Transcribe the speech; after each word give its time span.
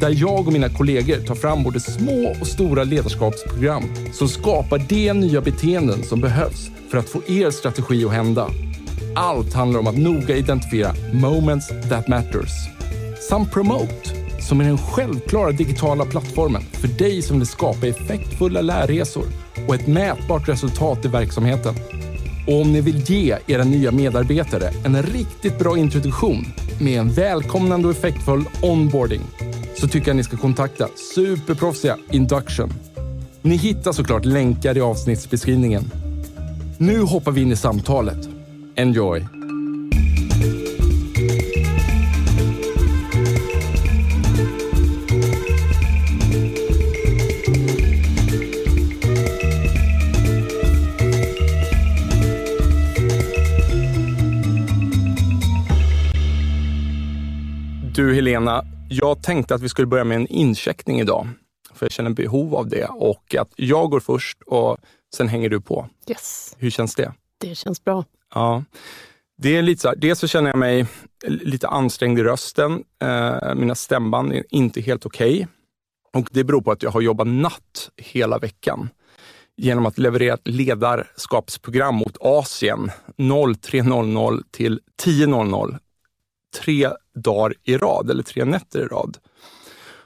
där 0.00 0.14
jag 0.16 0.46
och 0.46 0.52
mina 0.52 0.68
kollegor 0.68 1.16
tar 1.16 1.34
fram 1.34 1.62
både 1.62 1.80
små 1.80 2.34
och 2.40 2.46
stora 2.46 2.84
ledarskapsprogram 2.84 3.82
som 4.12 4.28
skapar 4.28 4.78
de 4.78 5.12
nya 5.12 5.40
beteenden 5.40 6.02
som 6.02 6.20
behövs 6.20 6.70
för 6.90 6.98
att 6.98 7.08
få 7.08 7.22
er 7.26 7.50
strategi 7.50 8.04
att 8.04 8.12
hända. 8.12 8.50
Allt 9.14 9.54
handlar 9.54 9.80
om 9.80 9.86
att 9.86 9.98
noga 9.98 10.36
identifiera 10.36 10.94
moments 11.12 11.68
that 11.68 12.08
matters. 12.08 12.50
Samt 13.28 13.52
Promote, 13.52 14.10
som 14.40 14.60
är 14.60 14.64
den 14.64 14.78
självklara 14.78 15.52
digitala 15.52 16.04
plattformen 16.04 16.62
för 16.62 16.88
dig 16.88 17.22
som 17.22 17.38
vill 17.38 17.46
skapa 17.46 17.86
effektfulla 17.86 18.60
lärresor 18.60 19.26
och 19.68 19.74
ett 19.74 19.86
mätbart 19.86 20.48
resultat 20.48 21.04
i 21.04 21.08
verksamheten. 21.08 21.74
Och 22.48 22.60
om 22.60 22.72
ni 22.72 22.80
vill 22.80 23.10
ge 23.10 23.36
era 23.46 23.64
nya 23.64 23.92
medarbetare 23.92 24.70
en 24.84 25.02
riktigt 25.02 25.58
bra 25.58 25.78
introduktion 25.78 26.44
med 26.80 27.00
en 27.00 27.12
välkomnande 27.12 27.88
och 27.88 27.94
effektfull 27.94 28.44
onboarding 28.62 29.20
så 29.74 29.88
tycker 29.88 30.08
jag 30.08 30.16
ni 30.16 30.22
ska 30.22 30.36
kontakta 30.36 30.88
superproffsiga 31.14 31.96
Induction. 32.10 32.72
Ni 33.42 33.56
hittar 33.56 33.92
såklart 33.92 34.24
länkar 34.24 34.76
i 34.76 34.80
avsnittsbeskrivningen. 34.80 35.90
Nu 36.78 37.00
hoppar 37.00 37.32
vi 37.32 37.42
in 37.42 37.52
i 37.52 37.56
samtalet. 37.56 38.28
Enjoy! 38.76 39.37
Du 57.98 58.14
Helena, 58.14 58.64
jag 58.88 59.22
tänkte 59.22 59.54
att 59.54 59.62
vi 59.62 59.68
skulle 59.68 59.86
börja 59.86 60.04
med 60.04 60.16
en 60.16 60.26
incheckning 60.26 61.00
idag. 61.00 61.28
För 61.74 61.86
jag 61.86 61.92
känner 61.92 62.10
behov 62.10 62.54
av 62.54 62.68
det 62.68 62.84
och 62.84 63.34
att 63.34 63.52
jag 63.56 63.90
går 63.90 64.00
först 64.00 64.42
och 64.42 64.78
sen 65.14 65.28
hänger 65.28 65.48
du 65.48 65.60
på. 65.60 65.88
Yes, 66.08 66.56
Hur 66.58 66.70
känns 66.70 66.94
det? 66.94 67.12
det 67.38 67.54
känns 67.54 67.84
bra. 67.84 68.04
Ja. 68.34 68.64
Det 69.38 69.56
är 69.56 69.62
lite 69.62 69.82
så 69.82 69.88
här, 69.88 69.96
dels 69.96 70.18
så 70.18 70.26
känner 70.26 70.50
jag 70.50 70.58
mig 70.58 70.86
lite 71.26 71.68
ansträngd 71.68 72.18
i 72.18 72.22
rösten. 72.22 72.84
Eh, 73.02 73.54
mina 73.54 73.74
stämband 73.74 74.32
är 74.32 74.44
inte 74.50 74.80
helt 74.80 75.06
okej. 75.06 75.48
Och 76.12 76.28
det 76.30 76.44
beror 76.44 76.60
på 76.60 76.72
att 76.72 76.82
jag 76.82 76.90
har 76.90 77.00
jobbat 77.00 77.26
natt 77.26 77.90
hela 77.96 78.38
veckan 78.38 78.90
genom 79.56 79.86
att 79.86 79.98
leverera 79.98 80.34
ett 80.34 80.48
ledarskapsprogram 80.48 81.94
mot 81.94 82.16
Asien 82.20 82.90
03.00 83.16 84.42
till 84.50 84.80
10.00. 85.02 85.78
Tre 86.62 86.90
dagar 87.22 87.54
i 87.64 87.76
rad, 87.76 88.10
eller 88.10 88.22
tre 88.22 88.44
nätter 88.44 88.80
i 88.80 88.84
rad. 88.84 89.16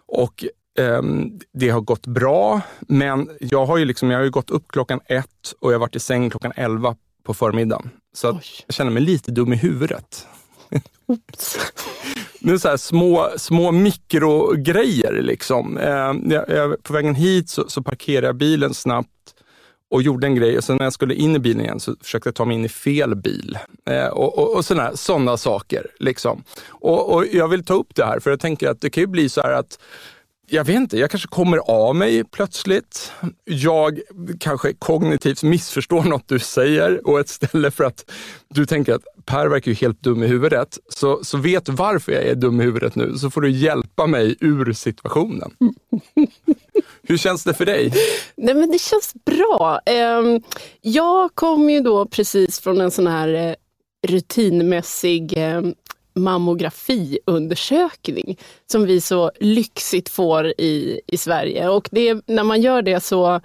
Och 0.07 0.45
ehm, 0.79 1.41
det 1.53 1.69
har 1.69 1.81
gått 1.81 2.07
bra, 2.07 2.61
men 2.81 3.31
jag 3.41 3.67
har 3.67 3.77
ju, 3.77 3.85
liksom, 3.85 4.11
jag 4.11 4.19
har 4.19 4.25
ju 4.25 4.31
gått 4.31 4.51
upp 4.51 4.69
klockan 4.69 5.01
ett 5.07 5.55
och 5.61 5.71
jag 5.71 5.75
har 5.75 5.81
varit 5.81 5.97
i 5.97 6.01
säng 6.01 6.31
klockan 6.31 6.53
elva 6.57 6.97
på 7.23 7.35
förmiddagen. 7.35 7.91
Så 8.15 8.31
Oj. 8.31 8.43
jag 8.67 8.75
känner 8.75 8.91
mig 8.91 9.03
lite 9.03 9.31
dum 9.31 9.53
i 9.53 9.57
huvudet. 9.57 10.27
Oops. 11.07 11.59
Men 12.41 12.61
så 12.61 12.69
här 12.69 12.77
små, 12.77 13.31
små 13.37 13.73
mikrogrejer. 13.73 15.23
Liksom. 15.23 15.79
Eh, 15.79 16.13
jag, 16.35 16.49
jag, 16.49 16.83
på 16.83 16.93
vägen 16.93 17.15
hit 17.15 17.51
så, 17.51 17.69
så 17.69 17.83
parkerade 17.83 18.27
jag 18.27 18.37
bilen 18.37 18.75
snabbt 18.75 19.09
och 19.93 20.03
gjorde 20.03 20.27
en 20.27 20.35
grej. 20.35 20.59
Och 20.59 20.65
sen 20.65 20.77
när 20.77 20.85
jag 20.85 20.93
skulle 20.93 21.15
in 21.15 21.37
i 21.37 21.39
bilen 21.39 21.61
igen 21.61 21.81
så 21.81 21.97
försökte 22.01 22.29
jag 22.29 22.35
ta 22.35 22.45
mig 22.45 22.57
in 22.57 22.65
i 22.65 22.69
fel 22.69 23.15
bil. 23.15 23.59
Eh, 23.91 24.07
och 24.07 24.39
och, 24.39 24.57
och 24.57 24.65
sådana 24.65 24.97
såna 24.97 25.37
saker. 25.37 25.87
Liksom. 25.99 26.45
Och, 26.69 27.15
och 27.15 27.27
jag 27.33 27.49
vill 27.49 27.65
ta 27.65 27.75
upp 27.75 27.95
det 27.95 28.05
här 28.05 28.21
för 28.21 28.31
jag 28.31 28.41
tänker 28.41 28.69
att 28.69 28.81
det 28.81 28.91
kan 28.91 29.01
ju 29.01 29.07
bli 29.07 29.29
så 29.29 29.43
här 29.43 29.53
att 29.53 29.79
jag 30.47 30.65
vet 30.65 30.77
inte, 30.77 30.99
jag 30.99 31.11
kanske 31.11 31.29
kommer 31.29 31.59
av 31.59 31.97
mig 31.97 32.25
plötsligt. 32.25 33.13
Jag 33.45 34.01
kanske 34.41 34.73
kognitivt 34.73 35.43
missförstår 35.43 36.03
något 36.03 36.29
du 36.29 36.39
säger 36.39 37.07
och 37.07 37.21
ett 37.21 37.29
ställe 37.29 37.71
för 37.71 37.85
att 37.85 38.11
du 38.49 38.67
tänker 38.67 38.95
att 38.95 39.03
Per 39.25 39.47
verkar 39.47 39.71
ju 39.71 39.75
helt 39.75 40.03
dum 40.03 40.23
i 40.23 40.27
huvudet, 40.27 40.79
så, 40.89 41.25
så 41.25 41.39
vet 41.39 41.67
du 41.67 41.73
varför 41.73 42.13
jag 42.13 42.23
är 42.23 42.35
dum 42.35 42.61
i 42.61 42.65
huvudet 42.65 42.95
nu, 42.95 43.19
så 43.19 43.31
får 43.31 43.41
du 43.41 43.51
hjälpa 43.51 44.07
mig 44.07 44.37
ur 44.41 44.73
situationen. 44.73 45.51
Hur 47.03 47.17
känns 47.17 47.45
det 47.45 47.55
för 47.55 47.67
dig? 47.67 47.93
Nej, 48.37 48.55
men 48.55 48.71
det 48.71 48.81
känns 48.81 49.15
bra. 49.25 49.81
Ehm, 49.87 50.43
jag 50.81 51.35
kom 51.35 51.71
ju 51.71 51.81
då 51.81 52.07
precis 52.07 52.61
från 52.61 52.81
en 52.81 52.91
sån 52.91 53.07
här 53.07 53.35
eh, 53.35 53.55
rutinmässig 54.09 55.35
ehm, 55.37 55.75
mammografiundersökning 56.15 58.39
som 58.67 58.87
vi 58.87 59.01
så 59.01 59.31
lyxigt 59.41 60.09
får 60.09 60.47
i, 60.47 61.01
i 61.07 61.17
Sverige. 61.17 61.69
Och 61.69 61.89
det, 61.91 62.23
när 62.27 62.45
man 62.45 62.61
gör 62.61 62.83
det 62.83 63.01
så, 63.01 63.41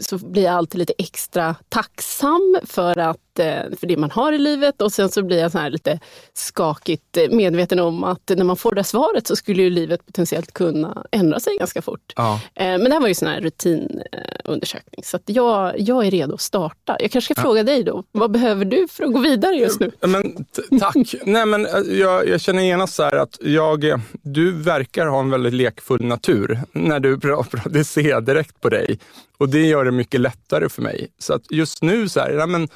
så 0.00 0.18
blir 0.18 0.42
jag 0.42 0.54
alltid 0.54 0.78
lite 0.78 0.94
extra 0.98 1.56
tacksam 1.68 2.58
för, 2.64 2.98
att, 2.98 3.29
för 3.36 3.86
det 3.86 3.96
man 3.96 4.10
har 4.10 4.32
i 4.32 4.38
livet 4.38 4.82
och 4.82 4.92
sen 4.92 5.08
så 5.08 5.22
blir 5.22 5.38
jag 5.38 5.52
så 5.52 5.58
här 5.58 5.70
lite 5.70 5.98
skakigt 6.34 7.16
eh, 7.16 7.30
medveten 7.30 7.78
om 7.78 8.04
att 8.04 8.32
när 8.36 8.44
man 8.44 8.56
får 8.56 8.74
det 8.74 8.84
svaret 8.84 9.26
så 9.26 9.36
skulle 9.36 9.62
ju 9.62 9.70
livet 9.70 10.06
potentiellt 10.06 10.52
kunna 10.52 11.06
ändra 11.10 11.40
sig 11.40 11.56
ganska 11.56 11.82
fort. 11.82 12.12
Ja. 12.16 12.40
Eh, 12.54 12.64
Men 12.64 12.84
det 12.84 12.92
här 12.92 13.00
var 13.00 13.08
ju 13.08 13.14
sån 13.14 13.28
här 13.28 13.40
rutinundersökning 13.40 15.04
så 15.04 15.16
att 15.16 15.22
jag, 15.26 15.80
jag 15.80 16.06
är 16.06 16.10
redo 16.10 16.34
att 16.34 16.40
starta. 16.40 16.96
Jag 17.00 17.10
kanske 17.10 17.34
ska 17.34 17.42
fråga 17.42 17.62
dig 17.62 17.84
då, 17.84 18.04
vad 18.12 18.30
behöver 18.30 18.64
du 18.64 18.88
för 18.88 19.04
att 19.04 19.12
gå 19.12 19.18
vidare 19.18 19.54
just 19.54 19.80
nu? 19.80 19.90
Men, 20.00 20.44
tack. 20.80 20.96
Nej, 21.24 21.46
men, 21.46 21.66
eh, 21.66 21.72
jag, 21.90 22.28
jag 22.28 22.40
känner 22.40 22.62
genast 22.62 22.94
så 22.94 23.02
här 23.02 23.16
att 23.16 23.38
jag, 23.40 23.84
eh, 23.84 23.98
du 24.22 24.52
verkar 24.52 25.06
ha 25.06 25.20
en 25.20 25.30
väldigt 25.30 25.54
lekfull 25.54 26.04
natur 26.04 26.60
när 26.72 27.00
du 27.00 27.20
pratar. 27.20 27.62
Det 27.70 27.84
ser 27.84 28.08
jag 28.08 28.24
direkt 28.24 28.60
på 28.60 28.68
dig. 28.68 28.98
Och 29.38 29.48
det 29.48 29.66
gör 29.66 29.84
det 29.84 29.90
mycket 29.90 30.20
lättare 30.20 30.68
för 30.68 30.82
mig. 30.82 31.08
Så 31.18 31.34
att 31.34 31.50
just 31.50 31.82
nu, 31.82 32.08
så 32.08 32.20
här, 32.20 32.32
nej, 32.32 32.46
men, 32.46 32.68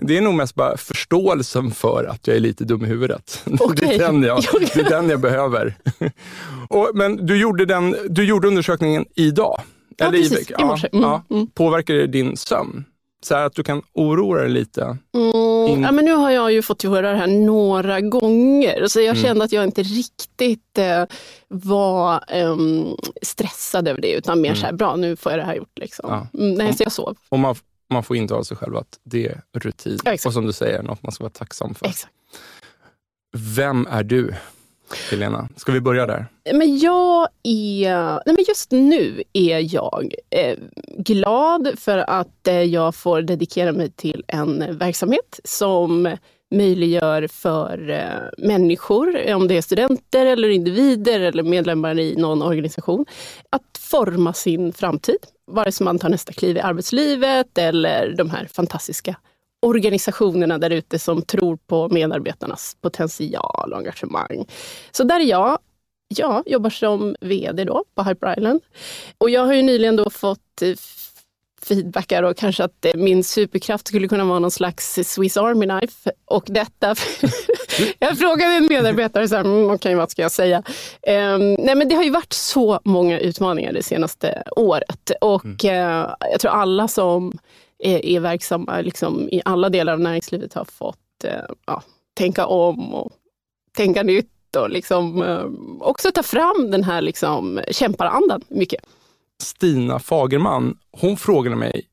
det 0.00 0.16
är 0.16 0.20
nog 0.20 0.34
mest 0.34 0.54
bara 0.54 0.76
förståelsen 0.76 1.70
för 1.70 2.04
att 2.04 2.26
jag 2.26 2.36
är 2.36 2.40
lite 2.40 2.64
dum 2.64 2.84
i 2.84 2.88
huvudet. 2.88 3.42
Det, 3.44 3.60
Okej. 3.60 3.94
är 3.94 3.98
den 3.98 4.22
jag, 4.22 4.42
det 4.74 4.80
är 4.80 4.90
den 4.90 5.10
jag 5.10 5.20
behöver. 5.20 5.74
Och, 6.68 6.90
men 6.94 7.26
du 7.26 7.40
gjorde, 7.40 7.66
den, 7.66 7.96
du 8.08 8.24
gjorde 8.24 8.48
undersökningen 8.48 9.04
idag? 9.14 9.60
Ja, 9.96 10.08
i 10.08 10.10
precis. 10.10 10.50
I 10.58 10.64
morse. 10.64 10.88
Mm, 10.92 11.04
ja. 11.04 11.22
mm. 11.30 11.46
Påverkar 11.46 11.94
det 11.94 12.06
din 12.06 12.36
sömn? 12.36 12.84
Så 13.22 13.34
att 13.34 13.54
du 13.54 13.62
kan 13.62 13.82
oroa 13.92 14.40
dig 14.40 14.50
lite? 14.50 14.82
Mm, 15.14 15.82
ja, 15.82 15.92
men 15.92 16.04
nu 16.04 16.12
har 16.12 16.30
jag 16.30 16.52
ju 16.52 16.62
fått 16.62 16.82
höra 16.82 17.10
det 17.10 17.16
här 17.16 17.26
några 17.26 18.00
gånger, 18.00 18.88
så 18.88 19.00
jag 19.00 19.16
kände 19.16 19.44
att 19.44 19.52
jag 19.52 19.64
inte 19.64 19.82
riktigt 19.82 20.78
eh, 20.78 21.04
var 21.48 22.24
ehm, 22.28 22.96
stressad 23.22 23.88
över 23.88 24.00
det, 24.00 24.12
utan 24.12 24.40
mer 24.40 24.54
så 24.54 24.66
här, 24.66 24.72
bra 24.72 24.96
nu 24.96 25.16
får 25.16 25.32
jag 25.32 25.38
det 25.38 25.44
här 25.44 25.54
gjort. 25.54 25.78
Liksom. 25.78 26.10
Ja. 26.10 26.40
Mm, 26.40 26.54
nej, 26.54 26.74
så 26.74 26.82
jag 26.82 26.92
sov. 26.92 27.16
Och 27.28 27.38
man, 27.38 27.54
man 27.90 28.02
får 28.02 28.16
intala 28.16 28.44
sig 28.44 28.56
själv 28.56 28.76
att 28.76 28.98
det 29.02 29.26
är 29.26 29.42
rutin. 29.52 29.98
Ja, 30.04 30.12
och 30.12 30.32
som 30.32 30.46
du 30.46 30.52
säger, 30.52 30.82
något 30.82 31.02
man 31.02 31.12
ska 31.12 31.24
vara 31.24 31.32
tacksam 31.32 31.74
för. 31.74 31.86
Exakt. 31.86 32.12
Vem 33.56 33.86
är 33.86 34.02
du, 34.02 34.34
Helena? 35.10 35.48
Ska 35.56 35.72
vi 35.72 35.80
börja 35.80 36.06
där? 36.06 36.26
Men 36.52 36.78
jag 36.78 37.28
är, 37.42 38.12
nej 38.26 38.34
men 38.36 38.44
just 38.48 38.70
nu 38.70 39.22
är 39.32 39.74
jag 39.74 40.14
eh, 40.30 40.58
glad 40.98 41.72
för 41.78 41.98
att 41.98 42.48
eh, 42.48 42.62
jag 42.62 42.94
får 42.94 43.22
dedikera 43.22 43.72
mig 43.72 43.90
till 43.90 44.24
en 44.28 44.78
verksamhet 44.78 45.40
som 45.44 46.16
möjliggör 46.50 47.26
för 47.26 47.90
eh, 47.90 48.46
människor, 48.46 49.34
om 49.34 49.48
det 49.48 49.56
är 49.56 49.62
studenter 49.62 50.26
eller 50.26 50.48
individer 50.48 51.20
eller 51.20 51.42
medlemmar 51.42 51.98
i 51.98 52.16
någon 52.16 52.42
organisation, 52.42 53.06
att 53.50 53.78
forma 53.78 54.32
sin 54.32 54.72
framtid. 54.72 55.18
Vare 55.50 55.72
sig 55.72 55.84
man 55.84 55.98
tar 55.98 56.08
nästa 56.08 56.32
kliv 56.32 56.56
i 56.56 56.60
arbetslivet 56.60 57.58
eller 57.58 58.14
de 58.16 58.30
här 58.30 58.48
fantastiska 58.52 59.16
organisationerna 59.66 60.58
där 60.58 60.70
ute 60.70 60.98
som 60.98 61.22
tror 61.22 61.56
på 61.56 61.88
medarbetarnas 61.88 62.76
potential 62.80 63.72
och 63.72 63.78
engagemang. 63.78 64.46
Så 64.90 65.04
där 65.04 65.20
är 65.20 65.24
jag. 65.24 65.58
Jag 66.08 66.42
jobbar 66.46 66.70
som 66.70 67.16
VD 67.20 67.64
då 67.64 67.84
på 67.94 68.02
Hyper 68.02 68.38
Island. 68.38 68.60
Och 69.18 69.30
jag 69.30 69.44
har 69.44 69.54
ju 69.54 69.62
nyligen 69.62 69.96
då 69.96 70.10
fått 70.10 70.62
eh, 70.62 70.74
feedbackar 71.62 72.22
och 72.22 72.36
kanske 72.36 72.64
att 72.64 72.84
eh, 72.84 72.94
min 72.94 73.24
superkraft 73.24 73.88
skulle 73.88 74.08
kunna 74.08 74.24
vara 74.24 74.38
någon 74.38 74.50
slags 74.50 74.98
Swiss 75.04 75.36
Army 75.36 75.66
Knife. 75.66 76.10
Och 76.24 76.44
detta, 76.46 76.94
jag 77.98 78.18
frågade 78.18 78.52
en 78.52 78.66
medarbetare, 78.66 79.28
så 79.28 79.36
här, 79.36 79.44
mm, 79.44 79.64
okej 79.64 79.74
okay, 79.74 79.94
vad 79.94 80.10
ska 80.10 80.22
jag 80.22 80.32
säga? 80.32 80.58
Um, 81.06 81.54
nej 81.54 81.74
men 81.74 81.88
det 81.88 81.94
har 81.94 82.02
ju 82.02 82.10
varit 82.10 82.32
så 82.32 82.80
många 82.84 83.18
utmaningar 83.18 83.72
det 83.72 83.82
senaste 83.82 84.42
året 84.56 85.10
och 85.20 85.44
mm. 85.44 85.56
uh, 85.64 86.14
jag 86.30 86.40
tror 86.40 86.52
alla 86.52 86.88
som 86.88 87.38
är, 87.78 88.06
är 88.06 88.20
verksamma 88.20 88.80
liksom, 88.80 89.28
i 89.28 89.42
alla 89.44 89.68
delar 89.68 89.92
av 89.92 90.00
näringslivet 90.00 90.54
har 90.54 90.64
fått 90.64 91.24
uh, 91.24 91.54
ja, 91.66 91.82
tänka 92.14 92.46
om 92.46 92.94
och 92.94 93.12
tänka 93.76 94.02
nytt 94.02 94.56
och 94.56 94.70
liksom, 94.70 95.22
uh, 95.22 95.46
också 95.80 96.12
ta 96.12 96.22
fram 96.22 96.70
den 96.70 96.84
här 96.84 97.02
liksom, 97.02 97.60
kämparandan 97.70 98.42
mycket. 98.48 98.84
Stina 99.42 99.98
Fagerman, 99.98 100.76
hon 100.90 101.16
frågade 101.16 101.56
mig, 101.56 101.86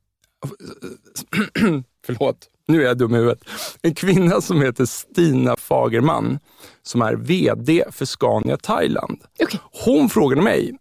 förlåt, 2.06 2.50
nu 2.68 2.82
är 2.82 2.86
jag 2.86 2.98
dum 2.98 3.16
i 3.16 3.18
huvudet. 3.18 3.44
En 3.82 3.96
kvinna 3.96 4.42
som 4.42 4.62
heter 4.62 4.86
Stina 4.86 5.56
Fagerman 5.56 6.40
som 6.84 7.02
är 7.02 7.16
VD 7.16 7.84
för 7.92 8.06
Scania 8.06 8.58
Thailand. 8.58 9.24
Okay. 9.40 9.60
Hon 9.86 10.10
frågade 10.10 10.42
mig, 10.42 10.78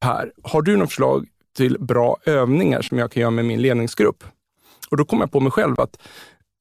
Per, 0.00 0.32
har 0.42 0.62
du 0.62 0.76
något 0.76 0.88
förslag 0.88 1.26
till 1.56 1.76
bra 1.80 2.16
övningar 2.24 2.82
som 2.82 2.98
jag 2.98 3.12
kan 3.12 3.20
göra 3.20 3.30
med 3.30 3.44
min 3.44 3.62
ledningsgrupp? 3.62 4.24
Och 4.90 4.96
då 4.96 5.04
kom 5.04 5.20
jag 5.20 5.32
på 5.32 5.40
mig 5.40 5.52
själv 5.52 5.80
att 5.80 5.98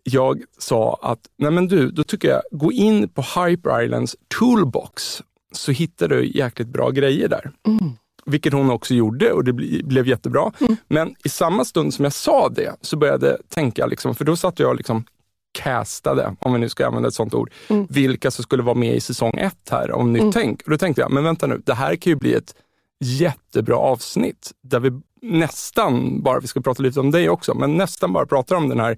jag 0.04 0.42
sa 0.58 1.00
att, 1.02 1.20
nej 1.38 1.52
men 1.52 1.68
du, 1.68 1.92
då 1.92 2.04
tycker 2.04 2.28
jag, 2.28 2.42
gå 2.52 2.72
in 2.72 3.10
på 3.10 3.22
Hyper 3.22 3.84
Islands 3.84 4.16
toolbox 4.40 5.24
så 5.52 5.72
hittar 5.72 6.08
du 6.08 6.32
jäkligt 6.38 6.68
bra 6.68 6.90
grejer 6.90 7.28
där. 7.28 7.52
Mm. 7.68 7.94
Vilket 8.26 8.54
hon 8.54 8.70
också 8.70 8.94
gjorde 8.94 9.32
och 9.32 9.44
det 9.44 9.54
blev 9.84 10.08
jättebra. 10.08 10.52
Mm. 10.60 10.76
Men 10.88 11.16
i 11.26 11.30
samma 11.30 11.66
stund 11.66 11.94
som 11.94 12.04
jag 12.04 12.14
sa 12.14 12.50
det 12.50 12.76
så 12.82 12.98
började 12.98 13.28
jag 13.28 13.50
tänka, 13.50 13.86
liksom, 13.86 14.16
för 14.16 14.26
då 14.26 14.36
satt 14.36 14.60
jag 14.60 14.78
liksom 14.78 15.06
castade, 15.52 16.36
om 16.40 16.54
vi 16.54 16.60
nu 16.60 16.70
ska 16.70 16.88
använda 16.88 17.08
ett 17.08 17.14
sånt 17.14 17.34
ord, 17.34 17.52
mm. 17.68 17.88
vilka 17.90 18.32
som 18.32 18.44
skulle 18.44 18.64
vara 18.64 18.76
med 18.76 18.96
i 18.96 19.00
säsong 19.00 19.34
ett 19.38 19.70
här 19.70 19.92
om 19.92 20.14
Nytt 20.14 20.22
mm. 20.22 20.32
Tänk. 20.32 20.62
Och 20.62 20.72
då 20.72 20.78
tänkte 20.78 21.02
jag, 21.02 21.12
men 21.12 21.24
vänta 21.24 21.48
nu, 21.48 21.62
det 21.66 21.74
här 21.74 21.96
kan 21.96 22.12
ju 22.12 22.16
bli 22.16 22.34
ett 22.34 22.56
jättebra 23.00 23.78
avsnitt 23.78 24.52
där 24.62 24.80
vi 24.80 24.92
nästan 25.22 26.22
bara, 26.22 26.40
vi 26.40 26.48
ska 26.48 26.62
prata 26.62 26.84
lite 26.84 27.00
om 27.00 27.12
dig 27.12 27.30
också, 27.30 27.54
men 27.54 27.78
nästan 27.78 28.14
bara 28.14 28.26
pratar 28.26 28.56
om 28.56 28.70
den 28.70 28.80
här 28.80 28.98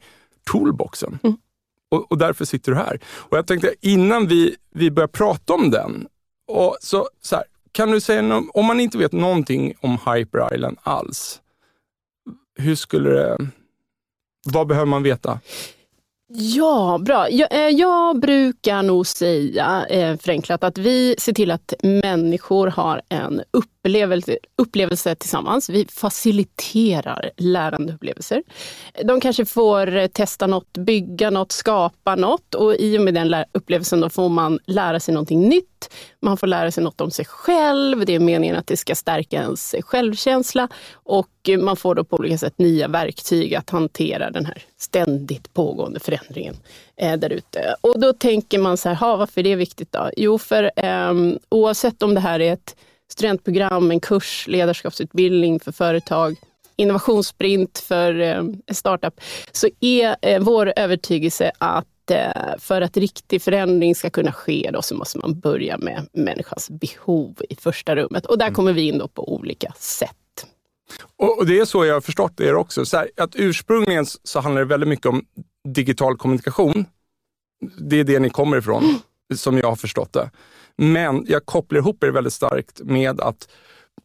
toolboxen. 0.51 1.19
Mm. 1.23 1.37
Och, 1.89 2.11
och, 2.11 2.17
därför 2.17 2.45
sitter 2.45 2.71
du 2.71 2.77
här. 2.77 2.99
Och 3.05 3.37
jag 3.37 3.47
tänkte 3.47 3.73
innan 3.81 4.27
vi, 4.27 4.55
vi 4.73 4.91
börjar 4.91 5.07
prata 5.07 5.53
om 5.53 5.69
den, 5.71 6.07
och 6.47 6.77
så, 6.81 7.07
så 7.21 7.35
här, 7.35 7.45
kan 7.77 7.91
du 7.91 8.01
säga, 8.01 8.21
no 8.21 8.49
om 8.53 8.65
man 8.65 8.79
inte 8.79 8.97
vet 8.97 9.11
någonting 9.11 9.73
om 9.81 9.91
Hyper 9.91 10.55
Island 10.55 10.77
alls, 10.83 11.41
hur 12.55 12.75
skulle 12.75 13.09
det, 13.09 13.37
vad 14.45 14.67
behöver 14.67 14.85
man 14.85 15.03
veta? 15.03 15.39
Ja, 16.29 16.97
bra. 17.01 17.29
Jag, 17.29 17.53
eh, 17.53 17.69
jag, 17.69 18.19
brukar 18.19 18.83
nog 18.83 19.07
säga 19.07 19.85
eh, 19.89 20.17
förenklat 20.17 20.63
att 20.63 20.77
vi 20.77 21.15
ser 21.17 21.33
till 21.33 21.51
att 21.51 21.73
människor 21.83 22.67
har 22.67 23.01
en 23.09 23.41
upplevelse, 23.51 24.37
upplevelse 24.57 25.15
tillsammans. 25.15 25.69
Vi 25.69 25.85
faciliterar 25.85 27.31
lärandeupplevelser. 27.37 28.43
De 29.03 29.19
kanske 29.19 29.45
får 29.45 30.07
testa 30.07 30.47
något, 30.47 30.77
bygga 30.77 31.29
något, 31.29 31.51
skapa 31.51 32.15
något 32.15 32.55
och 32.55 32.75
i 32.75 32.97
och 32.97 33.01
med 33.01 33.13
den 33.13 33.45
upplevelsen 33.51 34.01
då 34.01 34.09
får 34.09 34.29
man 34.29 34.59
lära 34.65 34.99
sig 34.99 35.13
någonting 35.13 35.49
nytt. 35.49 35.93
Man 36.21 36.37
får 36.37 36.47
lära 36.47 36.71
sig 36.71 36.83
något 36.83 37.01
om 37.01 37.11
sig 37.11 37.25
själv. 37.25 38.05
Det 38.05 38.15
är 38.15 38.19
meningen 38.19 38.55
att 38.55 38.67
det 38.67 38.77
ska 38.77 38.95
stärka 38.95 39.41
ens 39.41 39.75
självkänsla 39.81 40.67
och 40.93 41.29
man 41.57 41.75
får 41.75 41.95
då 41.95 42.03
på 42.03 42.15
olika 42.15 42.37
sätt 42.37 42.53
nya 42.57 42.87
verktyg 42.87 43.55
att 43.55 43.69
hantera 43.69 44.31
den 44.31 44.45
här 44.45 44.63
ständigt 44.77 45.53
pågående 45.53 45.99
förändringen 45.99 46.55
eh, 46.95 47.17
där 47.17 47.29
ute. 47.29 47.75
Och 47.81 47.99
då 47.99 48.13
tänker 48.13 48.59
man 48.59 48.77
så 48.77 48.89
här, 48.89 49.17
varför 49.17 49.41
är 49.41 49.43
det 49.43 49.55
viktigt 49.55 49.91
då? 49.91 50.09
Jo, 50.17 50.37
för 50.37 50.71
eh, 50.75 51.13
oavsett 51.49 52.03
om 52.03 52.13
det 52.13 52.19
här 52.19 52.39
är 52.39 52.53
ett 52.53 52.75
studentprogram, 53.11 53.91
en 53.91 53.99
kurs, 53.99 54.45
ledarskapsutbildning 54.47 55.59
för 55.59 55.71
företag, 55.71 56.35
innovationssprint 56.75 57.79
för 57.79 58.19
eh, 58.19 58.43
startup, 58.71 59.21
så 59.51 59.69
är 59.79 60.15
eh, 60.21 60.39
vår 60.39 60.73
övertygelse 60.75 61.51
att 61.57 62.11
eh, 62.11 62.57
för 62.57 62.81
att 62.81 62.97
riktig 62.97 63.41
förändring 63.41 63.95
ska 63.95 64.09
kunna 64.09 64.31
ske 64.31 64.69
då, 64.73 64.81
så 64.81 64.95
måste 64.95 65.17
man 65.17 65.39
börja 65.39 65.77
med 65.77 66.07
människans 66.13 66.69
behov 66.69 67.41
i 67.49 67.55
första 67.55 67.95
rummet. 67.95 68.25
Och 68.25 68.37
där 68.37 68.45
mm. 68.45 68.55
kommer 68.55 68.73
vi 68.73 68.81
in 68.81 68.97
då 68.97 69.07
på 69.07 69.33
olika 69.33 69.73
sätt. 69.77 70.15
Och, 71.17 71.45
Det 71.45 71.59
är 71.59 71.65
så 71.65 71.85
jag 71.85 71.93
har 71.93 72.01
förstått 72.01 72.33
det 72.35 72.53
också. 72.53 72.85
Så 72.85 72.97
här, 72.97 73.09
att 73.17 73.35
ursprungligen 73.35 74.05
så 74.05 74.39
handlar 74.39 74.61
det 74.61 74.65
väldigt 74.65 74.89
mycket 74.89 75.05
om 75.05 75.25
digital 75.69 76.17
kommunikation. 76.17 76.85
Det 77.79 77.99
är 77.99 78.03
det 78.03 78.19
ni 78.19 78.29
kommer 78.29 78.57
ifrån, 78.57 78.83
mm. 78.83 78.97
som 79.35 79.57
jag 79.57 79.67
har 79.67 79.75
förstått 79.75 80.13
det. 80.13 80.29
Men 80.75 81.25
jag 81.27 81.45
kopplar 81.45 81.79
ihop 81.79 81.97
det 81.99 82.11
väldigt 82.11 82.33
starkt 82.33 82.81
med 82.83 83.21
att 83.21 83.47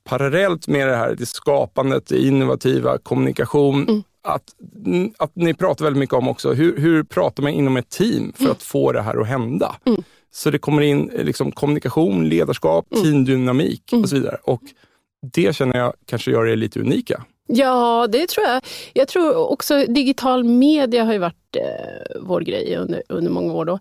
parallellt 0.04 0.68
med 0.68 0.88
det 0.88 0.96
här, 0.96 1.14
det 1.14 1.26
skapandet, 1.26 2.06
det 2.06 2.18
innovativa, 2.18 2.98
kommunikation, 2.98 3.88
mm. 3.88 4.02
att, 4.22 4.54
att 5.18 5.36
ni 5.36 5.54
pratar 5.54 5.84
väldigt 5.84 6.00
mycket 6.00 6.14
om 6.14 6.28
också 6.28 6.52
hur, 6.52 6.78
hur 6.78 7.02
pratar 7.02 7.42
man 7.42 7.52
inom 7.52 7.76
ett 7.76 7.88
team 7.88 8.32
för 8.32 8.42
mm. 8.42 8.52
att 8.52 8.62
få 8.62 8.92
det 8.92 9.02
här 9.02 9.20
att 9.20 9.26
hända. 9.26 9.76
Mm. 9.84 10.02
Så 10.30 10.50
det 10.50 10.58
kommer 10.58 10.82
in 10.82 11.10
liksom, 11.14 11.52
kommunikation, 11.52 12.28
ledarskap, 12.28 12.86
mm. 12.92 13.04
teamdynamik 13.04 13.82
och 13.86 13.92
mm. 13.92 14.06
så 14.06 14.14
vidare. 14.14 14.36
Och 14.42 14.62
det 15.22 15.56
känner 15.56 15.76
jag 15.76 15.92
kanske 16.06 16.30
gör 16.30 16.46
er 16.46 16.56
lite 16.56 16.80
unika. 16.80 17.24
Ja, 17.46 18.06
det 18.12 18.28
tror 18.28 18.46
jag. 18.46 18.62
Jag 18.92 19.08
tror 19.08 19.34
också 19.34 19.86
digital 19.86 20.44
media 20.44 21.04
har 21.04 21.12
ju 21.12 21.18
varit 21.18 21.56
eh, 21.56 22.20
vår 22.20 22.40
grej 22.40 22.76
under, 22.76 23.02
under 23.08 23.30
många 23.30 23.52
år. 23.52 23.64
Då. 23.64 23.78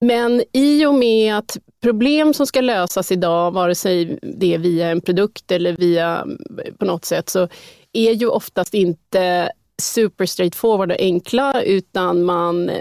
Men 0.00 0.42
i 0.52 0.86
och 0.86 0.94
med 0.94 1.36
att 1.36 1.56
problem 1.82 2.34
som 2.34 2.46
ska 2.46 2.60
lösas 2.60 3.12
idag, 3.12 3.50
vare 3.50 3.74
sig 3.74 4.18
det 4.22 4.54
är 4.54 4.58
via 4.58 4.88
en 4.88 5.00
produkt 5.00 5.52
eller 5.52 5.72
via 5.72 6.26
eh, 6.64 6.74
på 6.74 6.84
något 6.84 7.04
sätt, 7.04 7.28
så 7.28 7.48
är 7.92 8.12
ju 8.12 8.26
oftast 8.26 8.74
inte 8.74 9.52
super 9.82 10.26
straightforward 10.26 10.92
och 10.92 11.00
enkla, 11.00 11.62
utan 11.62 12.24
man 12.24 12.68
eh, 12.68 12.76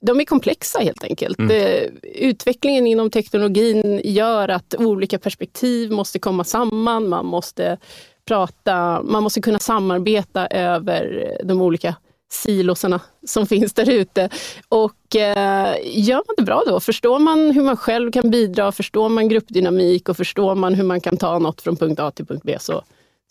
de 0.00 0.20
är 0.20 0.24
komplexa 0.24 0.78
helt 0.78 1.04
enkelt. 1.04 1.38
Mm. 1.38 1.98
Utvecklingen 2.02 2.86
inom 2.86 3.10
teknologin 3.10 4.00
gör 4.04 4.48
att 4.48 4.74
olika 4.78 5.18
perspektiv 5.18 5.90
måste 5.90 6.18
komma 6.18 6.44
samman. 6.44 7.08
Man 7.08 7.26
måste 7.26 7.78
prata, 8.24 9.02
man 9.02 9.22
måste 9.22 9.40
kunna 9.40 9.58
samarbeta 9.58 10.46
över 10.46 11.32
de 11.44 11.62
olika 11.62 11.94
silosarna 12.32 13.00
som 13.26 13.46
finns 13.46 13.72
där 13.72 13.90
ute. 13.90 14.28
Och 14.68 15.16
eh, 15.16 15.74
gör 15.84 16.16
man 16.16 16.34
det 16.36 16.42
bra 16.42 16.62
då, 16.66 16.80
förstår 16.80 17.18
man 17.18 17.50
hur 17.50 17.62
man 17.62 17.76
själv 17.76 18.12
kan 18.12 18.30
bidra, 18.30 18.72
förstår 18.72 19.08
man 19.08 19.28
gruppdynamik 19.28 20.08
och 20.08 20.16
förstår 20.16 20.54
man 20.54 20.74
hur 20.74 20.84
man 20.84 21.00
kan 21.00 21.16
ta 21.16 21.38
något 21.38 21.60
från 21.60 21.76
punkt 21.76 22.00
A 22.00 22.10
till 22.10 22.26
punkt 22.26 22.42
B 22.44 22.56
så, 22.60 22.82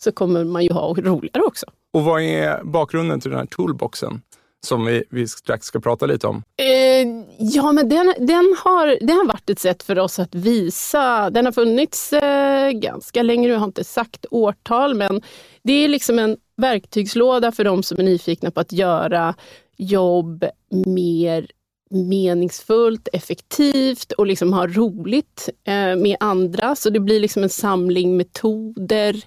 så 0.02 0.12
kommer 0.12 0.44
man 0.44 0.64
ju 0.64 0.72
ha 0.72 0.94
roligare 0.94 1.42
också. 1.42 1.66
Och 1.92 2.04
vad 2.04 2.22
är 2.22 2.64
bakgrunden 2.64 3.20
till 3.20 3.30
den 3.30 3.38
här 3.38 3.46
toolboxen? 3.46 4.22
Som 4.66 4.84
vi, 4.84 5.04
vi 5.10 5.28
strax 5.28 5.66
ska 5.66 5.80
prata 5.80 6.06
lite 6.06 6.26
om? 6.26 6.42
Eh, 6.56 7.08
ja, 7.38 7.72
men 7.72 7.88
den, 7.88 8.14
den, 8.18 8.56
har, 8.64 9.06
den 9.06 9.16
har 9.16 9.26
varit 9.26 9.50
ett 9.50 9.58
sätt 9.58 9.82
för 9.82 9.98
oss 9.98 10.18
att 10.18 10.34
visa. 10.34 11.30
Den 11.30 11.44
har 11.44 11.52
funnits 11.52 12.12
eh, 12.12 12.70
ganska 12.70 13.22
länge 13.22 13.48
nu, 13.48 13.52
jag 13.52 13.60
har 13.60 13.66
inte 13.66 13.84
sagt 13.84 14.26
årtal, 14.30 14.94
men 14.94 15.22
det 15.62 15.72
är 15.72 15.88
liksom 15.88 16.18
en 16.18 16.36
verktygslåda 16.56 17.52
för 17.52 17.64
de 17.64 17.82
som 17.82 17.98
är 17.98 18.02
nyfikna 18.02 18.50
på 18.50 18.60
att 18.60 18.72
göra 18.72 19.34
jobb 19.76 20.44
mer 20.86 21.46
meningsfullt, 21.90 23.08
effektivt 23.12 24.12
och 24.12 24.26
liksom 24.26 24.52
ha 24.52 24.66
roligt 24.66 25.48
eh, 25.64 25.96
med 25.96 26.16
andra. 26.20 26.76
Så 26.76 26.90
det 26.90 27.00
blir 27.00 27.20
liksom 27.20 27.42
en 27.42 27.48
samling 27.48 28.16
metoder, 28.16 29.24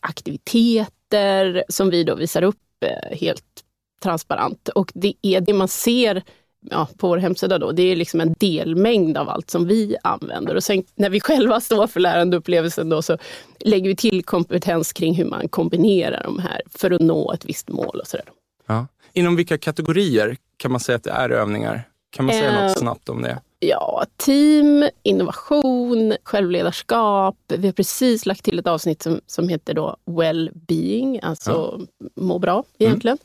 aktiviteter 0.00 1.64
som 1.68 1.90
vi 1.90 2.04
då 2.04 2.14
visar 2.14 2.42
upp 2.42 2.84
eh, 2.84 3.18
helt 3.18 3.61
transparent. 4.02 4.68
Och 4.68 4.92
det 4.94 5.14
är 5.22 5.40
det 5.40 5.52
man 5.52 5.68
ser 5.68 6.22
ja, 6.70 6.88
på 6.96 7.08
vår 7.08 7.16
hemsida 7.16 7.58
då, 7.58 7.72
det 7.72 7.82
är 7.82 7.96
liksom 7.96 8.20
en 8.20 8.34
delmängd 8.38 9.16
av 9.16 9.28
allt 9.28 9.50
som 9.50 9.66
vi 9.66 9.96
använder. 10.02 10.54
Och 10.54 10.64
sen 10.64 10.84
när 10.94 11.10
vi 11.10 11.20
själva 11.20 11.60
står 11.60 11.86
för 11.86 12.00
lärandeupplevelsen 12.00 12.88
då 12.88 13.02
så 13.02 13.18
lägger 13.60 13.88
vi 13.88 13.96
till 13.96 14.24
kompetens 14.24 14.92
kring 14.92 15.14
hur 15.14 15.24
man 15.24 15.48
kombinerar 15.48 16.22
de 16.24 16.38
här 16.38 16.62
för 16.70 16.90
att 16.90 17.00
nå 17.00 17.32
ett 17.32 17.44
visst 17.44 17.68
mål 17.68 18.00
och 18.00 18.06
sådär. 18.06 18.26
Ja. 18.66 18.86
Inom 19.12 19.36
vilka 19.36 19.58
kategorier 19.58 20.36
kan 20.56 20.70
man 20.70 20.80
säga 20.80 20.96
att 20.96 21.04
det 21.04 21.10
är 21.10 21.30
övningar? 21.30 21.88
Kan 22.10 22.24
man 22.24 22.34
säga 22.34 22.58
eh, 22.58 22.62
något 22.62 22.78
snabbt 22.78 23.08
om 23.08 23.22
det? 23.22 23.40
Ja, 23.58 24.04
team, 24.16 24.88
innovation, 25.02 26.14
självledarskap. 26.24 27.36
Vi 27.48 27.66
har 27.66 27.72
precis 27.72 28.26
lagt 28.26 28.44
till 28.44 28.58
ett 28.58 28.66
avsnitt 28.66 29.02
som, 29.02 29.20
som 29.26 29.48
heter 29.48 29.74
då 29.74 29.96
well-being, 30.06 31.20
alltså 31.22 31.80
ja. 31.98 32.06
må 32.16 32.38
bra 32.38 32.64
egentligen. 32.78 33.18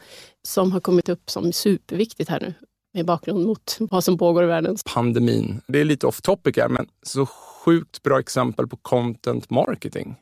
Som 0.48 0.72
har 0.72 0.80
kommit 0.80 1.10
upp 1.10 1.30
som 1.30 1.54
superviktigt 1.54 2.30
här 2.30 2.40
nu 2.40 2.54
med 2.94 3.06
bakgrund 3.06 3.46
mot 3.46 3.78
vad 3.80 4.04
som 4.04 4.18
pågår 4.18 4.44
i 4.44 4.48
världen. 4.48 4.78
Pandemin. 4.94 5.62
Det 5.68 5.80
är 5.80 5.86
lite 5.86 6.08
off 6.08 6.22
topic 6.22 6.58
här, 6.58 6.70
men 6.70 6.88
så 7.04 7.26
sjukt 7.26 8.04
bra 8.04 8.20
exempel 8.20 8.68
på 8.68 8.78
content 8.78 9.50
marketing. 9.50 10.16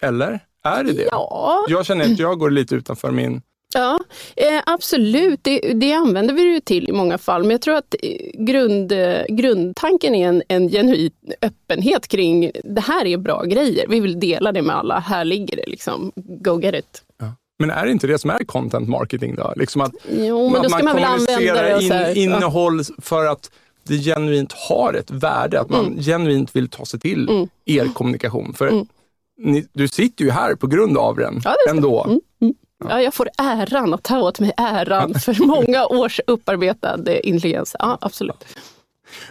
Eller? 0.00 0.40
Är 0.64 0.84
det 0.84 0.92
det? 0.92 1.08
Ja, 1.10 1.64
Jag 1.68 1.86
känner 1.86 2.04
att 2.04 2.18
jag 2.18 2.38
går 2.38 2.50
lite 2.50 2.74
utanför 2.74 3.10
min... 3.10 3.42
Ja, 3.74 4.00
eh, 4.36 4.62
absolut. 4.66 5.40
Det, 5.42 5.58
det 5.58 5.92
använder 5.92 6.34
vi 6.34 6.42
ju 6.42 6.60
till 6.60 6.88
i 6.88 6.92
många 6.92 7.18
fall. 7.18 7.42
Men 7.42 7.50
jag 7.50 7.60
tror 7.60 7.76
att 7.76 7.94
eh, 8.02 8.44
grund, 8.44 8.92
eh, 8.92 9.24
grundtanken 9.28 10.14
är 10.14 10.28
en, 10.28 10.42
en 10.48 10.68
genuin 10.68 11.10
öppenhet 11.42 12.08
kring 12.08 12.50
det 12.64 12.80
här 12.80 13.06
är 13.06 13.16
bra 13.16 13.44
grejer. 13.44 13.86
Vi 13.88 14.00
vill 14.00 14.20
dela 14.20 14.52
det 14.52 14.62
med 14.62 14.76
alla. 14.76 14.98
Här 14.98 15.24
ligger 15.24 15.56
det. 15.56 15.66
Liksom. 15.66 16.12
Go 16.16 16.60
get 16.60 16.74
it. 16.74 17.02
Men 17.58 17.70
är 17.70 17.84
det 17.86 17.90
inte 17.92 18.06
det 18.06 18.18
som 18.18 18.30
är 18.30 18.44
content 18.44 18.88
marketing 18.88 19.34
då? 19.34 19.52
Liksom 19.56 19.80
att, 19.80 19.92
Jo, 20.10 20.48
men 20.50 20.62
då 20.62 20.68
ska 20.68 20.82
man, 20.84 21.20
så 21.20 21.32
här, 21.32 21.80
in, 21.80 21.88
ja. 21.88 22.10
innehåll 22.12 22.80
för 23.02 23.26
att 23.26 23.50
det 23.82 23.98
genuint 23.98 24.52
har 24.52 24.94
ett 24.94 25.10
värde. 25.10 25.60
Att 25.60 25.70
man 25.70 25.96
genuint 26.02 26.56
vill 26.56 26.68
ta 26.68 26.84
sig 26.84 27.00
till 27.00 27.28
Mm. 27.28 27.48
er 27.64 27.88
kommunikation. 27.94 28.54
För 28.54 28.84
ni, 29.38 29.66
du 29.72 29.88
sitter 29.88 30.24
ju 30.24 30.30
här 30.30 30.54
på 30.54 30.66
grund 30.66 30.98
av 30.98 31.16
den 31.16 31.40
Ja, 31.44 31.50
det 31.50 31.56
stämmer. 31.62 31.76
ändå. 31.76 32.20
Ja, 32.88 33.02
jag 33.02 33.14
får 33.14 33.28
äran 33.38 33.94
att 33.94 34.02
ta 34.02 34.20
åt 34.20 34.40
mig 34.40 34.52
äran 34.56 35.14
för 35.14 35.44
många 35.46 35.86
års 35.86 36.20
upparbetad 36.26 37.12
intelligens. 37.22 37.76
Ja, 37.78 37.98
absolut. 38.00 38.44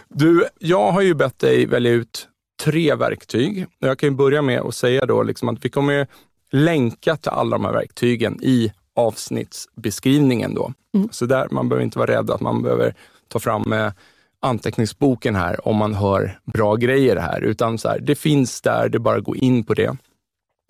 Du, 0.08 0.44
jag 0.58 0.92
har 0.92 1.00
ju 1.02 1.14
bett 1.14 1.38
dig 1.38 1.66
välja 1.66 1.92
ut 1.92 2.28
tre 2.62 2.94
verktyg. 2.94 3.66
Jag 3.78 3.98
kan 3.98 4.16
börja 4.16 4.42
med 4.42 4.60
att 4.60 4.74
säga 4.74 5.06
då 5.06 5.22
liksom 5.22 5.48
att 5.48 5.64
vi 5.64 5.68
kommer 5.70 6.06
ju 6.54 6.64
länka 6.64 7.16
till 7.16 7.30
alla 7.30 7.50
de 7.50 7.64
här 7.64 7.72
verktygen 7.72 8.38
i 8.42 8.72
avsnittsbeskrivningen. 8.94 10.54
Då. 10.54 10.72
Så 11.10 11.26
där, 11.26 11.48
man 11.50 11.68
behöver 11.68 11.84
inte 11.84 11.98
vara 11.98 12.18
rädd 12.18 12.30
att 12.30 12.40
man 12.40 12.62
behöver 12.62 12.94
ta 13.28 13.38
fram 13.38 13.72
eh, 13.72 13.92
anteckningsboken 14.40 15.34
här 15.34 15.68
om 15.68 15.76
man 15.76 15.94
hör 15.94 16.38
bra 16.44 16.74
grejer 16.74 17.16
här, 17.16 17.40
utan 17.40 17.78
så 17.78 17.88
här, 17.88 17.98
det 18.00 18.14
finns 18.14 18.60
där, 18.60 18.88
det 18.88 18.96
är 18.96 19.00
bara 19.00 19.16
att 19.16 19.24
gå 19.24 19.36
in 19.36 19.64
på 19.64 19.74
det. 19.74 19.96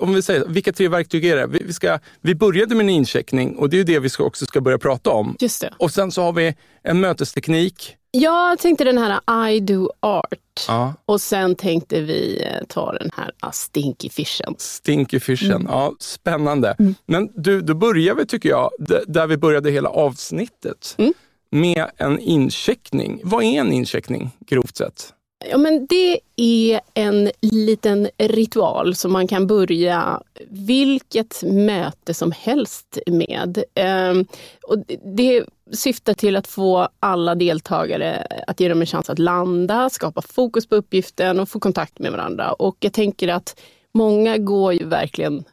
Om 0.02 0.14
vi 0.14 0.22
säger, 0.22 0.46
vilka 0.46 0.72
tre 0.72 0.88
verktyg 0.88 1.24
är 1.24 1.36
det? 1.36 1.46
Vi, 1.46 1.62
vi, 1.66 1.72
ska, 1.72 1.98
vi 2.20 2.34
började 2.34 2.74
med 2.74 2.84
en 2.84 2.90
incheckning 2.90 3.56
och 3.56 3.70
det 3.70 3.80
är 3.80 3.84
det 3.84 3.98
vi 3.98 4.08
ska, 4.08 4.24
också 4.24 4.46
ska 4.46 4.60
börja 4.60 4.78
prata 4.78 5.10
om. 5.10 5.36
Just 5.40 5.60
det. 5.60 5.74
Och 5.78 5.90
sen 5.90 6.10
så 6.12 6.22
har 6.22 6.32
vi 6.32 6.54
en 6.82 7.00
mötesteknik. 7.00 7.96
Jag 8.16 8.58
tänkte 8.58 8.84
den 8.84 8.98
här 8.98 9.48
I 9.50 9.60
do 9.60 9.88
art. 10.00 10.64
Ja. 10.68 10.94
Och 11.06 11.20
sen 11.20 11.54
tänkte 11.54 12.00
vi 12.00 12.42
eh, 12.42 12.66
ta 12.68 12.92
den 12.92 13.10
här 13.16 13.32
ah, 13.40 13.52
Stinky 13.52 14.08
Fishen. 14.08 14.54
Stinky 14.58 15.20
Fishen. 15.20 15.50
Mm. 15.50 15.66
Ja, 15.68 15.94
spännande. 16.00 16.76
Men 17.06 17.30
du, 17.34 17.60
då 17.60 17.74
börjar 17.74 18.14
vi, 18.14 18.26
tycker 18.26 18.48
jag, 18.48 18.70
där 19.06 19.26
vi 19.26 19.36
började 19.36 19.70
hela 19.70 19.88
avsnittet. 19.88 20.94
Mm. 20.98 21.12
Med 21.50 21.90
en 21.96 22.18
incheckning. 22.18 23.20
Vad 23.24 23.44
är 23.44 23.60
en 23.60 23.72
incheckning, 23.72 24.30
grovt 24.46 24.76
sett? 24.76 25.12
Ja, 25.50 25.58
men 25.58 25.86
det 25.86 26.20
är 26.36 26.80
en 26.94 27.30
liten 27.40 28.08
ritual 28.18 28.94
som 28.94 29.12
man 29.12 29.28
kan 29.28 29.46
börja 29.46 30.22
vilket 30.48 31.42
möte 31.42 32.14
som 32.14 32.32
helst 32.32 32.98
med. 33.06 33.64
Ehm, 33.74 34.26
och 34.62 34.78
det 35.16 35.44
syftar 35.72 36.14
till 36.14 36.36
att 36.36 36.46
få 36.46 36.88
alla 37.00 37.34
deltagare 37.34 38.26
att 38.46 38.60
ge 38.60 38.68
dem 38.68 38.80
en 38.80 38.86
chans 38.86 39.10
att 39.10 39.18
landa, 39.18 39.90
skapa 39.90 40.22
fokus 40.22 40.66
på 40.66 40.76
uppgiften 40.76 41.40
och 41.40 41.48
få 41.48 41.60
kontakt 41.60 41.98
med 41.98 42.12
varandra. 42.12 42.52
Och 42.52 42.76
jag 42.80 42.92
tänker 42.92 43.28
att 43.28 43.60
många 43.94 44.38
går 44.38 44.72
ju 44.72 44.86
verkligen 44.86 45.44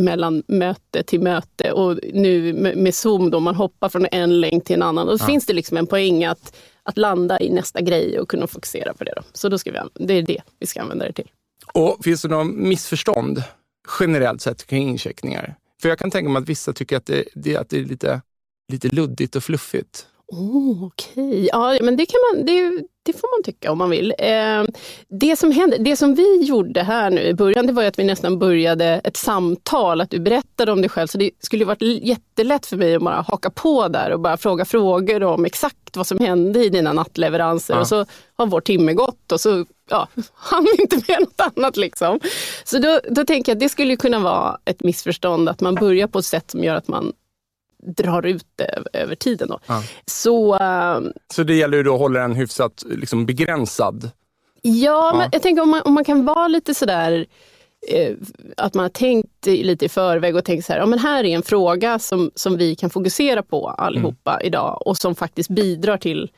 mellan 0.00 0.42
möte 0.48 1.02
till 1.02 1.20
möte 1.20 1.72
och 1.72 1.98
nu 2.12 2.52
med 2.76 2.94
Zoom 2.94 3.30
då 3.30 3.40
man 3.40 3.54
hoppar 3.54 3.88
från 3.88 4.06
en 4.12 4.40
länk 4.40 4.64
till 4.64 4.76
en 4.76 4.82
annan. 4.82 5.08
Och 5.08 5.18
då 5.18 5.24
finns 5.24 5.46
det 5.46 5.52
liksom 5.52 5.76
en 5.76 5.86
poäng 5.86 6.24
att, 6.24 6.56
att 6.82 6.98
landa 6.98 7.40
i 7.40 7.50
nästa 7.50 7.80
grej 7.80 8.20
och 8.20 8.28
kunna 8.28 8.46
fokusera 8.46 8.94
på 8.94 9.04
det. 9.04 9.12
Då. 9.16 9.22
Så 9.32 9.48
då 9.48 9.58
ska 9.58 9.72
vi, 9.72 9.78
det 10.06 10.14
är 10.14 10.22
det 10.22 10.42
vi 10.58 10.66
ska 10.66 10.80
använda 10.80 11.06
det 11.06 11.12
till. 11.12 11.30
Och 11.74 12.04
finns 12.04 12.22
det 12.22 12.28
några 12.28 12.44
missförstånd 12.44 13.42
generellt 14.00 14.42
sett 14.42 14.66
kring 14.66 14.88
incheckningar? 14.88 15.54
För 15.82 15.88
jag 15.88 15.98
kan 15.98 16.10
tänka 16.10 16.30
mig 16.30 16.40
att 16.42 16.48
vissa 16.48 16.72
tycker 16.72 16.96
att 16.96 17.06
det, 17.06 17.24
det, 17.34 17.56
att 17.56 17.68
det 17.68 17.78
är 17.78 17.84
lite, 17.84 18.20
lite 18.70 18.88
luddigt 18.88 19.36
och 19.36 19.44
fluffigt. 19.44 20.06
Oh, 20.32 20.84
Okej, 20.84 21.48
ja 21.52 21.78
men 21.80 21.96
det, 21.96 22.06
kan 22.06 22.20
man, 22.32 22.46
det, 22.46 22.84
det 23.02 23.12
får 23.12 23.36
man 23.38 23.42
tycka 23.44 23.72
om 23.72 23.78
man 23.78 23.90
vill. 23.90 24.14
Eh, 24.18 24.64
det, 25.08 25.36
som 25.36 25.52
hände, 25.52 25.78
det 25.78 25.96
som 25.96 26.14
vi 26.14 26.42
gjorde 26.42 26.82
här 26.82 27.10
nu 27.10 27.22
i 27.22 27.34
början 27.34 27.66
det 27.66 27.72
var 27.72 27.82
ju 27.82 27.88
att 27.88 27.98
vi 27.98 28.04
nästan 28.04 28.38
började 28.38 28.86
ett 29.04 29.16
samtal, 29.16 30.00
att 30.00 30.10
du 30.10 30.18
berättade 30.18 30.72
om 30.72 30.80
dig 30.80 30.90
själv. 30.90 31.06
Så 31.06 31.18
det 31.18 31.30
skulle 31.38 31.64
varit 31.64 31.82
jättelätt 31.82 32.66
för 32.66 32.76
mig 32.76 32.94
att 32.94 33.02
bara 33.02 33.20
haka 33.20 33.50
på 33.50 33.88
där 33.88 34.10
och 34.10 34.20
bara 34.20 34.36
fråga 34.36 34.64
frågor 34.64 35.22
om 35.22 35.44
exakt 35.44 35.96
vad 35.96 36.06
som 36.06 36.18
hände 36.18 36.64
i 36.64 36.68
dina 36.68 36.92
nattleveranser. 36.92 37.74
Ja. 37.74 37.80
Och 37.80 37.86
så 37.86 38.06
har 38.36 38.46
vår 38.46 38.60
timme 38.60 38.92
gått 38.92 39.32
och 39.32 39.40
så 39.40 39.64
ja, 39.90 40.08
hann 40.34 40.66
vi 40.76 40.82
inte 40.82 40.96
med 41.08 41.20
något 41.20 41.52
annat. 41.56 41.76
Liksom. 41.76 42.20
Så 42.64 42.78
då, 42.78 43.00
då 43.10 43.24
tänker 43.24 43.52
jag 43.52 43.56
att 43.56 43.60
det 43.60 43.68
skulle 43.68 43.96
kunna 43.96 44.18
vara 44.18 44.58
ett 44.64 44.82
missförstånd 44.82 45.48
att 45.48 45.60
man 45.60 45.74
börjar 45.74 46.06
på 46.06 46.18
ett 46.18 46.24
sätt 46.24 46.50
som 46.50 46.64
gör 46.64 46.74
att 46.74 46.88
man 46.88 47.12
drar 47.82 48.26
ut 48.26 48.46
det 48.56 48.78
över, 48.92 49.14
tiden. 49.14 49.48
Då. 49.48 49.58
Ja. 49.66 49.82
Så 50.06 50.54
eh, 50.54 51.00
Så 51.34 51.42
det 51.42 51.54
gäller 51.54 51.76
ju 51.76 51.82
då 51.82 51.94
att 51.94 52.00
hålla 52.00 52.20
den 52.20 52.34
hyfsat 52.34 52.84
liksom, 52.90 53.26
begränsad. 53.26 54.10
ja, 54.62 55.10
men 55.14 55.20
Ja. 55.22 55.28
jag 55.32 55.42
tänker 55.42 55.62
om 55.62 55.70
man, 55.70 55.82
om 55.84 55.92
man 55.94 56.04
kan 56.04 56.24
vara 56.24 56.48
lite 56.48 56.74
sådär 56.74 57.26
eh, 57.88 58.16
att 58.56 58.74
man 58.74 58.82
har 58.84 58.88
tänkt 58.90 59.46
lite 59.46 59.84
i 59.84 59.88
förväg 59.88 60.36
och 60.36 60.44
tänkt 60.44 60.66
så 60.66 60.72
här, 60.72 60.80
ja, 60.80 60.86
men 60.86 60.98
här 60.98 61.24
är 61.24 61.28
en 61.36 61.42
fråga 61.42 61.98
som, 61.98 62.30
som 62.34 62.56
vi 62.56 62.74
kan 62.74 62.90
fokusera 62.90 63.42
på 63.42 63.68
allihopa 63.68 64.34
Mm. 64.34 64.46
idag 64.46 64.86
och 64.86 64.96
som 64.96 65.14
faktiskt 65.14 65.50
bidrar 65.50 65.96
till 65.96 66.30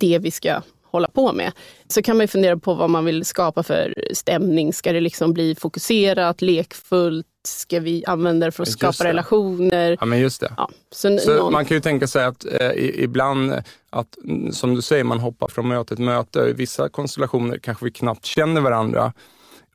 det 0.00 0.18
vi 0.18 0.30
ska 0.30 0.60
hålla 0.90 1.08
på 1.08 1.32
med. 1.32 1.52
Så 1.88 2.02
kan 2.02 2.16
man 2.16 2.24
ju 2.24 2.28
fundera 2.28 2.56
på 2.58 2.74
vad 2.74 2.90
man 2.90 3.04
vill 3.04 3.24
skapa 3.24 3.62
för 3.62 3.94
stämning. 4.12 4.72
Ska 4.72 4.92
det 4.92 5.00
liksom 5.00 5.32
bli 5.32 5.54
fokuserat, 5.54 6.42
lekfullt? 6.42 7.26
Ska 7.44 7.80
vi 7.80 8.04
använda 8.06 8.46
det 8.46 8.52
för 8.52 8.62
att 8.62 8.68
Just 8.68 8.78
skapa 8.78 9.04
det. 9.04 9.08
relationer? 9.10 9.96
Ja, 10.00 10.06
men 10.06 10.18
just 10.20 10.40
det. 10.40 10.54
Ja, 10.56 10.68
så 10.90 11.18
Så 11.18 11.36
någon, 11.36 11.52
man 11.52 11.64
kan 11.64 11.76
ju 11.76 11.80
tänka 11.80 12.06
sig 12.06 12.24
att 12.24 12.44
eh, 12.60 12.70
ibland, 12.76 13.52
eh, 13.52 13.58
att, 13.90 14.18
mm, 14.24 14.52
som 14.52 14.74
du 14.74 14.82
säger, 14.82 15.04
man 15.04 15.20
hoppar 15.20 15.48
från 15.48 15.68
möte 15.68 15.96
till 15.96 16.04
möte. 16.04 16.40
I 16.40 16.52
vissa 16.52 16.88
konstellationer 16.88 17.58
kanske 17.58 17.84
vi 17.84 17.90
knappt 17.90 18.24
känner 18.24 18.60
varandra. 18.60 19.12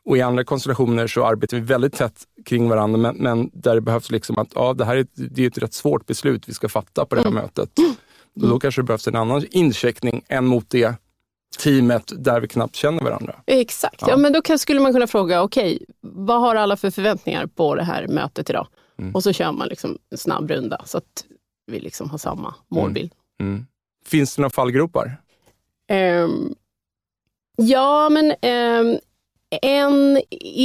Och 0.05 0.17
i 0.17 0.21
andra 0.21 0.43
konstellationer 0.43 1.07
så 1.07 1.25
arbetar 1.25 1.57
vi 1.57 1.63
väldigt 1.63 1.93
tätt 1.93 2.23
kring 2.45 2.69
varandra, 2.69 2.97
men, 2.97 3.15
men 3.15 3.49
där 3.53 3.75
det 3.75 3.81
behövs 3.81 4.11
liksom 4.11 4.37
att 4.37 4.47
ja, 4.55 4.73
det 4.73 4.85
här 4.85 4.95
är 4.95 5.05
det 5.15 5.43
är 5.43 5.47
ett 5.47 5.57
rätt 5.57 5.73
svårt 5.73 6.05
beslut 6.05 6.49
vi 6.49 6.53
ska 6.53 6.69
fatta 6.69 7.05
på 7.05 7.15
det 7.15 7.21
här 7.21 7.31
mötet. 7.31 7.69
Och 8.41 8.47
då 8.47 8.59
kanske 8.59 8.81
det 8.81 8.85
behövs 8.85 9.07
en 9.07 9.15
annan 9.15 9.45
incheckning 9.51 10.21
än 10.27 10.45
mot 10.45 10.69
det 10.69 10.95
teamet 11.57 12.11
där 12.17 12.41
vi 12.41 12.47
knappt 12.47 12.75
känner 12.75 13.03
varandra. 13.03 13.35
Exakt, 13.45 14.01
ja. 14.01 14.07
Ja. 14.09 14.17
men 14.17 14.33
då 14.33 14.41
kan, 14.41 14.59
skulle 14.59 14.79
man 14.79 14.93
kunna 14.93 15.07
fråga, 15.07 15.43
okej, 15.43 15.85
vad 16.01 16.41
har 16.41 16.55
alla 16.55 16.77
för 16.77 16.91
förväntningar 16.91 17.45
på 17.45 17.75
det 17.75 17.83
här 17.83 18.07
mötet 18.07 18.49
idag? 18.49 18.67
Mm. 18.99 19.15
Och 19.15 19.23
så 19.23 19.33
kör 19.33 19.51
man 19.51 19.67
liksom 19.67 19.97
en 20.11 20.17
snabb 20.17 20.51
runda 20.51 20.81
så 20.85 20.97
att 20.97 21.25
vi 21.71 21.79
liksom 21.79 22.09
har 22.09 22.17
samma 22.17 22.55
målbild. 22.67 23.11
Mm. 23.39 23.65
Finns 24.05 24.35
det 24.35 24.41
några 24.41 24.49
fallgropar? 24.49 25.17
Ehm, 25.87 26.55
ja, 27.57 28.09
men 28.09 28.33
ehm, 28.41 28.97
en 29.61 30.17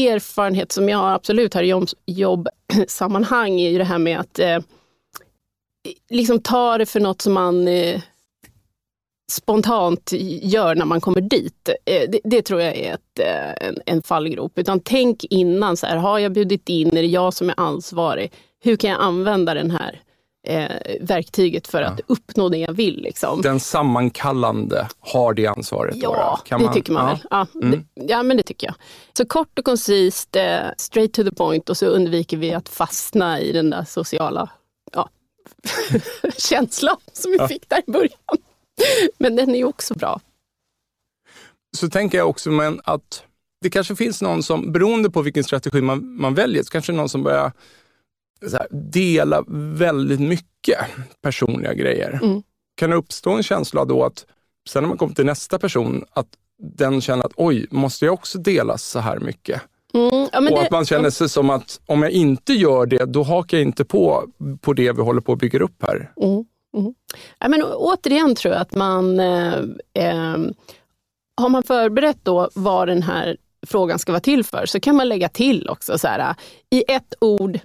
erfarenhet 0.07 0.73
som 0.73 0.89
jag 0.89 0.99
har 0.99 1.11
absolut 1.11 1.55
har 1.55 1.63
i 1.63 1.69
jobb, 1.69 1.89
jobbsammanhang 2.07 3.61
är 3.61 3.71
ju 3.71 3.79
det 3.79 3.85
här 3.85 3.99
med 3.99 4.21
att 4.21 4.39
eh, 4.39 4.59
liksom 6.11 6.41
ta 6.41 6.79
det 6.79 6.87
för 6.87 7.01
något 7.01 7.23
som 7.23 7.33
man 7.33 7.69
eh, 7.69 8.01
spontant 9.31 10.13
gör 10.43 10.75
när 10.75 10.85
man 10.85 11.01
kommer 11.01 11.21
dit. 11.21 11.69
Eh, 11.87 12.11
det, 12.11 12.21
det 12.25 12.43
tror 12.43 12.61
jag 12.61 12.77
är 12.77 12.95
ett, 12.95 13.19
eh, 13.19 13.69
en, 13.69 13.79
en 13.87 14.03
fallgrop. 14.03 14.59
Utan 14.59 14.81
tänk 14.81 15.25
innan, 15.25 15.77
så 15.77 15.87
här, 15.87 15.97
har 15.97 16.19
jag 16.19 16.33
bjudit 16.33 16.69
in, 16.69 16.89
är 16.89 17.03
det 17.03 17.09
jag 17.09 17.35
som 17.35 17.49
är 17.51 17.55
ansvarig? 17.61 18.33
Hur 18.63 18.77
kan 18.77 18.91
jag 18.91 19.01
använda 19.01 19.55
den 19.55 19.71
här 19.71 20.01
eh, 20.47 20.97
verktyget 21.01 21.67
för 21.69 21.83
att 21.83 22.01
uppnå 22.07 22.49
det 22.49 22.59
jag 22.59 22.73
vill? 22.73 23.03
Liksom? 23.03 23.43
Den 23.43 23.61
sammankallande 23.61 24.89
har 25.01 25.35
det 25.35 25.47
ansvaret? 25.47 25.97
Ja? 25.97 26.41
Kan 26.45 26.63
det 26.63 26.73
tycker 26.73 26.93
man 26.93 27.05
ja. 27.05 27.11
väl. 27.11 27.21
Ja, 27.31 27.47
Mm. 27.63 27.71
det, 27.95 28.03
ja, 28.13 28.23
men 28.23 28.37
det 28.37 28.43
tycker 28.43 28.67
jag. 28.67 28.75
Så 29.17 29.25
kort 29.27 29.59
och 29.59 29.65
koncist, 29.65 30.37
eh, 30.37 30.59
straight 30.77 31.13
to 31.13 31.23
the 31.25 31.31
point 31.35 31.71
och 31.71 31.77
så 31.77 31.87
undviker 31.87 32.37
vi 32.37 32.53
att 32.55 32.69
fastna 32.69 33.41
i 33.41 33.53
den 33.53 33.71
där 33.71 33.85
sociala 33.85 34.51
ja, 34.93 35.09
känslan 36.39 36.97
som 37.13 37.31
vi 37.31 37.37
Ja. 37.39 37.49
fick 37.49 37.69
där 37.69 37.83
i 37.87 37.91
början. 37.91 38.19
Men 39.19 39.37
den 39.37 39.51
är 39.51 39.59
ju 39.59 39.65
också 39.65 39.95
bra. 39.95 40.21
så 41.77 41.91
tänker 41.91 42.19
jag 42.19 42.29
också 42.29 42.51
men 42.51 42.81
att 42.85 43.25
det 43.61 43.71
kanske 43.71 43.97
finns 43.97 44.23
någon 44.23 44.43
som, 44.43 44.73
beroende 44.73 45.11
på 45.11 45.23
vilken 45.23 45.45
strategi 45.45 45.81
man, 45.81 46.17
man 46.17 46.35
väljer, 46.35 46.63
så 46.63 46.71
kanske 46.71 46.93
någon 46.93 47.09
som 47.09 47.23
börjar 47.23 47.53
här, 48.53 48.67
dela 48.71 49.45
väldigt 49.79 50.21
mycket 50.21 50.79
personliga 51.23 51.75
grejer. 51.75 52.21
Mm. 52.23 52.43
Kan 52.75 52.91
det 52.91 52.97
uppstå 52.97 53.31
en 53.31 53.43
känsla 53.43 53.85
då 53.85 54.05
att 54.05 54.27
sen 54.69 54.83
när 54.83 54.89
man 54.89 54.99
kommer 54.99 55.15
till 55.15 55.27
nästa 55.27 55.59
person, 55.59 56.05
att 56.13 56.29
den 56.59 57.01
känner 57.01 57.25
att 57.25 57.33
oj, 57.37 57.67
måste 57.71 58.05
jag 58.05 58.15
också 58.15 58.39
dela 58.39 58.79
så 58.79 58.99
här 58.99 59.19
mycket? 59.19 59.63
Mm, 59.95 60.29
ja, 60.33 60.39
och 60.39 60.45
det, 60.45 60.61
att 60.61 60.71
man 60.71 60.85
känner 60.85 61.11
sig 61.11 61.29
som 61.29 61.51
att 61.51 61.81
om 61.87 62.03
jag 62.03 62.11
inte 62.11 62.53
gör 62.53 62.87
det, 62.87 63.05
då 63.05 63.23
hakar 63.23 63.59
jag 63.59 63.67
inte 63.67 63.85
på, 63.85 64.25
på 64.61 64.73
det 64.73 64.93
vi 64.93 65.03
håller 65.03 65.21
på 65.21 65.33
att 65.33 65.39
bygga 65.39 65.59
upp 65.59 65.83
här. 65.83 66.13
Mm, 66.23 66.45
mm. 66.77 66.95
Ja, 67.39 67.49
men 67.49 67.63
återigen 67.63 68.35
tror 68.35 68.55
jag 68.55 68.61
att 68.61 68.75
man 68.75 69.21
eh, 69.21 69.59
eh, 69.95 70.39
har 71.37 71.49
man 71.49 71.63
förberett 71.63 72.19
då 72.23 72.51
vad 72.55 72.89
den 72.89 73.03
här 73.03 73.37
frågan 73.67 73.99
ska 73.99 74.13
vara 74.13 74.21
till 74.21 74.45
för, 74.45 74.67
så 74.67 74.81
kan 74.81 74.97
man 74.97 75.09
lägga 75.09 75.29
till 75.29 75.69
också 75.69 75.99
så 75.99 76.09
här, 76.09 76.35
i 76.71 76.85
ett 76.89 77.15
ord 77.21 77.59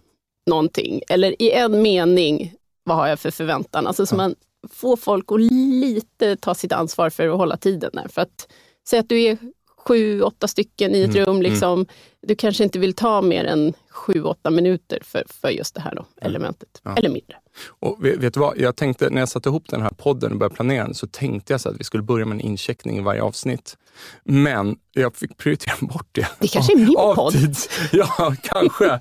någonting, 0.46 1.02
eller 1.10 1.42
i 1.42 1.52
en 1.52 1.82
mening, 1.82 2.54
vad 2.84 2.98
har 2.98 3.08
jag 3.08 3.20
för 3.20 3.32
förväntan? 3.32 3.88
Alltså 3.88 4.06
så 4.06 4.16
man 4.16 4.36
får 4.70 4.98
folk 4.98 5.32
att 5.32 5.42
lite 5.42 6.36
ta 6.36 6.56
sitt 6.56 6.72
ansvar 6.72 7.10
för 7.10 7.28
att 7.28 7.38
hålla 7.38 7.58
tiden 7.58 7.92
där. 7.94 8.08
För 8.08 8.22
att 8.22 8.48
säga 8.88 9.00
att 9.00 9.10
du 9.10 9.24
är 9.24 9.38
sju, 9.88 10.22
åtta 10.22 10.48
stycken 10.48 10.96
i 10.96 11.02
ett 11.02 11.16
mm. 11.16 11.26
rum, 11.26 11.36
mm. 11.36 11.42
liksom, 11.42 11.74
mm. 11.74 11.86
du 12.22 12.36
kanske 12.36 12.64
inte 12.64 12.80
vill 12.80 12.94
ta 12.94 13.22
mer 13.22 13.46
än 13.46 13.74
sju, 13.90 14.24
åtta 14.24 14.50
minuter 14.50 15.00
för, 15.04 15.24
för 15.42 15.50
just 15.50 15.76
det 15.76 15.82
här 15.82 15.96
då, 15.96 16.06
elementet, 16.22 16.82
ja. 16.84 16.96
eller 16.98 17.10
mindre. 17.10 17.36
Och 17.68 18.06
vet, 18.06 18.20
vet, 18.20 18.34
du 18.34 18.40
vad, 18.40 18.58
jag 18.58 18.76
tänkte 18.76 19.10
när 19.10 19.22
jag 19.22 19.30
satte 19.30 19.50
ihop 19.50 19.64
den 19.70 19.82
här 19.82 19.90
podden 19.90 20.32
och 20.32 20.38
började 20.38 20.56
planera 20.56 20.84
den, 20.84 20.94
så 20.94 21.08
tänkte 21.08 21.54
jag 21.54 21.62
så 21.62 21.70
att 21.70 21.80
vi 21.80 21.84
skulle 21.84 22.04
börja 22.04 22.26
med 22.26 22.36
en 22.36 22.42
incheckning 22.42 22.98
i 22.98 23.02
varje 23.02 23.22
avsnitt. 23.22 23.78
Men 24.24 24.78
jag 24.94 25.16
fick 25.16 25.38
prioritera 25.38 25.76
bort 25.80 26.08
det. 26.12 26.28
Det 26.40 26.48
kanske 26.48 26.74
är 26.74 26.78
min 26.78 26.94
podd? 27.16 27.36
Ja, 27.92 28.36
kanske. 28.42 29.00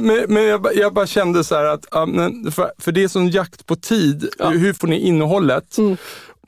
men, 0.00 0.24
men 0.28 0.44
jag, 0.44 0.66
jag, 0.74 0.94
bara 0.94 1.06
kände 1.06 1.44
så 1.44 1.54
att, 1.54 1.86
för, 2.54 2.82
för 2.82 2.92
det 2.92 3.04
är 3.04 3.08
sån 3.08 3.30
jakt 3.30 3.66
på 3.66 3.76
tid. 3.76 4.28
Ja. 4.38 4.48
Hur 4.48 4.72
får 4.72 4.88
ni 4.88 4.98
innehållet? 4.98 5.78
Mm. 5.78 5.96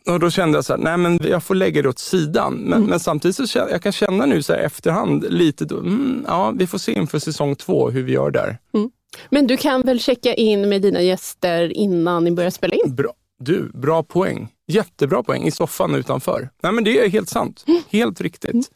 Och 0.06 0.20
då 0.20 0.30
kände 0.30 0.58
jag 0.58 0.64
så 0.64 0.72
här, 0.72 0.80
nej 0.80 0.96
men 0.96 1.18
jag 1.22 1.42
får 1.42 1.54
lägga 1.54 1.82
det 1.82 1.88
åt 1.88 1.98
sidan. 1.98 2.54
Men, 2.54 2.72
mm. 2.72 2.90
men 2.90 3.00
samtidigt 3.00 3.50
så 3.50 3.58
jag 3.58 3.82
kan 3.82 3.92
känna 3.92 4.26
nu 4.26 4.42
så 4.42 4.52
här 4.52 4.60
efterhand 4.60 5.26
lite, 5.28 5.64
då, 5.64 5.78
mm, 5.78 6.24
ja 6.26 6.52
vi 6.56 6.66
får 6.66 6.78
se 6.78 6.92
inför 6.92 7.18
säsong 7.18 7.56
två 7.56 7.90
hur 7.90 8.02
vi 8.02 8.12
gör 8.12 8.30
där. 8.30 8.58
Mm. 8.74 8.90
Men 9.30 9.46
du 9.46 9.56
kan 9.56 9.82
väl 9.82 10.00
checka 10.00 10.34
in 10.34 10.68
med 10.68 10.82
dina 10.82 11.02
gäster 11.02 11.72
innan 11.76 12.24
ni 12.24 12.30
börjar 12.30 12.50
spela 12.50 12.74
in? 12.74 12.94
Bra. 12.94 13.12
Du, 13.38 13.70
bra 13.74 14.02
poäng. 14.02 14.48
Jättebra 14.66 15.22
poäng 15.22 15.42
i 15.46 15.50
soffan 15.50 15.94
utanför. 15.94 16.48
Nej 16.62 16.72
men 16.72 16.84
det 16.84 16.98
är 16.98 17.08
helt 17.08 17.28
sant. 17.28 17.64
Mm. 17.66 17.82
Helt 17.90 18.20
riktigt. 18.20 18.70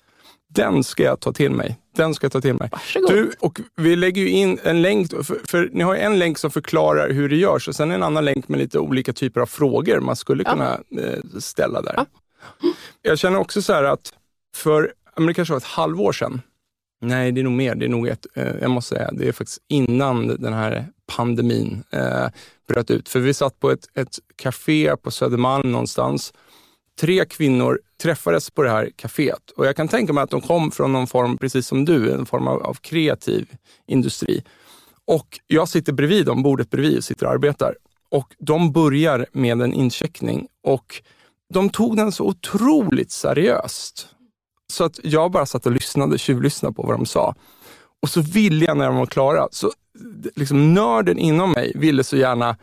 Den 0.54 0.84
ska 0.84 1.02
jag 1.02 1.20
ta 1.20 1.32
till 1.32 1.50
mig. 1.50 1.78
Den 1.96 2.14
ska 2.14 2.24
jag 2.24 2.32
ta 2.32 2.40
till 2.40 2.54
mig. 2.54 2.68
Varsågod. 2.72 3.10
Du, 3.10 3.32
och 3.40 3.60
vi 3.76 3.96
lägger 3.96 4.22
ju 4.22 4.28
in 4.28 4.58
en 4.62 4.82
länk, 4.82 5.10
för, 5.10 5.46
för, 5.48 5.70
ni 5.72 5.82
har 5.82 5.94
en 5.94 6.18
länk 6.18 6.38
som 6.38 6.50
förklarar 6.50 7.10
hur 7.10 7.28
det 7.28 7.36
görs 7.36 7.68
och 7.68 7.74
sen 7.74 7.90
en 7.90 8.02
annan 8.02 8.24
länk 8.24 8.48
med 8.48 8.58
lite 8.58 8.78
olika 8.78 9.12
typer 9.12 9.40
av 9.40 9.46
frågor 9.46 10.00
man 10.00 10.16
skulle 10.16 10.42
ja. 10.46 10.52
kunna 10.52 10.80
eh, 11.04 11.38
ställa 11.38 11.82
där. 11.82 11.94
Ja. 11.96 12.06
Jag 13.02 13.18
känner 13.18 13.38
också 13.38 13.62
så 13.62 13.72
här 13.72 13.84
att 13.84 14.12
för, 14.54 14.92
men 15.16 15.26
det 15.26 15.34
kanske 15.34 15.52
var 15.52 15.58
ett 15.58 15.64
halvår 15.64 16.12
sedan, 16.12 16.42
nej 17.00 17.32
det 17.32 17.40
är 17.40 17.44
nog 17.44 17.52
mer, 17.52 17.74
det 17.74 17.86
är 17.86 17.88
nog 17.88 18.08
ett, 18.08 18.26
eh, 18.34 18.56
jag 18.60 18.70
måste 18.70 18.94
säga, 18.94 19.10
det 19.12 19.28
är 19.28 19.32
faktiskt 19.32 19.58
innan 19.68 20.26
den 20.26 20.52
här 20.52 20.86
pandemin 21.16 21.82
eh, 21.90 22.26
bröt 22.68 22.90
ut. 22.90 23.08
För 23.08 23.20
vi 23.20 23.34
satt 23.34 23.60
på 23.60 23.70
ett, 23.70 23.88
ett 23.94 24.18
café 24.36 24.96
på 24.96 25.10
Södermalm 25.10 25.72
någonstans 25.72 26.32
tre 27.00 27.24
kvinnor 27.24 27.80
träffades 28.02 28.50
på 28.50 28.62
det 28.62 28.70
här 28.70 28.90
kaféet. 28.96 29.50
Och 29.56 29.66
jag 29.66 29.76
kan 29.76 29.88
tänka 29.88 30.12
mig 30.12 30.24
att 30.24 30.30
de 30.30 30.40
kom 30.40 30.70
från 30.70 30.92
någon 30.92 31.06
form, 31.06 31.38
precis 31.38 31.66
som 31.66 31.84
du, 31.84 32.12
en 32.12 32.26
form 32.26 32.48
av, 32.48 32.62
av 32.62 32.74
kreativ 32.74 33.48
industri. 33.86 34.44
Och 35.04 35.40
jag 35.46 35.68
sitter 35.68 35.92
bredvid 35.92 36.26
dem, 36.26 36.42
bordet 36.42 36.70
bredvid 36.70 36.98
och 36.98 37.04
sitter 37.04 37.26
och 37.26 37.32
arbetar. 37.32 37.74
Och 38.10 38.34
de 38.38 38.72
börjar 38.72 39.26
med 39.32 39.62
en 39.62 39.72
incheckning 39.72 40.46
och 40.62 41.02
de 41.54 41.70
tog 41.70 41.96
den 41.96 42.12
så 42.12 42.24
otroligt 42.24 43.10
seriöst. 43.10 44.08
Så 44.72 44.84
att 44.84 45.00
jag 45.02 45.30
bara 45.30 45.46
satt 45.46 45.66
och 45.66 45.72
lyssnade, 45.72 46.18
tjuvlyssnade 46.18 46.74
på 46.74 46.82
vad 46.82 46.98
de 46.98 47.06
sa. 47.06 47.34
Och 48.02 48.08
så 48.08 48.20
ville 48.20 48.64
jag 48.64 48.76
när 48.76 48.86
de 48.86 48.96
var 48.96 49.06
klara, 49.06 49.48
så 49.50 49.72
liksom 50.36 50.74
nörden 50.74 51.18
inom 51.18 51.52
mig 51.52 51.72
ville 51.74 52.04
så 52.04 52.16
gärna 52.16 52.56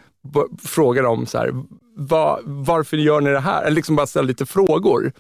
fråga 0.64 1.02
dem 1.02 1.26
så 1.26 1.38
här, 1.38 1.52
Va, 1.98 2.40
varför 2.44 2.98
gör 2.98 3.22
ni 3.22 3.30
det 3.30 3.40
här? 3.40 3.64
Eller 3.64 3.76
liksom 3.76 3.96
bara 3.96 4.08
ställa 4.08 4.28
lite 4.28 4.46
frågor. 4.46 5.12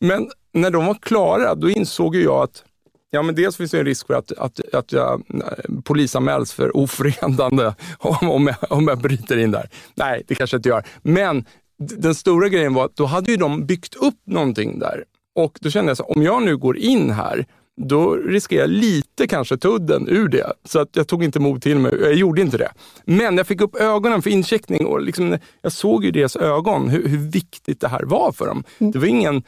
Men 0.00 0.30
när 0.52 0.70
de 0.70 0.86
var 0.86 0.94
klara, 0.94 1.54
då 1.54 1.70
insåg 1.70 2.16
jag 2.16 2.42
att 2.42 2.64
Ja, 3.10 3.22
men 3.22 3.34
dels 3.34 3.56
finns 3.56 3.70
det 3.70 3.78
en 3.78 3.84
risk 3.84 4.06
för 4.06 4.14
att, 4.14 4.32
att, 4.32 4.74
att 4.74 4.92
jag 4.92 5.22
eh, 5.34 5.80
polisanmäls 5.84 6.52
för 6.52 6.76
ofredande 6.76 7.74
om 8.22 8.46
jag, 8.46 8.72
om 8.72 8.88
jag 8.88 8.98
bryter 8.98 9.36
in 9.36 9.50
där. 9.50 9.70
Nej, 9.94 10.22
det 10.26 10.34
kanske 10.34 10.54
jag 10.54 10.58
inte 10.58 10.68
gör. 10.68 10.84
Men 11.02 11.44
den 11.78 12.14
stora 12.14 12.48
grejen 12.48 12.74
var 12.74 12.84
att 12.84 12.96
då 12.96 13.06
hade 13.06 13.30
ju 13.30 13.36
de 13.36 13.66
byggt 13.66 13.94
upp 13.94 14.20
någonting 14.26 14.78
där. 14.78 15.04
Och 15.34 15.58
då 15.60 15.70
kände 15.70 15.90
jag 15.90 15.96
så 15.96 16.04
om 16.04 16.22
jag 16.22 16.42
nu 16.42 16.56
går 16.56 16.76
in 16.76 17.10
här 17.10 17.46
då 17.76 18.14
riskerar 18.14 18.60
jag 18.60 18.70
lite 18.70 19.26
kanske 19.26 19.56
tudden 19.56 20.08
ur 20.08 20.28
det. 20.28 20.52
Så 20.64 20.78
att 20.78 20.88
jag 20.92 21.08
tog 21.08 21.24
inte 21.24 21.40
mod 21.40 21.62
till 21.62 21.78
mig. 21.78 21.92
Jag 22.00 22.14
gjorde 22.14 22.40
inte 22.40 22.58
det. 22.58 22.72
Men 23.04 23.36
jag 23.36 23.46
fick 23.46 23.60
upp 23.60 23.76
ögonen 23.76 24.22
för 24.22 24.30
incheckning 24.30 24.86
och 24.86 25.00
liksom, 25.00 25.38
jag 25.62 25.72
såg 25.72 26.04
i 26.04 26.10
deras 26.10 26.36
ögon 26.36 26.88
hur, 26.88 27.08
hur 27.08 27.30
viktigt 27.30 27.80
det 27.80 27.88
här 27.88 28.02
var 28.02 28.32
för 28.32 28.46
dem. 28.46 28.64
Mm. 28.78 28.92
Det 28.92 28.98
var 28.98 29.06
ingen 29.06 29.42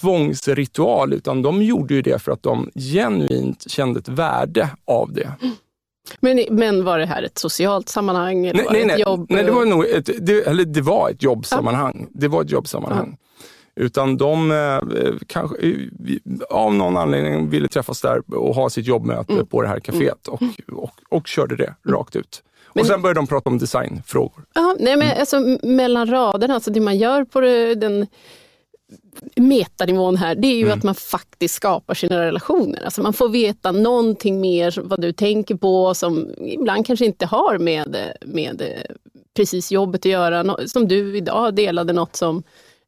tvångsritual, 0.00 1.12
utan 1.12 1.42
de 1.42 1.62
gjorde 1.62 1.94
ju 1.94 2.02
det 2.02 2.22
för 2.22 2.32
att 2.32 2.42
de 2.42 2.70
genuint 2.74 3.70
kände 3.70 4.00
ett 4.00 4.08
värde 4.08 4.70
av 4.84 5.12
det. 5.12 5.32
Men, 6.20 6.44
men 6.50 6.84
var 6.84 6.98
det 6.98 7.06
här 7.06 7.22
ett 7.22 7.38
socialt 7.38 7.88
sammanhang? 7.88 8.46
Eller 8.46 8.64
nej, 8.70 8.84
nej, 8.86 8.94
ett 8.94 9.00
jobb? 9.00 9.26
nej, 9.28 9.44
det 9.44 9.50
var 9.50 9.64
nog 9.64 9.86
ett, 9.86 10.10
det, 10.20 10.46
eller 10.46 10.64
det 10.64 10.80
var 10.80 11.10
ett 11.10 11.22
jobbsammanhang. 11.22 12.06
Det 12.10 12.28
var 12.28 12.42
ett 12.42 12.50
jobbsammanhang. 12.50 13.16
Ja. 13.20 13.26
Utan 13.74 14.16
de 14.16 14.50
eh, 14.50 14.78
kanske 15.26 15.56
eh, 15.66 15.76
av 16.50 16.74
någon 16.74 16.96
anledning 16.96 17.50
ville 17.50 17.68
träffas 17.68 18.00
där 18.00 18.34
och 18.34 18.54
ha 18.54 18.70
sitt 18.70 18.86
jobbmöte 18.86 19.32
mm. 19.32 19.46
på 19.46 19.62
det 19.62 19.68
här 19.68 19.80
kaféet 19.80 20.28
och, 20.28 20.42
och, 20.72 20.90
och 21.08 21.26
körde 21.26 21.56
det 21.56 21.74
rakt 21.88 22.16
ut. 22.16 22.42
Men, 22.74 22.80
och 22.80 22.86
sen 22.86 23.02
började 23.02 23.20
de 23.20 23.26
prata 23.26 23.50
om 23.50 23.58
designfrågor. 23.58 24.44
Ja, 24.54 24.76
nej, 24.80 24.96
men 24.96 25.06
mm. 25.08 25.20
alltså, 25.20 25.66
mellan 25.66 26.10
raderna, 26.10 26.54
alltså 26.54 26.70
det 26.70 26.80
man 26.80 26.98
gör 26.98 27.24
på 27.24 27.40
den 27.80 28.06
metanivån 29.36 30.16
här, 30.16 30.34
det 30.34 30.48
är 30.48 30.56
ju 30.56 30.64
mm. 30.64 30.78
att 30.78 30.84
man 30.84 30.94
faktiskt 30.94 31.54
skapar 31.54 31.94
sina 31.94 32.20
relationer. 32.20 32.84
Alltså 32.84 33.02
man 33.02 33.12
får 33.12 33.28
veta 33.28 33.72
någonting 33.72 34.40
mer 34.40 34.80
vad 34.82 35.00
du 35.00 35.12
tänker 35.12 35.54
på 35.54 35.94
som 35.94 36.30
ibland 36.38 36.86
kanske 36.86 37.04
inte 37.04 37.26
har 37.26 37.58
med, 37.58 37.96
med 38.20 38.62
precis 39.36 39.72
jobbet 39.72 40.00
att 40.00 40.12
göra. 40.12 40.56
Som 40.66 40.88
du 40.88 41.16
idag 41.16 41.54
delade 41.54 41.92
något 41.92 42.16
som 42.16 42.42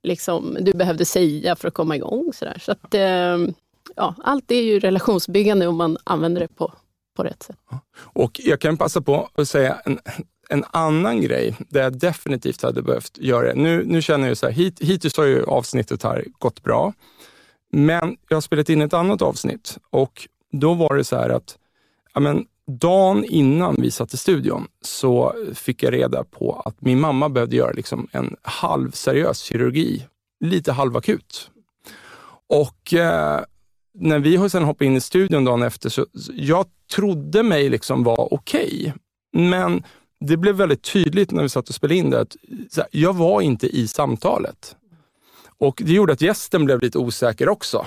liksom, 0.05 0.57
du 0.61 0.73
behövde 0.73 1.05
säga 1.05 1.57
för 1.57 1.69
att 1.69 1.75
komma 1.75 1.97
igång. 1.97 2.33
Så, 2.35 2.45
där. 2.45 2.59
så 2.61 2.73
att, 2.73 2.95
eh, 2.95 3.55
ja, 3.97 4.15
allt 4.25 4.51
är 4.51 4.63
ju 4.63 4.81
relationsbyggande 4.81 5.67
om 5.67 5.77
man 5.77 5.97
använder 6.05 6.41
det 6.41 6.49
på, 6.49 6.73
på 7.17 7.23
rätt 7.23 7.43
sätt. 7.43 7.57
Och 7.97 8.41
jag 8.45 8.61
kan 8.61 8.77
passa 8.77 9.01
på 9.01 9.29
att 9.35 9.49
säga 9.49 9.81
en, 9.85 9.99
en 10.49 10.65
annan 10.71 11.21
grej 11.21 11.57
där 11.69 11.83
jag 11.83 11.99
definitivt 11.99 12.63
hade 12.63 12.83
behövt 12.83 13.19
göra 13.19 13.47
det. 13.47 13.55
Nu, 13.55 13.85
nu 13.87 14.03
känner 14.03 14.29
jag 14.29 14.37
så 14.37 14.47
här, 14.47 14.53
hit, 14.53 14.81
hittills 14.81 15.17
har 15.17 15.25
ju 15.25 15.45
avsnittet 15.45 16.03
här 16.03 16.25
gått 16.39 16.63
bra. 16.63 16.93
Men 17.73 18.17
jag 18.29 18.37
har 18.37 18.41
spelat 18.41 18.69
in 18.69 18.83
ett 18.83 18.95
annat 18.95 19.23
avsnitt 19.23 19.79
och 19.91 20.29
då 20.53 20.75
var 20.75 20.97
det 20.97 21.05
så 21.05 21.17
här 21.17 21.31
att 21.31 21.59
ja, 22.15 22.21
men, 22.21 22.47
dagen 22.67 23.25
innan 23.25 23.77
vi 23.79 23.91
satt 23.91 24.15
i 24.15 24.17
studion 24.17 24.67
så 24.81 25.35
fick 25.55 25.83
jag 25.83 25.93
reda 25.93 26.25
på 26.25 26.63
att 26.65 26.81
min 26.81 27.01
mamma 27.01 27.29
behövde 27.29 27.57
göra 27.57 27.73
liksom 27.73 28.09
en 28.13 28.37
halvseriös 28.43 29.41
kirurgi, 29.41 30.07
lite 30.41 30.73
halvakut. 30.73 31.51
Och 32.49 32.95
eh, 32.95 33.41
när 33.95 34.19
vi 34.19 34.51
sen 34.51 34.65
hoppade 34.65 34.87
in 34.87 34.97
i 34.97 35.01
studion 35.01 35.45
dagen 35.45 35.63
efter, 35.63 35.91
så 35.91 36.07
jag 36.33 36.67
trodde 36.95 37.43
mig 37.43 37.69
liksom 37.69 38.05
vara 38.05 38.29
okej. 38.31 38.81
Okay. 38.81 38.93
Men 39.51 39.83
det 40.21 40.37
blev 40.37 40.55
väldigt 40.55 40.83
tydligt 40.83 41.31
när 41.31 41.43
vi 41.43 41.49
satt 41.49 41.69
och 41.69 41.75
spelade 41.75 41.97
in 41.97 42.11
det 42.11 42.21
att 42.21 42.37
här, 42.77 42.87
jag 42.91 43.13
var 43.13 43.41
inte 43.41 43.67
i 43.67 43.89
samtalet. 43.89 44.77
Och 45.59 45.83
Det 45.85 45.93
gjorde 45.93 46.13
att 46.13 46.21
gästen 46.21 46.65
blev 46.65 46.83
lite 46.83 46.99
osäker 46.99 47.49
också. 47.49 47.87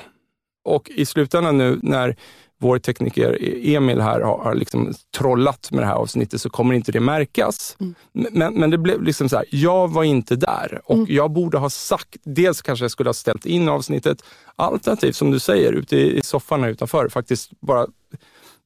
Och 0.67 0.89
i 0.89 1.05
slutändan 1.05 1.57
nu 1.57 1.79
när 1.83 2.15
vår 2.59 2.79
tekniker 2.79 3.37
Emil 3.67 4.01
här 4.01 4.21
har, 4.21 4.37
har 4.37 4.55
liksom 4.55 4.93
trollat 5.17 5.71
med 5.71 5.81
det 5.81 5.87
här 5.87 5.93
avsnittet 5.93 6.41
så 6.41 6.49
kommer 6.49 6.73
inte 6.73 6.91
det 6.91 6.99
märkas. 6.99 7.77
Mm. 7.79 7.95
Men, 8.31 8.53
men 8.53 8.69
det 8.69 8.77
blev 8.77 9.03
liksom 9.03 9.29
så 9.29 9.35
här, 9.35 9.45
jag 9.51 9.87
var 9.87 10.03
inte 10.03 10.35
där 10.35 10.81
och 10.85 10.95
mm. 10.95 11.07
jag 11.09 11.31
borde 11.31 11.57
ha 11.57 11.69
sagt, 11.69 12.17
dels 12.23 12.61
kanske 12.61 12.83
jag 12.83 12.91
skulle 12.91 13.09
ha 13.09 13.13
ställt 13.13 13.45
in 13.45 13.69
avsnittet, 13.69 14.23
alternativt 14.55 15.15
som 15.15 15.31
du 15.31 15.39
säger, 15.39 15.73
ute 15.73 15.95
i, 15.95 16.17
i 16.17 16.23
soffan 16.23 16.63
här 16.63 16.69
utanför, 16.69 17.09
faktiskt 17.09 17.51
bara 17.59 17.87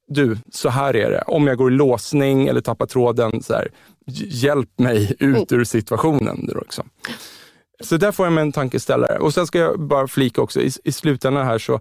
du, 0.08 0.38
så 0.52 0.70
här 0.70 0.96
är 0.96 1.12
det. 1.12 1.22
Om 1.28 1.48
jag 1.48 1.58
går 1.58 1.72
i 1.72 1.76
låsning 1.76 2.48
eller 2.48 2.62
tappar 2.62 2.86
tråden, 2.86 3.44
så 3.44 3.54
här, 3.54 3.72
hjälp 4.26 4.80
mig 4.80 5.16
ut 5.20 5.52
mm. 5.52 5.62
ur 5.62 5.64
situationen. 5.64 6.46
Då 6.48 6.60
liksom. 6.60 6.90
Så 7.84 7.98
där 7.98 8.12
får 8.12 8.26
jag 8.26 8.34
mig 8.34 8.42
en 8.42 8.52
tankeställare. 8.52 9.18
Och 9.18 9.34
sen 9.34 9.48
ska 9.48 9.60
jag 9.60 9.80
bara 9.80 10.08
flika 10.08 10.42
också, 10.42 10.62
i, 10.62 10.72
i 10.84 10.92
slutändan 10.92 11.46
här 11.46 11.58
så 11.58 11.80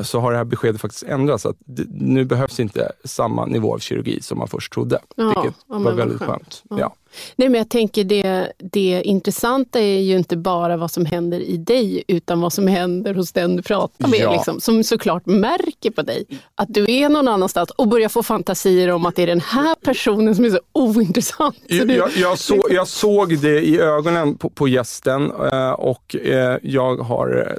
så 0.00 0.20
har 0.20 0.32
det 0.32 0.36
här 0.36 0.44
beskedet 0.44 0.80
faktiskt 0.80 1.02
ändrats. 1.02 1.46
Att 1.46 1.56
nu 1.88 2.24
behövs 2.24 2.60
inte 2.60 2.92
samma 3.04 3.46
nivå 3.46 3.74
av 3.74 3.78
kirurgi 3.78 4.22
som 4.22 4.38
man 4.38 4.48
först 4.48 4.72
trodde. 4.72 5.00
Ja, 5.16 5.24
vilket 5.24 5.60
ja, 5.68 5.78
var 5.78 5.92
väldigt 5.92 6.18
skönt. 6.18 6.62
skönt. 6.68 6.80
Ja. 6.80 6.94
Nej, 7.36 7.48
men 7.48 7.58
jag 7.58 7.68
tänker 7.68 8.04
det, 8.04 8.52
det 8.58 9.02
intressanta 9.04 9.80
är 9.80 10.00
ju 10.00 10.16
inte 10.16 10.36
bara 10.36 10.76
vad 10.76 10.90
som 10.90 11.06
händer 11.06 11.40
i 11.40 11.56
dig, 11.56 12.04
utan 12.08 12.40
vad 12.40 12.52
som 12.52 12.66
händer 12.68 13.14
hos 13.14 13.32
den 13.32 13.56
du 13.56 13.62
pratar 13.62 14.08
med, 14.08 14.20
Ja. 14.20 14.32
liksom, 14.32 14.60
som 14.60 14.84
såklart 14.84 15.26
märker 15.26 15.90
på 15.90 16.02
dig 16.02 16.24
att 16.54 16.68
du 16.70 16.92
är 16.94 17.08
någon 17.08 17.28
annanstans 17.28 17.70
och 17.70 17.88
börjar 17.88 18.08
få 18.08 18.22
fantasier 18.22 18.90
om 18.90 19.06
att 19.06 19.16
det 19.16 19.22
är 19.22 19.26
den 19.26 19.40
här 19.40 19.74
personen 19.74 20.34
som 20.34 20.44
är 20.44 20.50
så 20.50 20.60
ointressant. 20.72 21.56
Så 21.68 21.84
du, 21.84 21.94
Jag, 21.94 22.10
jag, 22.16 22.38
så, 22.38 22.66
jag 22.70 22.88
såg 22.88 23.38
det 23.38 23.60
i 23.60 23.80
ögonen 23.80 24.36
på, 24.38 24.50
på 24.50 24.68
gästen 24.68 25.30
eh, 25.52 25.70
och 25.70 26.16
eh, 26.16 26.58
jag, 26.62 26.96
har, 26.96 27.58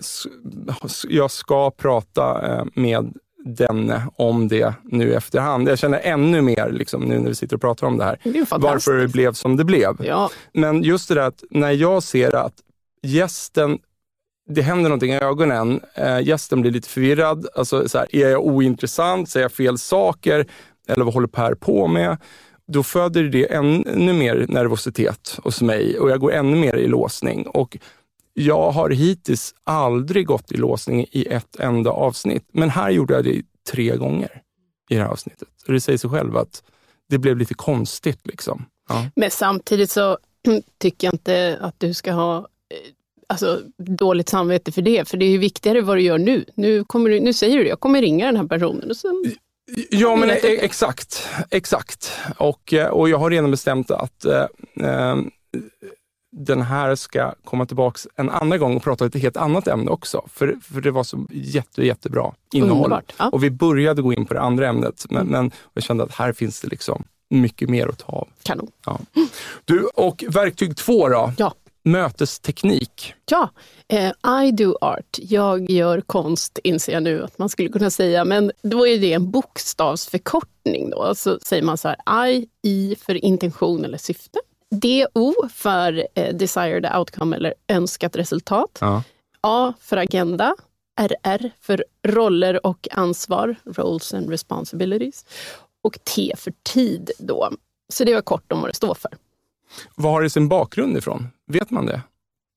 jag 1.09 1.31
ska 1.31 1.71
prata 1.71 2.47
eh, 2.57 2.65
med 2.73 3.13
denne 3.45 4.07
om 4.15 4.47
det 4.47 4.73
nu 4.83 5.13
efterhand. 5.13 5.69
Jag 5.69 5.79
känner 5.79 5.99
ännu 6.03 6.41
mer 6.41 6.71
liksom, 6.71 7.03
nu 7.03 7.19
när 7.19 7.29
vi 7.29 7.35
sitter 7.35 7.55
och 7.55 7.61
pratar 7.61 7.87
om 7.87 7.97
det 7.97 8.03
här. 8.03 8.19
det 8.23 8.45
Varför 8.51 8.97
det 8.97 9.07
blev 9.07 9.33
som 9.33 9.57
det 9.57 9.63
blev. 9.63 9.95
Ja, 9.99 10.29
Men 10.53 10.83
just 10.83 11.09
det 11.09 11.15
där 11.15 11.21
att 11.21 11.43
när 11.49 11.71
jag 11.71 12.03
ser 12.03 12.35
att 12.35 12.53
gästen, 13.01 13.79
det 14.49 14.61
händer 14.61 14.89
någonting 14.89 15.11
i 15.11 15.19
ögonen, 15.19 15.81
eh, 15.93 16.19
gästen 16.21 16.61
blir 16.61 16.71
lite 16.71 16.89
förvirrad. 16.89 17.47
Alltså, 17.55 17.89
så 17.89 17.97
här, 17.97 18.15
är 18.15 18.29
jag 18.29 18.45
ointressant? 18.45 19.29
Säger 19.29 19.43
jag 19.43 19.51
fel 19.51 19.77
saker? 19.77 20.45
Eller 20.87 21.05
vad 21.05 21.13
håller 21.13 21.27
Per 21.27 21.53
på 21.53 21.87
med? 21.87 22.17
Då 22.67 22.83
föder 22.83 23.23
det 23.23 23.53
ännu 23.53 24.13
mer 24.13 24.45
nervositet 24.49 25.39
hos 25.43 25.61
mig 25.61 25.99
och 25.99 26.09
jag 26.09 26.19
går 26.19 26.31
ännu 26.31 26.57
mer 26.57 26.75
i 26.75 26.87
låsning. 26.87 27.47
Och 27.47 27.77
jag 28.37 28.71
har 28.71 28.89
hittills 28.89 29.55
aldrig 29.63 30.25
gått 30.25 30.51
i 30.51 30.57
låsning 30.57 31.05
i 31.11 31.25
ett 31.27 31.55
enda 31.59 31.89
avsnitt. 31.91 32.47
Men 32.51 32.69
här 32.69 32.89
gjorde 32.89 33.13
jag 33.13 33.23
det 33.23 33.41
tre 33.71 33.95
gånger 33.97 34.41
i 34.89 34.95
det 34.95 35.01
här 35.01 35.09
avsnittet. 35.09 35.47
Så 35.65 35.71
det 35.71 35.81
säger 35.81 35.97
sig 35.97 36.09
själv 36.09 36.37
att 36.37 36.63
det 37.09 37.17
blev 37.17 37.37
lite 37.37 37.53
konstigt. 37.53 38.27
liksom. 38.27 38.65
Ja. 38.89 39.05
Men 39.15 39.31
samtidigt 39.31 39.91
så 39.91 40.17
tycker 40.81 41.07
jag 41.07 41.13
inte 41.13 41.57
att 41.61 41.75
du 41.79 41.93
ska 41.93 42.11
ha 42.11 42.37
eh, 42.37 42.43
alltså, 43.27 43.61
dåligt 43.77 44.29
samvete 44.29 44.71
för 44.71 44.81
det, 44.81 45.09
för 45.09 45.17
det 45.17 45.25
är 45.25 45.29
ju 45.29 45.37
viktigare 45.37 45.81
vad 45.81 45.97
du 45.97 46.01
gör 46.01 46.17
nu. 46.17 46.45
Nu, 46.55 46.83
kommer 46.83 47.09
du, 47.09 47.19
nu 47.19 47.33
säger 47.33 47.57
du 47.57 47.63
det, 47.63 47.69
jag 47.69 47.79
kommer 47.79 48.01
ringa 48.01 48.25
den 48.25 48.35
här 48.37 48.47
personen. 48.47 48.89
Och 48.89 48.97
sen, 48.97 49.23
Ja, 49.89 50.15
men 50.15 50.29
e- 50.29 50.39
exakt. 50.43 51.27
exakt. 51.51 52.11
Och, 52.37 52.73
eh, 52.73 52.87
och 52.87 53.09
jag 53.09 53.17
har 53.17 53.29
redan 53.29 53.51
bestämt 53.51 53.91
att 53.91 54.25
eh, 54.25 54.45
eh, 54.81 55.15
den 56.37 56.61
här 56.61 56.95
ska 56.95 57.33
komma 57.43 57.65
tillbaks 57.65 58.07
en 58.15 58.29
andra 58.29 58.57
gång 58.57 58.75
och 58.75 58.83
prata 58.83 59.05
ett 59.05 59.15
helt 59.15 59.37
annat 59.37 59.67
ämne 59.67 59.91
också. 59.91 60.21
För, 60.27 60.57
för 60.61 60.81
det 60.81 60.91
var 60.91 61.03
så 61.03 61.25
jätte, 61.31 61.85
jättebra 61.85 62.33
innehåll. 62.53 63.01
Ja. 63.17 63.29
Och 63.29 63.43
vi 63.43 63.51
började 63.51 64.01
gå 64.01 64.13
in 64.13 64.25
på 64.25 64.33
det 64.33 64.41
andra 64.41 64.67
ämnet, 64.67 65.05
men, 65.09 65.27
men 65.27 65.51
jag 65.73 65.83
kände 65.83 66.03
att 66.03 66.15
här 66.15 66.33
finns 66.33 66.61
det 66.61 66.67
liksom 66.67 67.03
mycket 67.29 67.69
mer 67.69 67.87
att 67.87 67.97
ta 67.97 68.11
av. 68.11 68.27
Kanon. 68.43 68.67
Du, 69.65 69.85
och 69.95 70.23
verktyg 70.29 70.77
två 70.77 71.09
då? 71.09 71.33
Ja. 71.37 71.53
Mötesteknik. 71.83 73.13
Ja, 73.31 73.49
eh, 73.87 74.43
I 74.45 74.51
do 74.51 74.77
art. 74.81 75.17
Jag 75.17 75.69
gör 75.69 76.01
konst, 76.01 76.59
inser 76.63 76.93
jag 76.93 77.03
nu 77.03 77.23
att 77.23 77.37
man 77.37 77.49
skulle 77.49 77.69
kunna 77.69 77.89
säga. 77.89 78.25
Men 78.25 78.51
då 78.61 78.87
är 78.87 78.99
det 78.99 79.13
en 79.13 79.31
bokstavsförkortning. 79.31 80.89
Då. 80.89 81.15
Så 81.15 81.39
säger 81.39 81.63
man 81.63 81.77
så 81.77 81.87
här, 81.87 82.29
I, 82.29 82.47
I 82.61 82.95
för 82.95 83.25
intention 83.25 83.85
eller 83.85 83.97
syfte. 83.97 84.39
DO 84.71 85.49
för 85.49 86.07
eh, 86.15 86.35
desired 86.35 86.95
outcome 86.97 87.35
eller 87.35 87.53
önskat 87.67 88.15
resultat. 88.15 88.77
Ja. 88.81 89.03
A 89.41 89.73
för 89.79 89.97
agenda. 89.97 90.55
RR 91.01 91.51
för 91.61 91.85
roller 92.07 92.65
och 92.65 92.87
ansvar, 92.91 93.55
roles 93.65 94.13
and 94.13 94.29
responsibilities. 94.29 95.25
Och 95.83 95.97
T 96.15 96.33
för 96.37 96.53
tid 96.73 97.11
då. 97.19 97.49
Så 97.93 98.03
det 98.03 98.13
var 98.13 98.21
kort 98.21 98.51
om 98.51 98.61
vad 98.61 98.69
det 98.69 98.75
står 98.75 98.95
för. 98.95 99.11
Vad 99.95 100.11
har 100.11 100.21
det 100.21 100.29
sin 100.29 100.47
bakgrund 100.47 100.97
ifrån? 100.97 101.27
Vet 101.47 101.71
man 101.71 101.85
det? 101.85 102.01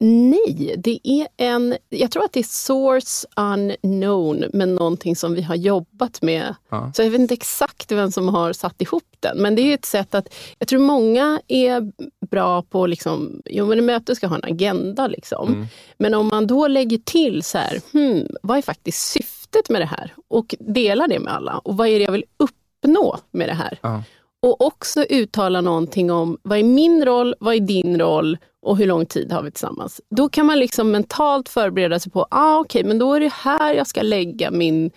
Nej, 0.01 0.75
det 0.79 1.01
är 1.05 1.29
en, 1.37 1.77
jag 1.89 2.11
tror 2.11 2.25
att 2.25 2.33
det 2.33 2.41
är 2.41 2.45
source 2.45 3.27
unknown, 3.37 4.45
men 4.53 4.75
någonting 4.75 5.17
som 5.17 5.35
vi 5.35 5.43
har 5.43 5.55
jobbat 5.55 6.23
med. 6.23 6.55
Ja. 6.69 6.93
Så 6.95 7.03
jag 7.03 7.11
vet 7.11 7.21
inte 7.21 7.35
exakt 7.35 7.93
vem 7.93 8.13
som 8.13 8.29
har 8.29 8.53
satt 8.53 8.83
ihop 8.83 9.17
den, 9.21 9.43
men 9.43 9.55
det 9.55 9.63
är 9.63 9.75
ett 9.75 9.85
sätt 9.85 10.15
att, 10.15 10.35
jag 10.59 10.69
tror 10.69 10.81
många 10.81 11.41
är 11.49 11.93
bra 12.31 12.63
på, 12.63 12.87
liksom, 12.87 13.43
jo 13.45 13.67
men 13.67 13.79
ett 13.79 13.85
möte 13.85 14.17
ska 14.17 14.27
ha 14.27 14.37
en 14.37 14.53
agenda. 14.53 15.07
Liksom. 15.07 15.49
Mm. 15.49 15.67
Men 15.99 16.15
om 16.15 16.29
man 16.29 16.47
då 16.47 16.67
lägger 16.67 16.99
till 16.99 17.43
så 17.43 17.59
här, 17.59 17.81
hmm, 17.93 18.27
vad 18.43 18.59
är 18.59 18.63
faktiskt 18.63 19.11
syftet 19.11 19.69
med 19.69 19.81
det 19.81 19.87
här? 19.87 20.15
Och 20.29 20.55
delar 20.59 21.09
det 21.09 21.19
med 21.19 21.33
alla. 21.33 21.59
Och 21.59 21.77
vad 21.77 21.89
är 21.89 21.99
det 21.99 22.05
jag 22.05 22.13
vill 22.13 22.25
uppnå 22.37 23.19
med 23.31 23.49
det 23.49 23.55
här? 23.55 23.79
Ja. 23.83 24.03
Och 24.43 24.61
också 24.61 25.05
uttala 25.05 25.61
någonting 25.61 26.11
om 26.11 26.39
vad 26.43 26.59
är 26.59 26.63
min 26.63 27.05
roll, 27.05 27.35
vad 27.41 27.55
är 27.55 27.61
din 27.61 27.99
roll 27.99 28.39
och 28.63 28.77
hur 28.77 28.87
lång 28.87 29.07
tid 29.07 29.33
har 29.33 29.43
vi 29.43 29.51
tillsammans. 29.51 30.01
Då 30.11 30.29
kan 30.29 30.47
man 30.47 30.59
liksom 30.59 30.91
mentalt 30.91 31.49
förbereda 31.49 32.01
sig 32.01 32.13
på, 32.13 32.27
ah, 32.31 32.59
okej, 32.59 32.85
men 32.85 32.99
då 32.99 33.15
är 33.15 33.21
det 33.21 33.33
här 33.33 33.75
jag 33.75 33.87
ska 33.87 34.03
lägga 34.03 34.51
min, 34.51 34.91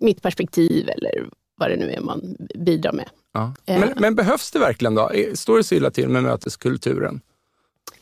mitt 0.00 0.22
perspektiv 0.22 0.88
eller 0.88 1.28
vad 1.56 1.70
det 1.70 1.76
nu 1.76 1.92
är 1.92 2.00
man 2.00 2.36
bidrar 2.54 2.92
med. 2.92 3.08
Ja. 3.32 3.54
Eh. 3.66 3.80
Men, 3.80 3.92
men 3.96 4.14
behövs 4.14 4.50
det 4.50 4.58
verkligen 4.58 4.94
då? 4.94 5.10
Står 5.34 5.56
det 5.56 5.64
så 5.64 5.74
illa 5.74 5.90
till 5.90 6.08
med 6.08 6.22
möteskulturen? 6.22 7.20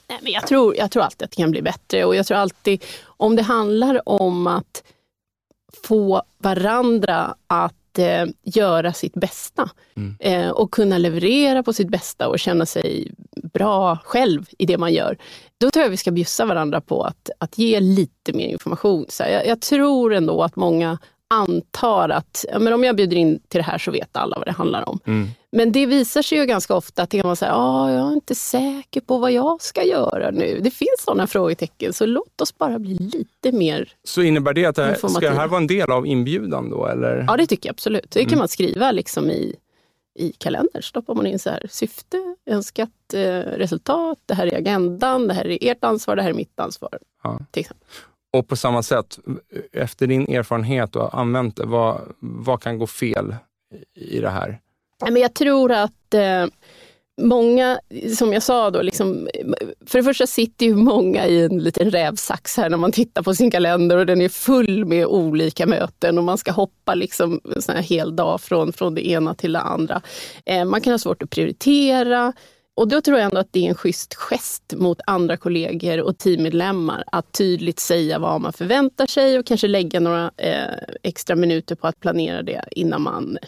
Nej, 0.09 0.18
men 0.23 0.33
jag, 0.33 0.47
tror, 0.47 0.77
jag 0.77 0.90
tror 0.90 1.03
alltid 1.03 1.25
att 1.25 1.31
det 1.31 1.37
kan 1.37 1.51
bli 1.51 1.62
bättre 1.62 2.05
och 2.05 2.16
jag 2.16 2.27
tror 2.27 2.38
alltid, 2.38 2.85
om 3.05 3.37
det 3.37 3.42
handlar 3.42 4.09
om 4.09 4.47
att 4.47 4.83
få 5.83 6.23
varandra 6.38 7.35
att 7.47 7.75
eh, 7.98 8.26
göra 8.44 8.92
sitt 8.92 9.14
bästa 9.14 9.70
Mm. 9.96 10.16
eh, 10.20 10.50
och 10.50 10.70
kunna 10.70 10.98
leverera 10.98 11.62
på 11.62 11.72
sitt 11.72 11.88
bästa 11.88 12.28
och 12.28 12.38
känna 12.38 12.66
sig 12.66 13.12
bra 13.52 13.98
själv 14.04 14.46
i 14.58 14.66
det 14.66 14.78
man 14.78 14.92
gör. 14.92 15.18
Då 15.61 15.70
tror 15.70 15.82
jag 15.82 15.90
vi 15.90 15.96
ska 15.96 16.11
bjussa 16.11 16.44
varandra 16.44 16.80
på 16.80 17.02
att, 17.02 17.30
att 17.38 17.58
ge 17.58 17.80
lite 17.80 18.32
mer 18.32 18.46
information. 18.48 19.06
Så 19.08 19.22
här, 19.22 19.30
jag, 19.30 19.46
jag 19.46 19.61
tror 19.61 20.14
ändå 20.14 20.42
att 20.42 20.56
många 20.56 20.98
antar 21.29 22.09
att 22.09 22.45
ja, 22.53 22.59
men 22.59 22.73
om 22.73 22.85
jag 22.85 22.97
bjuder 22.97 23.17
in 23.17 23.41
till 23.49 23.59
det 23.59 23.64
här 23.64 23.79
så 23.79 23.91
vet 23.91 24.17
alla 24.17 24.37
vad 24.37 24.47
det 24.47 24.53
handlar 24.53 24.88
om. 24.88 25.01
Mm. 25.07 25.29
Men 25.53 25.73
det 25.73 25.87
visar 25.87 26.23
sig 26.23 26.38
ju 26.38 26.47
ganska 26.47 26.75
ofta 26.75 27.03
att 27.03 27.11
det 27.11 27.19
kan 27.19 27.27
vara 27.29 27.37
så 27.37 27.45
här, 27.45 27.53
ah, 27.57 27.91
jag 27.93 28.09
är 28.09 28.12
inte 28.12 28.35
säker 28.35 29.01
på 29.01 29.19
vad 29.19 29.33
jag 29.33 29.62
ska 29.62 29.85
göra 29.85 30.31
nu. 30.31 30.61
Det 30.62 30.71
finns 30.71 31.01
sådana 31.05 31.27
frågetecken, 31.27 31.93
så 31.93 32.07
låt 32.07 32.41
oss 32.41 32.59
bara 32.59 32.79
bli 32.79 32.95
lite 32.95 33.53
mer... 33.53 33.93
Så 34.05 34.23
innebär 34.23 34.53
det 34.53 34.64
att 34.67 34.77
det 34.77 34.85
här, 34.85 34.95
ska 34.95 35.21
det 35.21 35.31
här 35.31 35.49
vara 35.49 35.61
en 35.61 35.67
del 35.67 35.91
av 35.91 36.07
inbjudan 36.07 36.71
då? 36.71 36.87
Eller? 36.87 37.25
Ja, 37.29 37.37
det 37.37 37.47
tycker 37.47 37.69
jag 37.69 37.75
absolut. 37.75 38.11
Det 38.11 38.21
kan 38.21 38.29
Mm. 38.29 38.38
man 38.38 38.49
skriva 38.49 38.93
liksom 38.93 39.31
i, 39.31 39.55
i 40.19 40.33
kalender. 40.33 40.81
Stoppar 40.81 41.14
man 41.14 41.27
in 41.27 41.38
så 41.38 41.51
här, 41.51 41.67
syfte, 41.71 42.35
önskat 42.47 42.91
eh, 43.14 43.19
resultat, 43.41 44.19
det 44.27 44.35
här 44.35 44.47
är 44.47 44.57
agendan, 44.59 45.29
det 45.29 45.35
här 45.35 45.47
är 45.47 45.59
ert 45.61 45.85
ansvar, 45.85 46.17
det 46.17 46.23
här 46.23 46.31
är 46.31 46.35
mitt 46.35 46.61
ansvar. 46.61 46.99
Ja. 47.23 47.38
Till 47.51 47.61
exempel. 47.61 47.87
Och 48.38 48.48
på 48.48 48.57
samma 48.57 48.83
sätt, 48.83 49.18
efter 49.72 50.07
din 50.07 50.29
erfarenhet 50.29 50.96
och 50.96 51.18
använt 51.18 51.57
det, 51.57 51.64
vad, 51.64 52.01
vad 52.20 52.62
kan 52.62 52.79
gå 52.79 52.87
fel 52.87 53.35
i 53.94 54.20
det 54.20 54.31
här? 54.31 54.61
Men 55.03 55.16
jag 55.16 55.35
tror 55.35 55.72
att 55.72 56.14
eh, 56.14 56.46
många, 57.20 57.81
som 58.18 58.33
jag 58.33 58.42
sa 58.42 58.70
då, 58.70 58.83
liksom, 58.83 59.29
för 59.87 59.98
det 59.98 60.05
första 60.05 60.27
sitter 60.27 60.66
ju 60.66 60.74
många 60.74 61.27
i 61.27 61.44
en 61.44 61.59
liten 61.59 61.90
rävsax 61.90 62.57
här 62.57 62.70
när 62.70 62.77
man 62.77 62.92
tittar 62.92 63.22
på 63.22 63.35
sin 63.35 63.51
kalender 63.51 63.96
och 63.96 64.07
den 64.07 64.20
är 64.20 64.29
full 64.29 64.85
med 64.85 65.07
olika 65.07 65.66
möten 65.66 66.18
och 66.18 66.24
man 66.24 66.38
ska 66.38 66.53
hoppa 66.53 66.94
liksom 66.94 67.40
en 67.55 67.62
sån 67.62 67.74
här 67.74 67.83
hel 67.83 68.16
dag 68.16 68.40
från, 68.40 68.72
från 68.72 68.94
det 68.94 69.09
ena 69.09 69.35
till 69.35 69.53
det 69.53 69.61
andra. 69.61 70.03
Eh, 70.46 70.64
man 70.64 70.81
kan 70.81 70.92
ha 70.92 70.98
svårt 70.98 71.22
att 71.22 71.31
prioritera. 71.31 72.33
Och 72.79 72.88
då 72.88 73.01
tror 73.01 73.19
jag 73.19 73.25
ändå 73.25 73.38
att 73.38 73.53
det 73.53 73.64
är 73.64 73.69
en 73.69 73.75
schysst 73.75 74.14
gest 74.14 74.75
mot 74.77 75.01
andra 75.07 75.37
kollegor 75.37 76.01
och 76.01 76.19
teammedlemmar 76.19 77.05
att 77.12 77.33
tydligt 77.33 77.81
säga 77.81 78.19
vad 78.19 78.41
man 78.41 78.53
förväntar 78.53 79.07
sig 79.07 79.38
och 79.38 79.47
kanske 79.47 79.69
lägga 79.69 80.01
några 80.01 80.31
eh, 80.37 80.75
extra 81.03 81.37
minuter 81.37 81.75
på 81.75 81.87
att 81.87 82.01
planera 82.01 82.43
det 82.43 82.64
innan 82.71 83.03
man 83.03 83.38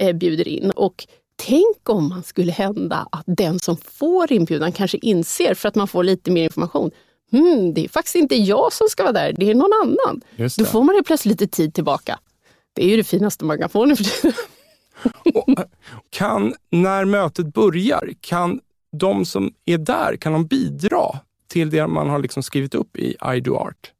eh, 0.00 0.12
bjuder 0.16 0.48
in. 0.48 0.70
Och 0.70 1.06
tänk 1.36 1.88
om 1.88 2.08
man 2.08 2.22
skulle 2.22 2.52
hända 2.52 3.08
att 3.12 3.24
den 3.26 3.58
som 3.58 3.76
får 3.76 4.32
inbjudan 4.32 4.72
kanske 4.72 4.98
inser, 4.98 5.54
för 5.54 5.68
att 5.68 5.74
man 5.74 5.88
får 5.88 6.04
lite 6.04 6.30
mer 6.30 6.44
information, 6.44 6.90
hmm, 7.30 7.74
det 7.74 7.84
är 7.84 7.88
faktiskt 7.88 8.16
inte 8.16 8.36
jag 8.36 8.72
som 8.72 8.88
ska 8.88 9.02
vara 9.02 9.12
där, 9.12 9.32
det 9.32 9.50
är 9.50 9.54
någon 9.54 9.72
annan. 9.82 10.20
Då 10.58 10.64
får 10.64 10.82
man 10.82 10.96
ju 10.96 11.02
plötsligt 11.02 11.40
lite 11.40 11.56
tid 11.56 11.74
tillbaka. 11.74 12.18
Det 12.72 12.84
är 12.84 12.88
ju 12.88 12.96
det 12.96 13.04
finaste 13.04 13.44
man 13.44 13.58
kan 13.58 13.68
få 13.68 13.84
nu 13.84 13.96
för 13.96 14.04
tiden. 14.04 14.32
Och, 15.34 15.48
eh, 15.48 15.64
kan, 16.10 16.54
när 16.70 17.04
mötet 17.04 17.46
börjar, 17.54 18.10
kan 18.20 18.60
de 18.92 19.24
som 19.24 19.52
är 19.64 19.78
där, 19.78 20.16
kan 20.16 20.32
de 20.32 20.46
bidra 20.46 21.18
till 21.48 21.70
det 21.70 21.86
man 21.86 22.08
har 22.08 22.18
liksom 22.18 22.42
skrivit 22.42 22.74
upp 22.74 22.96
i 22.96 23.16
I 23.36 23.40
do 23.40 23.54
art? 23.54 23.92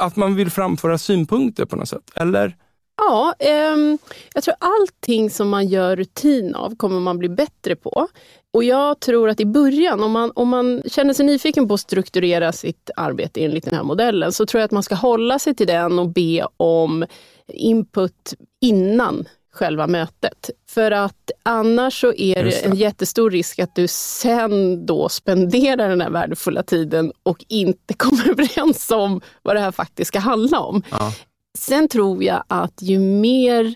Att 0.00 0.16
man 0.16 0.34
vill 0.34 0.50
framföra 0.50 0.98
synpunkter 0.98 1.64
på 1.64 1.76
något 1.76 1.88
sätt? 1.88 2.10
Eller? 2.14 2.56
Ja, 2.96 3.34
ehm, 3.38 3.98
jag 4.34 4.44
tror 4.44 4.54
allting 4.58 5.30
som 5.30 5.48
man 5.48 5.66
gör 5.66 5.96
rutin 5.96 6.54
av 6.54 6.76
kommer 6.76 7.00
man 7.00 7.18
bli 7.18 7.28
bättre 7.28 7.76
på. 7.76 8.08
Och 8.52 8.64
jag 8.64 9.00
tror 9.00 9.28
att 9.28 9.40
i 9.40 9.46
början, 9.46 10.02
om 10.02 10.12
man, 10.12 10.32
om 10.34 10.48
man 10.48 10.82
känner 10.86 11.14
sig 11.14 11.26
nyfiken 11.26 11.68
på 11.68 11.74
att 11.74 11.80
strukturera 11.80 12.52
sitt 12.52 12.90
arbete 12.96 13.44
enligt 13.44 13.64
den 13.64 13.74
här 13.74 13.82
modellen, 13.82 14.32
så 14.32 14.46
tror 14.46 14.60
jag 14.60 14.64
att 14.64 14.70
man 14.70 14.82
ska 14.82 14.94
hålla 14.94 15.38
sig 15.38 15.54
till 15.54 15.66
den 15.66 15.98
och 15.98 16.08
be 16.08 16.46
om 16.56 17.04
input 17.48 18.34
innan 18.60 19.28
själva 19.52 19.86
mötet. 19.86 20.50
För 20.68 20.90
att 20.90 21.30
annars 21.42 22.00
så 22.00 22.12
är 22.12 22.44
det 22.44 22.64
en 22.64 22.76
jättestor 22.76 23.30
risk 23.30 23.58
att 23.58 23.74
du 23.74 23.88
sen 23.88 24.86
då 24.86 25.08
spenderar 25.08 25.88
den 25.88 26.00
här 26.00 26.10
värdefulla 26.10 26.62
tiden 26.62 27.12
och 27.22 27.44
inte 27.48 27.94
kommer 27.96 28.30
överens 28.30 28.90
om 28.90 29.20
vad 29.42 29.56
det 29.56 29.60
här 29.60 29.72
faktiskt 29.72 30.08
ska 30.08 30.18
handla 30.18 30.60
om. 30.60 30.82
Ja. 30.90 31.14
Sen 31.58 31.88
tror 31.88 32.22
jag 32.24 32.44
att 32.48 32.82
ju 32.82 32.98
mer 32.98 33.74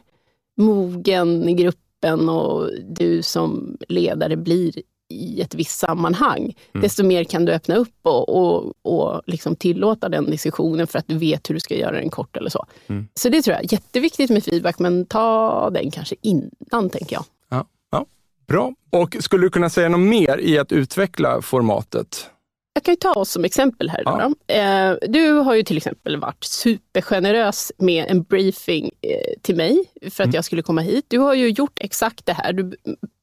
mogen 0.57 1.57
gruppen 1.57 2.29
och 2.29 2.71
du 2.89 3.23
som 3.23 3.77
ledare 3.89 4.37
blir 4.37 4.73
i 5.09 5.41
ett 5.41 5.55
visst 5.55 5.79
sammanhang, 5.79 6.43
mm. 6.43 6.83
desto 6.83 7.05
mer 7.05 7.25
kan 7.25 7.45
du 7.45 7.53
öppna 7.53 7.77
upp 7.77 7.95
och, 8.03 8.29
och, 8.29 8.73
och 8.83 9.23
liksom 9.27 9.57
tillåta 9.57 10.09
den 10.09 10.31
diskussionen 10.31 10.87
för 10.87 10.99
att 10.99 11.09
du 11.09 11.19
vet 11.19 11.51
hur 11.51 11.55
du 11.55 11.61
ska 11.61 11.75
göra 11.75 11.97
den 11.97 12.11
kort 12.11 12.37
eller 12.37 12.51
så. 12.51 12.67
Mm. 12.87 13.09
Så 13.15 13.29
det 13.29 13.43
tror 13.43 13.55
jag 13.55 13.65
är 13.65 13.73
jätteviktigt 13.73 14.31
med 14.31 14.45
feedback, 14.45 14.79
men 14.79 15.07
ta 15.07 15.71
den 15.71 15.91
kanske 15.91 16.17
innan, 16.21 16.91
tänker 16.91 17.17
jag. 17.17 17.25
Ja, 17.49 17.67
ja. 17.91 18.07
Bra. 18.47 18.73
Och 18.91 19.17
skulle 19.21 19.47
du 19.47 19.51
kunna 19.51 19.71
säga 19.71 19.89
något 19.89 20.01
mer 20.01 20.39
i 20.39 20.59
att 20.59 20.73
utveckla 20.73 21.43
formatet? 21.43 22.31
Jag 22.77 22.83
kan 22.83 22.97
ta 22.97 23.13
oss 23.13 23.31
som 23.31 23.45
exempel 23.45 23.91
här. 23.91 24.03
Ja. 24.05 24.33
Då. 24.47 24.55
Eh, 24.55 24.97
du 25.09 25.31
har 25.31 25.55
ju 25.55 25.63
till 25.63 25.77
exempel 25.77 26.17
varit 26.17 26.45
supergenerös 26.45 27.73
med 27.79 28.07
en 28.09 28.23
briefing 28.23 28.91
eh, 29.01 29.41
till 29.43 29.57
mig 29.57 29.85
för 30.03 30.07
att 30.07 30.21
mm. 30.21 30.35
jag 30.35 30.45
skulle 30.45 30.63
komma 30.63 30.81
hit. 30.81 31.05
Du 31.09 31.19
har 31.19 31.35
ju 31.35 31.49
gjort 31.49 31.79
exakt 31.81 32.27
det 32.27 32.33
här. 32.33 32.53
Du, 32.53 32.77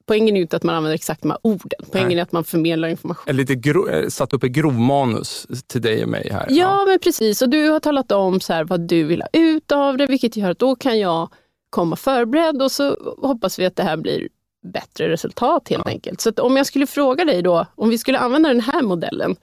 poängen 0.06 0.36
är 0.36 0.36
ju 0.36 0.42
inte 0.42 0.56
att 0.56 0.64
man 0.64 0.76
använder 0.76 0.96
exakt 0.96 1.22
de 1.22 1.32
här 1.32 1.40
orden. 1.42 1.80
Poängen 1.92 2.10
Nej. 2.10 2.18
är 2.18 2.22
att 2.22 2.32
man 2.32 2.44
förmedlar 2.44 2.88
information. 2.88 3.24
Jag 3.28 3.36
lite 3.36 3.56
gro, 3.56 3.90
eh, 3.90 4.08
satt 4.08 4.34
upp 4.34 4.44
ett 4.44 4.52
grovmanus 4.52 5.48
till 5.68 5.82
dig 5.82 6.04
och 6.04 6.10
mig 6.10 6.30
här. 6.32 6.46
Ja, 6.50 6.56
ja, 6.56 6.86
men 6.86 7.00
precis. 7.00 7.42
Och 7.42 7.50
du 7.50 7.70
har 7.70 7.80
talat 7.80 8.12
om 8.12 8.40
så 8.40 8.54
här, 8.54 8.64
vad 8.64 8.82
du 8.82 9.04
vill 9.04 9.22
ha 9.22 9.30
ut 9.34 9.72
av 9.72 9.98
det, 9.98 10.08
vilket 10.08 10.38
gör 10.38 10.52
att 10.52 10.60
då 10.60 10.76
kan 10.76 11.00
jag 11.00 11.30
komma 11.70 11.96
förberedd 11.96 12.62
och 12.62 12.72
så 12.72 13.16
hoppas 13.22 13.60
vi 13.60 13.66
att 13.66 13.76
det 13.76 13.84
här 13.84 13.98
blir 13.98 14.28
bättre 14.64 15.10
resultat 15.10 15.70
helt 15.70 15.84
ja. 15.86 15.92
enkelt. 15.92 16.22
Så 16.22 16.32
om 16.32 16.58
jag 16.58 16.66
skulle 16.66 16.88
fråga 16.88 17.26
dig 17.26 17.42
då, 17.42 17.66
om 17.76 17.90
vi 17.90 17.98
skulle 17.98 18.20
använda 18.20 18.50
den 18.50 18.62
här 18.62 18.82
modellen. 18.82 19.36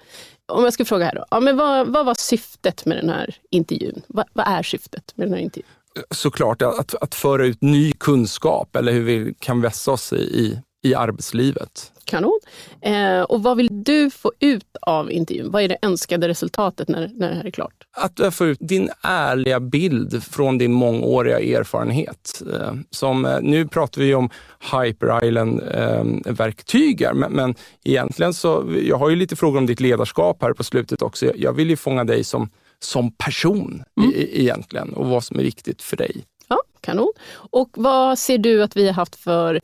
Om 0.46 0.64
jag 0.64 0.73
skulle 0.73 0.87
fråga 0.87 1.05
här 1.05 1.14
då, 1.14 1.25
ja, 1.31 1.40
men 1.40 1.57
vad, 1.57 1.88
vad 1.88 2.07
var 2.07 2.14
syftet 2.14 2.87
med 2.87 2.96
den 2.96 3.09
här 3.09 3.35
intervjun? 3.51 4.03
Vad, 4.07 4.27
vad 4.33 4.49
är 4.49 4.62
syftet 4.62 5.12
med 5.14 5.27
den 5.27 5.35
här 5.35 5.40
intervjun? 5.40 5.70
Såklart 6.11 6.62
att, 6.62 6.94
att 6.94 7.14
föra 7.14 7.46
ut 7.46 7.62
ny 7.62 7.92
kunskap 7.92 8.76
eller 8.76 8.92
hur 8.92 9.03
vi 9.03 9.35
kan 9.38 9.61
vässa 9.61 9.90
oss 9.90 10.12
i, 10.12 10.61
i 10.83 10.94
arbetslivet. 10.94 11.92
Kanon. 12.05 12.40
Eh, 12.81 13.22
och 13.22 13.42
vad 13.42 13.57
vill 13.57 13.85
du 13.85 14.11
få 14.11 14.33
ut 14.40 14.76
av 14.83 15.12
intervjun? 15.12 15.50
Vad 15.50 15.62
är 15.62 15.68
det 15.68 15.76
önskade 15.83 16.29
resultatet 16.29 16.88
när, 16.88 17.11
när 17.14 17.29
det 17.29 17.35
här 17.35 17.44
är 17.44 17.50
klart? 17.50 17.74
Att 17.96 18.35
få 18.35 18.46
ut 18.46 18.59
din 18.61 18.90
ärliga 19.03 19.61
bild 19.61 20.24
från 20.24 20.59
din 20.59 20.72
mångåriga 20.72 21.40
erfarenhet. 21.40 22.42
Eh, 22.55 22.74
som, 22.90 23.24
eh, 23.24 23.38
nu 23.42 23.68
pratar 23.68 24.03
vi 24.03 24.14
om 24.14 24.31
Hyper 24.72 25.24
Island-verktyg, 25.24 27.03
eh, 27.03 27.14
men, 27.14 27.33
men 27.33 27.55
egentligen 27.85 28.35
så, 28.35 28.64
jag 28.83 28.96
har 28.96 29.11
ju 29.11 29.16
lite 29.16 29.37
frågor 29.37 29.59
om 29.59 29.66
ditt 29.66 29.81
ledarskap 29.81 30.42
här 30.42 30.53
på 30.53 30.64
slutet 30.64 31.03
också. 31.03 31.33
Jag 31.37 31.53
vill 31.53 31.70
ju 31.70 31.76
fånga 31.76 32.05
dig 32.05 32.24
som, 32.24 32.50
som 32.85 33.12
person 33.12 33.85
mm. 34.01 34.12
e 34.14 34.40
egentligen 34.40 34.93
och 34.93 35.07
vad 35.07 35.25
som 35.25 35.38
är 35.38 35.43
viktigt 35.43 35.83
för 35.83 35.97
dig. 35.97 36.25
Ja, 36.49 36.59
Kanon. 36.81 37.12
Och 37.33 37.71
vad 37.75 38.19
ser 38.19 38.38
du 38.38 38.62
att 38.62 38.77
vi 38.77 38.87
har 38.87 38.95
haft 38.95 39.16
för 39.16 39.61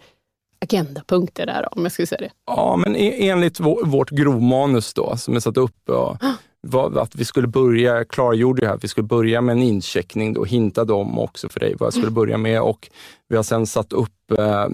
agendapunkter 0.60 1.46
där, 1.46 1.68
om 1.76 1.82
jag 1.82 1.92
skulle 1.92 2.06
säga 2.06 2.20
det? 2.20 2.30
Ja, 2.46 2.76
men 2.76 2.96
e-, 2.96 3.28
enligt 3.28 3.60
vårt 3.60 4.10
grovmanus 4.10 4.94
då, 4.94 5.16
som 5.16 5.36
är 5.36 5.40
satt 5.40 5.56
upp, 5.56 5.88
och 5.88 6.16
var, 6.60 6.98
att 6.98 7.16
vi 7.16 7.24
skulle 7.24 7.46
börja, 7.46 8.04
klargjorde 8.04 8.64
jag 8.64 8.74
att 8.74 8.84
vi 8.84 8.88
skulle 8.88 9.06
börja 9.06 9.40
med 9.40 9.52
en 9.52 9.62
incheckning, 9.62 10.32
då, 10.32 10.44
hintade 10.44 10.92
om 10.92 11.18
också 11.18 11.48
för 11.48 11.60
dig 11.60 11.74
vad 11.78 11.86
jag 11.86 11.94
skulle 11.94 12.10
börja 12.10 12.38
med 12.38 12.62
och 12.62 12.88
vi 13.28 13.36
har 13.36 13.42
sen 13.42 13.66
satt 13.66 13.92
upp 13.92 14.32
eh, 14.38 14.66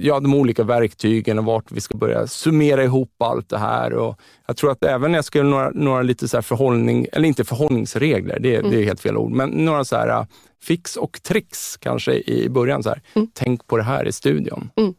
ja, 0.00 0.20
de 0.20 0.34
olika 0.34 0.64
verktygen 0.64 1.38
och 1.38 1.44
vart 1.44 1.72
vi 1.72 1.80
ska 1.80 1.98
börja 1.98 2.26
summera 2.26 2.84
ihop 2.84 3.22
allt 3.22 3.48
det 3.48 3.58
här. 3.58 3.92
Och 3.92 4.20
jag 4.46 4.56
tror 4.56 4.70
att 4.70 4.84
även 4.84 5.10
när 5.10 5.18
jag 5.18 5.24
skulle 5.24 5.44
några, 5.44 5.70
några 5.70 6.02
lite 6.02 6.28
så 6.28 6.42
förhållning, 6.42 7.06
eller 7.12 7.28
inte 7.28 7.44
förhållningsregler, 7.44 8.38
det, 8.40 8.56
mm. 8.56 8.70
det 8.70 8.80
är 8.80 8.84
helt 8.84 9.00
fel 9.00 9.16
ord, 9.16 9.30
men 9.30 9.50
några 9.50 9.84
så 9.84 9.96
här 9.96 10.08
eh, 10.08 10.24
fix 10.62 10.96
och 10.96 11.22
tricks 11.22 11.76
kanske 11.76 12.14
i 12.14 12.48
början. 12.48 12.82
Så 12.82 12.88
här. 12.88 13.02
Mm. 13.14 13.28
Tänk 13.34 13.66
på 13.66 13.76
det 13.76 13.82
här 13.82 14.08
i 14.08 14.12
studion. 14.12 14.70
Mm. 14.76 14.94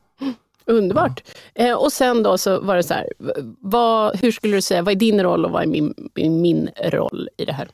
Underbart. 0.65 1.23
Ja. 1.53 1.65
Eh, 1.65 1.75
och 1.75 1.91
sen 1.91 2.23
då 2.23 2.37
så 2.37 2.59
var 2.59 2.75
det 2.75 2.83
så 2.83 2.93
här, 2.93 3.07
vad, 3.59 4.19
hur 4.19 4.31
skulle 4.31 4.55
du 4.55 4.61
säga, 4.61 4.81
vad 4.81 4.91
är 4.91 4.95
din 4.95 5.23
roll 5.23 5.45
och 5.45 5.51
vad 5.51 5.63
är 5.63 5.67
min, 5.67 5.93
min 6.15 6.69
roll 6.83 7.29
i 7.37 7.45
det 7.45 7.53
här? 7.53 7.67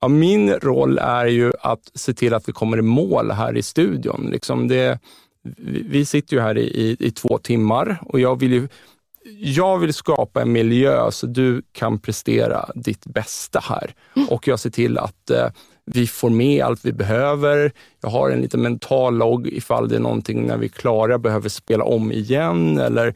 Ja, 0.00 0.08
min 0.08 0.52
roll 0.52 0.98
är 0.98 1.26
ju 1.26 1.52
att 1.60 1.90
se 1.94 2.14
till 2.14 2.34
att 2.34 2.48
vi 2.48 2.52
kommer 2.52 2.78
i 2.78 2.82
mål 2.82 3.30
här 3.30 3.56
i 3.56 3.62
studion. 3.62 4.28
Liksom 4.30 4.68
det, 4.68 4.98
vi 5.90 6.04
sitter 6.04 6.36
ju 6.36 6.42
här 6.42 6.58
i, 6.58 6.62
i, 6.62 6.96
i 7.00 7.10
två 7.10 7.38
timmar 7.38 8.02
och 8.06 8.20
jag 8.20 8.40
vill 8.40 8.52
ju 8.52 8.68
jag 9.38 9.78
vill 9.78 9.94
skapa 9.94 10.42
en 10.42 10.52
miljö 10.52 11.10
så 11.10 11.26
du 11.26 11.62
kan 11.72 11.98
prestera 11.98 12.70
ditt 12.74 13.06
bästa 13.06 13.60
här. 13.62 13.94
Mm. 14.16 14.28
Och 14.28 14.48
jag 14.48 14.60
ser 14.60 14.70
till 14.70 14.98
att 14.98 15.30
eh, 15.30 15.48
vi 15.84 16.06
får 16.06 16.30
med 16.30 16.64
allt 16.64 16.84
vi 16.84 16.92
behöver. 16.92 17.72
Jag 18.00 18.10
har 18.10 18.30
en 18.30 18.40
liten 18.40 18.62
mental 18.62 19.16
logg 19.16 19.46
ifall 19.46 19.88
det 19.88 19.96
är 19.96 20.00
någonting 20.00 20.46
när 20.46 20.56
vi 20.56 20.66
är 20.66 20.70
klara 20.70 21.10
jag 21.10 21.20
behöver 21.20 21.48
spela 21.48 21.84
om 21.84 22.12
igen 22.12 22.78
eller 22.78 23.14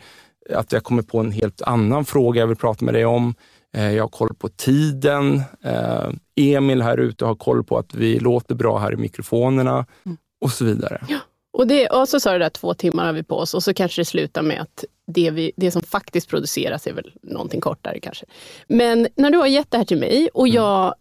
att 0.50 0.72
jag 0.72 0.85
kommer 0.85 1.03
på 1.03 1.18
en 1.18 1.33
helt 1.33 1.62
annan 1.62 2.05
fråga 2.05 2.40
jag 2.40 2.46
vill 2.46 2.57
prata 2.57 2.85
med 2.85 2.94
dig 2.94 3.05
om. 3.05 3.35
Eh, 3.77 3.92
jag 3.92 4.03
har 4.03 4.09
koll 4.09 4.35
på 4.35 4.48
tiden. 4.48 5.42
Eh, 5.64 6.09
Emil 6.37 6.83
här 6.83 6.98
ute 6.98 7.24
har 7.24 7.35
koll 7.35 7.64
på 7.64 7.79
att 7.79 7.94
vi 7.94 8.18
låter 8.18 8.55
bra 8.55 8.79
här 8.79 8.92
i 8.92 8.96
mikrofonerna 8.96 9.87
mm. 10.07 10.16
och 10.40 10.50
så 10.50 10.64
vidare. 10.64 11.05
Ja. 11.09 11.18
Och, 11.53 11.66
det, 11.66 11.88
och 11.88 12.09
så 12.09 12.20
sa 12.20 12.33
du 12.33 12.38
där 12.38 12.48
två 12.48 12.74
timmar 12.74 13.07
har 13.07 13.12
vi 13.12 13.22
på 13.22 13.37
oss 13.37 13.55
och 13.55 13.62
så 13.62 13.74
kanske 13.74 14.00
det 14.00 14.05
slutar 14.05 14.42
med 14.42 14.61
att 14.61 14.85
det, 15.07 15.31
vi, 15.31 15.53
det 15.57 15.70
som 15.70 15.83
faktiskt 15.83 16.29
produceras 16.29 16.87
är 16.87 16.92
väl 16.92 17.12
någonting 17.22 17.61
kortare 17.61 18.00
kanske. 18.00 18.27
Men 18.68 19.09
när 19.16 19.31
du 19.31 19.38
har 19.38 19.46
gett 19.46 19.70
det 19.70 19.79
här 19.79 19.85
till 19.85 19.98
mig 19.98 20.29
och 20.35 20.46
mm. 20.46 20.55
jag 20.55 20.94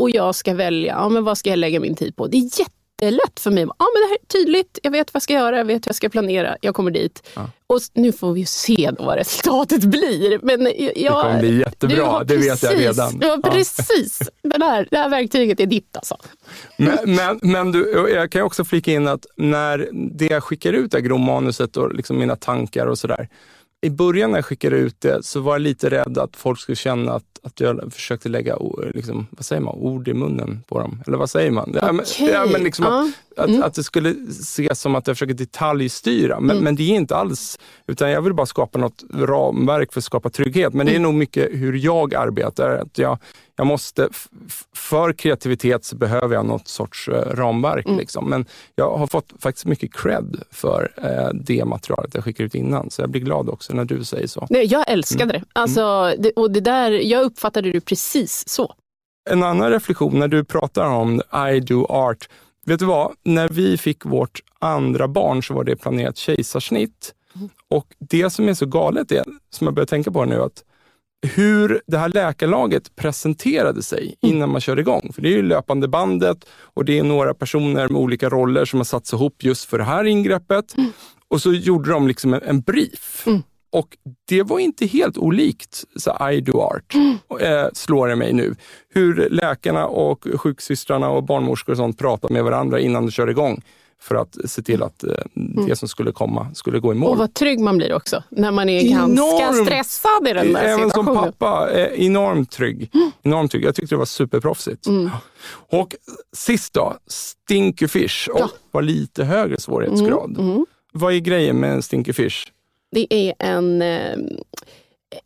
och 0.00 0.10
jag 0.10 0.34
ska 0.34 0.54
välja, 0.54 0.92
ja, 0.92 1.08
men 1.08 1.24
vad 1.24 1.38
ska 1.38 1.50
jag 1.50 1.58
lägga 1.58 1.80
min 1.80 1.94
tid 1.94 2.16
på? 2.16 2.26
Det 2.26 2.36
är 2.36 2.60
jättelätt 2.60 3.40
för 3.40 3.50
mig. 3.50 3.62
Ja, 3.62 3.86
men 3.94 4.02
det 4.02 4.08
här 4.08 4.16
är 4.22 4.26
tydligt, 4.26 4.78
jag 4.82 4.90
vet 4.90 5.14
vad 5.14 5.18
jag 5.18 5.22
ska 5.22 5.32
göra, 5.32 5.58
jag 5.58 5.64
vet 5.64 5.86
hur 5.86 5.88
jag 5.88 5.96
ska 5.96 6.08
planera, 6.08 6.56
jag 6.60 6.74
kommer 6.74 6.90
dit. 6.90 7.28
Ja. 7.34 7.50
Och 7.66 7.80
nu 7.94 8.12
får 8.12 8.32
vi 8.32 8.46
se 8.46 8.90
vad 8.98 9.16
resultatet 9.16 9.84
blir. 9.84 10.38
Men 10.42 10.64
jag, 10.64 10.94
det 10.94 11.08
kommer 11.08 11.40
bli 11.40 11.58
jättebra, 11.58 12.24
det 12.24 12.36
precis, 12.36 12.50
vet 12.50 12.72
jag 12.72 12.80
redan. 12.80 13.18
Ja, 13.20 13.38
precis. 13.50 14.30
Den 14.42 14.62
här, 14.62 14.88
det 14.90 14.96
här 14.96 15.08
verktyget 15.08 15.60
är 15.60 15.66
ditt 15.66 15.96
alltså. 15.96 16.16
Men, 16.76 16.98
men, 17.04 17.38
men 17.42 17.72
du, 17.72 18.10
jag 18.14 18.32
kan 18.32 18.42
också 18.42 18.64
flika 18.64 18.92
in 18.92 19.08
att 19.08 19.26
när 19.36 19.88
det 19.92 20.26
jag 20.26 20.44
skickar 20.44 20.72
ut, 20.72 20.92
det 20.92 21.00
grovmanuset 21.00 21.76
och 21.76 21.94
liksom 21.94 22.18
mina 22.18 22.36
tankar 22.36 22.86
och 22.86 22.98
sådär, 22.98 23.28
i 23.82 23.90
början 23.90 24.30
när 24.30 24.38
jag 24.38 24.44
skickade 24.44 24.76
ut 24.76 25.00
det 25.00 25.22
så 25.22 25.40
var 25.40 25.54
jag 25.54 25.62
lite 25.62 25.90
rädd 25.90 26.18
att 26.18 26.36
folk 26.36 26.60
skulle 26.60 26.76
känna 26.76 27.12
att, 27.12 27.40
att 27.42 27.60
jag 27.60 27.92
försökte 27.92 28.28
lägga 28.28 28.56
liksom, 28.94 29.26
vad 29.30 29.44
säger 29.44 29.62
man, 29.62 29.74
ord 29.74 30.08
i 30.08 30.14
munnen 30.14 30.62
på 30.68 30.78
dem. 30.78 31.02
Eller 31.06 31.18
vad 31.18 31.30
säger 31.30 31.50
man? 31.50 31.70
Okay. 31.70 31.80
Ja, 31.82 31.92
men, 31.92 32.04
ja, 32.18 32.46
men 32.52 32.62
liksom 32.62 32.84
uh. 32.84 32.92
att, 32.92 33.10
mm. 33.44 33.60
att, 33.60 33.66
att, 33.66 33.74
det 33.74 33.84
skulle 33.84 34.14
ses 34.28 34.80
som 34.80 34.94
att 34.94 35.06
jag 35.06 35.16
försöker 35.16 35.34
detaljstyra. 35.34 36.40
Men, 36.40 36.50
mm. 36.50 36.64
men 36.64 36.76
det 36.76 36.82
är 36.82 36.96
inte 36.96 37.16
alls, 37.16 37.58
utan 37.86 38.10
jag 38.10 38.22
vill 38.22 38.34
bara 38.34 38.46
skapa 38.46 38.78
något 38.78 39.04
ramverk 39.14 39.92
för 39.92 40.00
att 40.00 40.04
skapa 40.04 40.30
trygghet. 40.30 40.74
Men 40.74 40.86
det 40.86 40.92
är 40.92 40.96
mm. 40.96 41.02
nog 41.02 41.14
mycket 41.14 41.48
hur 41.52 41.72
jag 41.72 42.14
arbetar. 42.14 42.70
Att 42.70 42.98
jag, 42.98 43.18
jag 43.56 43.66
måste, 43.66 44.08
för 44.76 45.12
kreativitet 45.12 45.84
så 45.84 45.96
behöver 45.96 46.34
jag 46.34 46.46
något 46.46 46.68
sorts 46.68 47.08
uh, 47.08 47.14
ramverk. 47.14 47.86
Mm. 47.86 47.98
Liksom. 47.98 48.30
Men 48.30 48.46
jag 48.74 48.96
har 48.96 49.06
fått 49.06 49.32
faktiskt 49.38 49.66
mycket 49.66 49.94
cred 49.94 50.42
för 50.50 50.92
uh, 51.04 51.40
det 51.42 51.64
materialet 51.64 52.14
jag 52.14 52.24
skickar 52.24 52.44
ut 52.44 52.54
innan. 52.54 52.90
Så 52.90 53.02
jag 53.02 53.10
blir 53.10 53.20
glad 53.20 53.48
också 53.48 53.74
när 53.74 53.84
du 53.84 54.04
säger 54.04 54.26
så. 54.26 54.46
Nej, 54.50 54.64
jag 54.66 54.84
älskade 54.88 55.22
mm. 55.24 55.36
det. 55.40 55.60
Alltså, 55.60 55.82
mm. 55.82 56.22
det. 56.22 56.30
Och 56.30 56.50
det 56.50 56.60
där, 56.60 56.90
jag 56.90 57.22
uppfattade 57.22 57.72
det 57.72 57.80
precis 57.80 58.48
så. 58.48 58.74
En 59.30 59.42
annan 59.42 59.70
reflektion 59.70 60.18
när 60.18 60.28
du 60.28 60.44
pratar 60.44 60.86
om 60.86 61.22
I 61.52 61.60
do 61.60 61.86
art. 61.88 62.28
Vet 62.66 62.78
du 62.78 62.86
vad? 62.86 63.14
När 63.22 63.48
vi 63.48 63.76
fick 63.76 64.04
vårt 64.04 64.40
andra 64.58 65.08
barn 65.08 65.42
så 65.42 65.54
var 65.54 65.64
det 65.64 65.76
planerat 65.76 66.16
kejsarsnitt. 66.16 67.14
Och 67.68 67.86
det 67.98 68.30
som 68.30 68.48
är 68.48 68.54
så 68.54 68.66
galet 68.66 69.12
är, 69.12 69.24
som 69.50 69.66
jag 69.66 69.74
börjar 69.74 69.86
tänka 69.86 70.10
på 70.10 70.24
nu, 70.24 70.42
att 70.42 70.64
hur 71.22 71.82
det 71.86 71.98
här 71.98 72.08
läkarlaget 72.08 72.96
presenterade 72.96 73.82
sig 73.82 74.02
mm. 74.22 74.36
innan 74.36 74.50
man 74.50 74.60
kör 74.60 74.78
igång. 74.78 75.10
För 75.14 75.22
det 75.22 75.28
är 75.28 75.32
ju 75.32 75.42
löpande 75.42 75.88
bandet 75.88 76.44
och 76.50 76.84
det 76.84 76.98
är 76.98 77.02
några 77.02 77.34
personer 77.34 77.88
med 77.88 78.00
olika 78.00 78.28
roller 78.28 78.64
som 78.64 78.78
har 78.78 78.84
satts 78.84 79.12
ihop 79.12 79.44
just 79.44 79.64
för 79.64 79.78
det 79.78 79.84
här 79.84 80.04
ingreppet. 80.04 80.76
Mm. 80.76 80.90
Och 81.28 81.42
så 81.42 81.52
gjorde 81.52 81.90
de 81.90 82.08
liksom 82.08 82.34
en, 82.42 82.60
brief. 82.60 83.26
Mm. 83.26 83.42
Och 83.72 83.96
det 84.28 84.42
var 84.42 84.58
inte 84.58 84.86
helt 84.86 85.18
olikt 85.18 85.84
så 85.96 86.30
I 86.30 86.40
do 86.40 86.60
art, 86.60 86.94
mm. 86.94 87.18
äh, 87.40 87.68
slår 87.72 88.08
det 88.08 88.16
mig 88.16 88.32
nu. 88.32 88.54
Hur 88.94 89.28
läkarna 89.30 89.86
och 89.86 90.26
sjuksystrarna 90.34 91.08
och 91.10 91.22
barnmorskor 91.24 91.72
och 91.72 91.76
sånt 91.76 91.98
pratar 91.98 92.28
med 92.28 92.44
varandra 92.44 92.80
innan 92.80 93.06
de 93.06 93.10
kör 93.12 93.30
igång. 93.30 93.62
för 94.02 94.14
att 94.14 94.36
se 94.44 94.62
till 94.62 94.82
att 94.82 95.04
eh, 95.04 95.10
det 95.66 95.76
som 95.76 95.88
skulle 95.88 96.12
komma 96.12 96.54
skulle 96.54 96.78
gå 96.78 96.92
i 96.92 96.94
mål. 96.94 97.10
Och 97.10 97.18
vad 97.18 97.34
trygg 97.34 97.60
man 97.60 97.76
blir 97.76 97.92
också 97.94 98.22
när 98.28 98.50
man 98.52 98.68
är 98.68 98.80
Enorm- 98.82 99.38
ganska 99.38 99.64
stressad 99.64 100.28
i 100.28 100.32
den 100.32 100.52
där 100.52 100.62
Även 100.62 100.90
som 100.90 100.90
situationen. 100.90 101.32
pappa, 101.38 101.70
eh, 101.70 102.06
enormt 102.06 102.50
trygg. 102.50 102.90
enormt 103.22 103.50
trygg. 103.50 103.64
Jag 103.64 103.74
tyckte 103.74 103.94
det 103.94 103.98
var 103.98 104.04
superproffsigt. 104.04 104.86
Mm. 104.86 105.10
Och 105.70 105.94
sist 106.36 106.72
då, 106.72 106.94
Stinky 107.06 107.88
Fish. 107.88 108.28
Och 108.32 108.40
Ja. 108.40 108.48
var 108.70 108.82
lite 108.82 109.24
högre 109.24 109.60
svårighetsgrad. 109.60 110.38
Mm. 110.38 110.66
Vad 110.92 111.12
är 111.14 111.18
grejen 111.18 111.56
med 111.56 111.72
en 111.72 111.82
Stinky 111.82 112.12
Fish? 112.12 112.44
Det 112.90 113.14
är 113.14 113.34
en, 113.38 113.82
eh, 113.82 114.18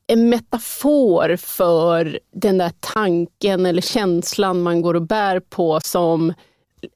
en 0.06 0.28
metafor 0.28 1.36
för 1.36 2.18
den 2.32 2.58
där 2.58 2.72
tanken 2.80 3.66
eller 3.66 3.82
känslan 3.82 4.62
man 4.62 4.82
går 4.82 4.94
och 4.94 5.06
bär 5.06 5.40
på 5.40 5.80
som 5.80 6.32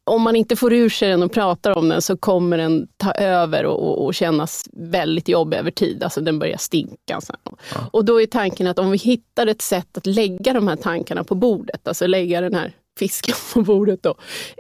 om 0.04 0.22
man 0.22 0.36
inte 0.36 0.56
får 0.56 0.72
ur 0.72 0.88
sig 0.88 1.08
den 1.08 1.22
och 1.22 1.32
pratar 1.32 1.78
om 1.78 1.88
den 1.88 2.02
så 2.02 2.16
kommer 2.16 2.58
den 2.58 2.88
ta 2.96 3.12
över 3.12 3.64
och, 3.64 3.88
och, 3.88 4.04
och 4.04 4.14
kännas 4.14 4.68
väldigt 4.72 5.28
jobbig 5.28 5.56
över 5.56 5.70
tid. 5.70 6.02
Alltså 6.02 6.20
den 6.20 6.38
börjar 6.38 6.56
stinka. 6.56 7.20
Så. 7.20 7.34
Och 7.90 8.04
då 8.04 8.22
är 8.22 8.26
tanken 8.26 8.66
att 8.66 8.78
om 8.78 8.90
vi 8.90 8.98
hittar 8.98 9.46
ett 9.46 9.62
sätt 9.62 9.96
att 9.96 10.06
lägga 10.06 10.52
de 10.52 10.68
här 10.68 10.76
tankarna 10.76 11.24
på 11.24 11.34
bordet, 11.34 11.88
alltså 11.88 12.06
lägga 12.06 12.40
den 12.40 12.54
här 12.54 12.72
fisken 12.98 13.34
på 13.54 13.62
bordet 13.62 14.02
då, 14.02 14.14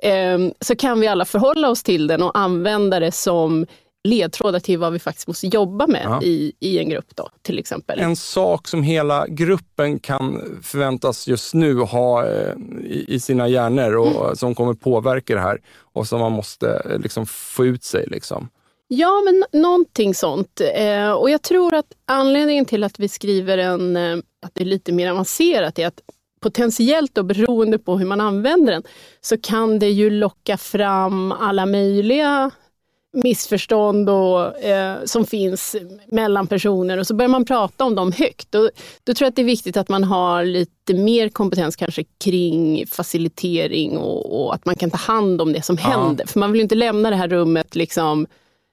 eh, 0.08 0.38
så 0.60 0.76
kan 0.76 1.00
vi 1.00 1.06
alla 1.06 1.24
förhålla 1.24 1.70
oss 1.70 1.82
till 1.82 2.06
den 2.06 2.22
och 2.22 2.38
använda 2.38 3.00
det 3.00 3.12
som 3.12 3.66
ledtrådar 4.08 4.60
till 4.60 4.78
vad 4.78 4.92
vi 4.92 4.98
faktiskt 4.98 5.28
måste 5.28 5.46
jobba 5.46 5.86
med 5.86 6.02
Ja. 6.04 6.22
i, 6.22 6.52
i 6.60 6.78
en 6.78 6.88
grupp 6.88 7.16
då, 7.16 7.28
till 7.42 7.58
exempel. 7.58 7.98
En 8.00 8.16
sak 8.16 8.68
som 8.68 8.82
hela 8.82 9.26
gruppen 9.28 9.98
kan 9.98 10.58
förväntas 10.62 11.28
just 11.28 11.54
nu 11.54 11.74
ha 11.80 12.26
eh, 12.26 12.52
i, 12.84 13.04
i 13.08 13.20
sina 13.20 13.48
hjärnor 13.48 13.96
och 13.96 14.08
Mm. 14.24 14.36
som 14.36 14.54
kommer 14.54 14.74
påverka 14.74 15.34
det 15.34 15.40
här 15.40 15.60
och 15.92 16.06
som 16.06 16.20
man 16.20 16.32
måste 16.32 16.82
eh, 16.90 16.98
liksom 16.98 17.26
få 17.26 17.66
ut 17.66 17.84
sig. 17.84 18.06
Liksom. 18.06 18.48
Ja, 18.88 19.22
men 19.24 19.62
någonting 19.62 20.14
sånt. 20.14 20.60
Eh, 20.74 21.10
och 21.10 21.30
jag 21.30 21.42
tror 21.42 21.74
att 21.74 21.86
anledningen 22.06 22.64
till 22.64 22.84
att 22.84 22.98
vi 23.00 23.08
skriver 23.08 23.58
en, 23.58 23.96
att 24.42 24.50
det 24.54 24.60
är 24.62 24.66
lite 24.66 24.92
mer 24.92 25.10
avancerat 25.10 25.78
är 25.78 25.86
att 25.86 26.00
potentiellt 26.40 27.18
och 27.18 27.24
beroende 27.24 27.78
på 27.78 27.98
hur 27.98 28.06
man 28.06 28.20
använder 28.20 28.72
den 28.72 28.82
så 29.20 29.36
kan 29.40 29.78
det 29.78 29.88
ju 29.90 30.10
locka 30.10 30.56
fram 30.56 31.32
alla 31.32 31.66
möjliga 31.66 32.50
missförstånd 33.16 34.10
och, 34.10 34.58
eh, 34.62 34.96
som 35.04 35.26
finns 35.26 35.76
mellan 36.06 36.46
personer 36.46 36.98
och 36.98 37.06
så 37.06 37.14
börjar 37.14 37.28
man 37.28 37.44
prata 37.44 37.84
om 37.84 37.94
dem 37.94 38.12
högt. 38.12 38.54
Och, 38.54 38.70
då 39.04 39.14
tror 39.14 39.26
jag 39.26 39.28
att 39.30 39.36
det 39.36 39.42
är 39.42 39.46
viktigt 39.46 39.76
att 39.76 39.88
man 39.88 40.04
har 40.04 40.44
lite 40.44 40.94
mer 40.94 41.28
kompetens 41.28 41.76
kanske 41.76 42.04
kring 42.24 42.86
facilitering 42.86 43.98
och, 43.98 44.44
och 44.46 44.54
att 44.54 44.64
man 44.64 44.74
kan 44.76 44.90
ta 44.90 44.96
hand 44.96 45.40
om 45.42 45.52
det 45.52 45.62
som 45.62 45.76
Ja. 45.82 45.88
händer. 45.88 46.26
För 46.26 46.38
man 46.40 46.52
vill 46.52 46.58
ju 46.58 46.62
inte 46.62 46.74
lämna 46.74 47.10
det 47.10 47.16
här 47.16 47.28
rummet 47.28 47.76
liksom 47.76 48.26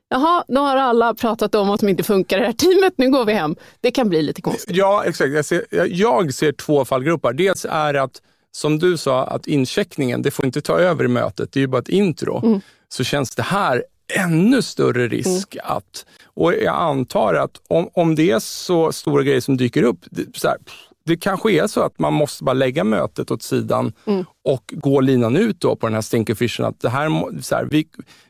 Jaha, 0.10 0.44
nu 0.48 0.60
har 0.60 0.78
alla 0.78 1.14
pratat 1.14 1.56
om 1.56 1.68
vad 1.68 1.80
som 1.80 1.90
inte 1.90 2.04
funkar 2.04 2.38
i 2.38 2.40
det 2.40 2.46
här 2.46 2.54
teamet, 2.54 2.94
nu 2.98 3.10
går 3.12 3.26
vi 3.26 3.34
hem. 3.34 3.56
Det 3.82 3.92
kan 3.92 4.10
bli 4.10 4.22
lite 4.22 4.42
konstigt. 4.42 4.76
Ja, 4.76 5.04
exakt. 5.06 5.32
Jag 5.34 5.46
ser, 5.46 5.66
jag- 5.92 6.34
ser 6.34 6.52
två 6.52 6.86
fallgropar. 6.86 7.34
Dels 7.34 7.66
är 7.70 7.94
att, 7.94 8.22
som 8.52 8.80
du 8.80 8.98
sa, 8.98 9.24
att 9.24 9.48
incheckningen, 9.48 10.22
det 10.22 10.32
får 10.32 10.46
inte 10.46 10.62
ta 10.62 10.80
över 10.80 11.06
i 11.06 11.08
mötet. 11.08 11.52
Det 11.52 11.60
är 11.60 11.62
ju 11.62 11.68
bara 11.68 11.82
ett 11.82 11.90
intro. 11.90 12.46
Mm. 12.46 12.62
Så 12.90 13.04
känns 13.04 13.36
det 13.36 13.44
här 13.44 13.84
ännu 14.14 14.62
större 14.62 15.08
risk 15.08 15.58
att... 15.64 16.06
Och 16.24 16.54
jag 16.54 16.76
antar 16.76 17.34
att 17.34 17.62
om, 17.68 17.90
om 17.94 18.16
det 18.16 18.32
är 18.32 18.40
så 18.40 18.92
stora 18.92 19.24
grejer 19.24 19.42
som 19.42 19.58
dyker 19.58 19.84
upp, 19.84 20.00
det, 20.12 20.38
så 20.38 20.48
här, 20.48 20.58
det 21.06 21.18
kanske 21.18 21.52
är 21.52 21.68
så 21.68 21.82
att 21.82 22.00
man 22.00 22.14
måste 22.14 22.44
bara 22.44 22.54
lägga 22.54 22.84
mötet 22.84 23.32
åt 23.32 23.44
sidan 23.44 23.94
Mm. 24.06 24.26
och 24.44 24.74
gå 24.76 25.02
linan 25.02 25.38
ut 25.38 25.60
då 25.60 25.76
på 25.76 25.88
den 25.88 25.94
här 25.94 26.02
stinkerfischen. 26.02 26.66
Att 26.66 26.80
det 26.80 26.90
här, 26.90 27.42
så 27.42 27.56
här, 27.56 27.68
vi, 27.72 27.88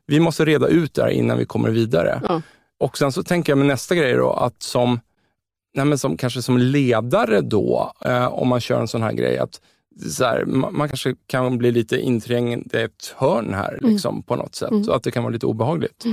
vi 0.08 0.20
måste 0.20 0.46
reda 0.46 0.68
ut 0.68 0.94
det 0.94 1.02
här 1.02 1.10
innan 1.10 1.38
vi 1.38 1.46
kommer 1.46 1.70
vidare. 1.70 2.22
Ja. 2.28 2.42
Och 2.80 2.98
sen 2.98 3.12
så 3.12 3.24
tänker 3.24 3.52
jag 3.52 3.58
med 3.58 3.68
nästa 3.68 3.96
grej 3.96 4.14
då, 4.14 4.32
att 4.32 4.64
som 4.64 5.00
nej 5.76 5.98
som, 5.98 6.18
kanske 6.18 6.42
som 6.42 6.58
ledare 6.58 7.42
då, 7.42 7.94
eh, 8.06 8.26
om 8.26 8.48
man 8.48 8.60
kör 8.60 8.82
en 8.82 8.88
sån 8.88 9.04
här 9.04 9.14
grej, 9.14 9.38
att 9.38 9.62
här, 10.20 10.46
man, 10.46 10.90
kanske 10.90 11.16
kan 11.28 11.58
bli 11.58 11.72
lite 11.72 11.98
inträngd 11.98 12.76
i 12.76 12.78
ett 12.78 13.16
hörn 13.18 13.54
här 13.54 13.80
liksom, 13.82 14.24
på 14.24 14.36
något 14.36 14.56
sätt. 14.56 14.86
Så 14.86 14.92
att 14.92 15.04
det 15.04 15.12
kan 15.12 15.24
vara 15.24 15.34
lite 15.34 15.46
obehagligt. 15.46 16.06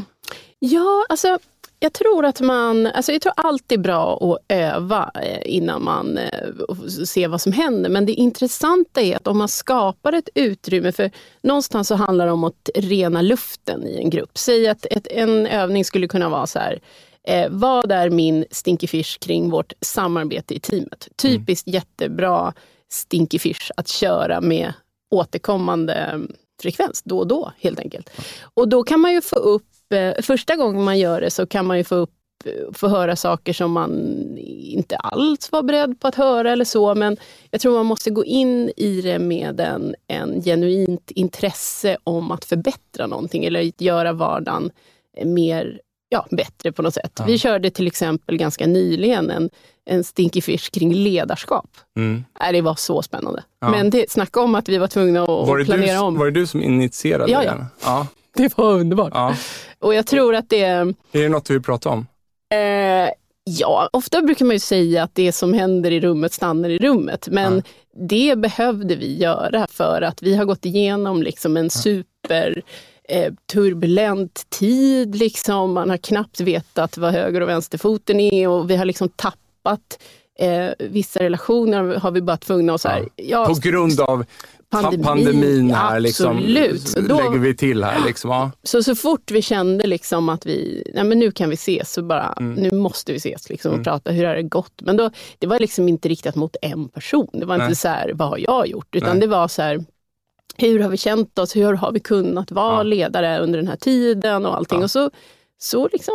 Ja, 0.58 1.06
alltså 1.08 1.38
jag 1.82 1.92
tror 1.92 2.24
att 2.24 2.40
man, 2.40 2.86
alltså 2.86 3.12
jag 3.12 3.22
tror 3.22 3.32
allt 3.36 3.72
är 3.72 3.78
bra 3.78 4.16
att 4.16 4.38
öva 4.48 5.10
eh, 5.22 5.40
innan 5.44 5.84
man 5.84 6.18
eh, 6.18 6.74
ser 7.06 7.28
vad 7.28 7.40
som 7.40 7.52
händer. 7.52 7.90
Men 7.90 8.06
det 8.06 8.12
intressanta 8.12 9.00
är 9.00 9.16
att 9.16 9.26
om 9.26 9.38
man 9.38 9.48
skapar 9.48 10.12
ett 10.12 10.28
utrymme, 10.34 10.92
för 10.92 11.10
någonstans 11.42 11.88
så 11.88 11.94
handlar 11.94 12.26
det 12.26 12.32
om 12.32 12.44
att 12.44 12.70
rena 12.74 13.22
luften 13.22 13.86
i 13.86 13.98
en 13.98 14.10
grupp. 14.10 14.38
Säg 14.38 14.68
att 14.68 14.86
ett, 14.90 15.06
en 15.10 15.46
övning 15.46 15.84
skulle 15.84 16.08
kunna 16.08 16.28
vara 16.28 16.46
så 16.46 16.58
här, 16.58 16.80
eh, 17.24 17.46
vad 17.50 17.92
är 17.92 18.10
min 18.10 18.44
stinky 18.50 18.86
fish 18.86 19.18
kring 19.20 19.50
vårt 19.50 19.72
samarbete 19.80 20.54
i 20.54 20.60
teamet? 20.60 21.08
Typiskt 21.16 21.68
jättebra 21.68 22.52
stinky 22.92 23.38
fish 23.38 23.70
att 23.76 23.88
köra 23.88 24.40
med 24.40 24.72
återkommande 25.10 26.20
frekvens 26.62 27.02
då 27.04 27.18
och 27.18 27.26
då 27.26 27.52
helt 27.58 27.80
enkelt. 27.80 28.10
Och 28.54 28.68
då 28.68 28.82
kan 28.82 29.00
man 29.00 29.12
ju 29.12 29.20
få 29.20 29.36
upp, 29.36 29.92
eh, 29.94 30.22
första 30.22 30.56
gången 30.56 30.84
man 30.84 30.98
gör 30.98 31.20
det 31.20 31.30
så 31.30 31.46
kan 31.46 31.66
man 31.66 31.78
ju 31.78 31.84
få 31.84 31.94
upp 31.94 32.10
eh, 32.44 32.72
få 32.72 32.88
höra 32.88 33.16
saker 33.16 33.52
som 33.52 33.72
man 33.72 33.92
inte 34.38 34.96
alls 34.96 35.52
var 35.52 35.62
beredd 35.62 36.00
på 36.00 36.08
att 36.08 36.14
höra 36.14 36.52
eller 36.52 36.64
så. 36.64 36.94
Men 36.94 37.16
jag 37.50 37.60
tror 37.60 37.74
man 37.74 37.86
måste 37.86 38.10
gå 38.10 38.24
in 38.24 38.72
i 38.76 39.00
det 39.00 39.18
med 39.18 39.60
en, 39.60 39.94
en 40.06 40.42
genuint 40.42 41.10
intresse 41.10 41.96
om 42.04 42.30
att 42.30 42.44
förbättra 42.44 43.06
någonting 43.06 43.44
eller 43.44 43.82
göra 43.82 44.12
vardagen 44.12 44.70
eh, 45.16 45.26
mer 45.26 45.80
ja, 46.12 46.26
bättre 46.30 46.72
på 46.72 46.82
något 46.82 46.94
sätt. 46.94 47.12
Ja. 47.18 47.24
Vi 47.24 47.38
körde 47.38 47.70
till 47.70 47.86
exempel 47.86 48.36
ganska 48.36 48.66
nyligen 48.66 49.30
en, 49.30 49.50
en 49.84 50.04
Stinky 50.04 50.40
Fish 50.40 50.70
kring 50.72 50.94
ledarskap. 50.94 51.70
Mm. 51.96 52.24
Nej, 52.40 52.52
det 52.52 52.60
var 52.60 52.74
så 52.74 53.02
spännande. 53.02 53.42
Ja. 53.60 53.70
Men 53.70 53.90
det, 53.90 54.10
snacka 54.10 54.40
om 54.40 54.54
att 54.54 54.68
vi 54.68 54.78
var 54.78 54.86
tvungna 54.88 55.22
att 55.22 55.28
Var, 55.28 55.64
planera 55.64 55.92
du, 55.92 55.98
om. 55.98 56.18
var 56.18 56.24
det 56.24 56.30
du 56.30 56.46
som 56.46 56.62
initierade 56.62 57.32
Ja, 57.32 57.44
ja. 57.44 57.50
den? 57.54 57.64
Ja. 57.84 58.06
Det 58.36 58.58
var 58.58 58.72
underbart. 58.72 59.10
ja. 59.14 59.34
Och 59.78 59.94
jag 59.94 60.06
tror 60.06 60.34
att 60.34 60.48
det 60.50 60.60
Är 60.64 60.94
det 61.12 61.28
något 61.28 61.44
du 61.44 61.52
vill 61.52 61.62
prata 61.62 61.88
om? 61.88 62.06
Eh, 62.54 63.10
ja, 63.44 63.88
ofta 63.92 64.22
brukar 64.22 64.44
man 64.44 64.54
ju 64.56 64.60
säga 64.60 65.02
att 65.02 65.14
det 65.14 65.32
som 65.32 65.52
händer 65.52 65.90
i 65.90 66.00
rummet 66.00 66.32
stannar 66.32 66.68
i 66.70 66.78
rummet. 66.78 67.28
Men 67.30 67.62
det 68.08 68.38
behövde 68.38 68.96
vi 68.96 69.16
göra 69.18 69.66
för 69.70 70.02
att 70.02 70.22
vi 70.22 70.34
har 70.36 70.44
gått 70.44 70.64
igenom 70.64 71.22
liksom 71.22 71.56
en 71.56 71.70
super 71.70 72.62
turbulent 73.52 74.50
tid. 74.50 75.14
Liksom. 75.14 75.72
Man 75.72 75.90
har 75.90 75.96
knappt 75.96 76.40
vetat 76.40 76.98
vad 76.98 77.12
höger 77.12 77.40
och 77.40 77.48
vänsterfoten 77.48 78.20
är 78.20 78.48
och 78.48 78.70
vi 78.70 78.76
har 78.76 78.84
liksom 78.84 79.08
tappat 79.08 79.98
eh, 80.38 80.68
vissa 80.78 81.20
relationer 81.20 81.94
har 81.94 82.10
vi 82.10 82.22
bara 82.22 82.36
tvungna 82.36 82.74
att 82.74 82.80
så 82.80 82.88
här, 82.88 83.08
ja, 83.16 83.46
På 83.46 83.54
grund 83.54 84.00
av 84.00 84.24
Pandemi, 84.70 85.04
pandemin 85.04 85.70
här, 85.74 86.00
liksom, 86.00 86.36
absolut. 86.36 86.88
Så 86.88 87.00
då- 87.00 87.16
lägger 87.16 87.38
vi 87.38 87.56
till 87.56 87.84
här. 87.84 88.06
Liksom, 88.06 88.30
ja. 88.30 88.50
Så, 88.62 88.82
så 88.82 88.94
fort 88.94 89.30
vi 89.30 89.42
kände 89.42 89.86
liksom 89.86 90.28
att 90.28 90.46
vi, 90.46 90.90
nej 90.94 91.04
men 91.04 91.18
nu 91.18 91.30
kan 91.30 91.48
vi 91.50 91.54
ses, 91.54 91.92
så 91.92 92.02
bara, 92.02 92.34
nu 92.40 92.70
måste 92.70 93.12
vi 93.12 93.16
ses 93.18 93.48
liksom 93.50 93.72
och 93.74 93.84
prata, 93.84 94.10
hur 94.10 94.24
har 94.24 94.34
det 94.34 94.42
gått? 94.42 94.72
Men 94.82 94.96
då, 94.96 95.10
det 95.38 95.46
var 95.46 95.58
liksom 95.58 95.88
inte 95.88 96.08
riktat 96.08 96.34
mot 96.34 96.56
en 96.62 96.88
person. 96.88 97.28
Det 97.32 97.46
var 97.46 97.58
Nej. 97.58 97.66
inte 97.66 97.80
så 97.80 97.88
här, 97.88 98.12
vad 98.14 98.28
har 98.28 98.38
jag 98.38 98.66
gjort? 98.66 98.96
Utan 98.96 99.10
Nej. 99.10 99.20
det 99.20 99.26
var 99.26 99.48
så 99.48 99.62
här, 99.62 99.84
hur 100.56 100.80
har 100.80 100.90
vi 100.90 100.96
känt 100.96 101.38
oss? 101.38 101.56
Hur 101.56 101.72
har 101.72 101.92
vi 101.92 102.00
kunnat 102.00 102.50
vara 102.50 102.76
Ja. 102.76 102.82
ledare 102.82 103.38
under 103.40 103.58
den 103.58 103.68
här 103.68 103.76
tiden 103.76 104.46
och 104.46 104.56
allting? 104.56 104.78
Ja. 104.78 104.84
Och 104.84 104.90
så, 104.90 105.10
så 105.58 105.88
liksom, 105.92 106.14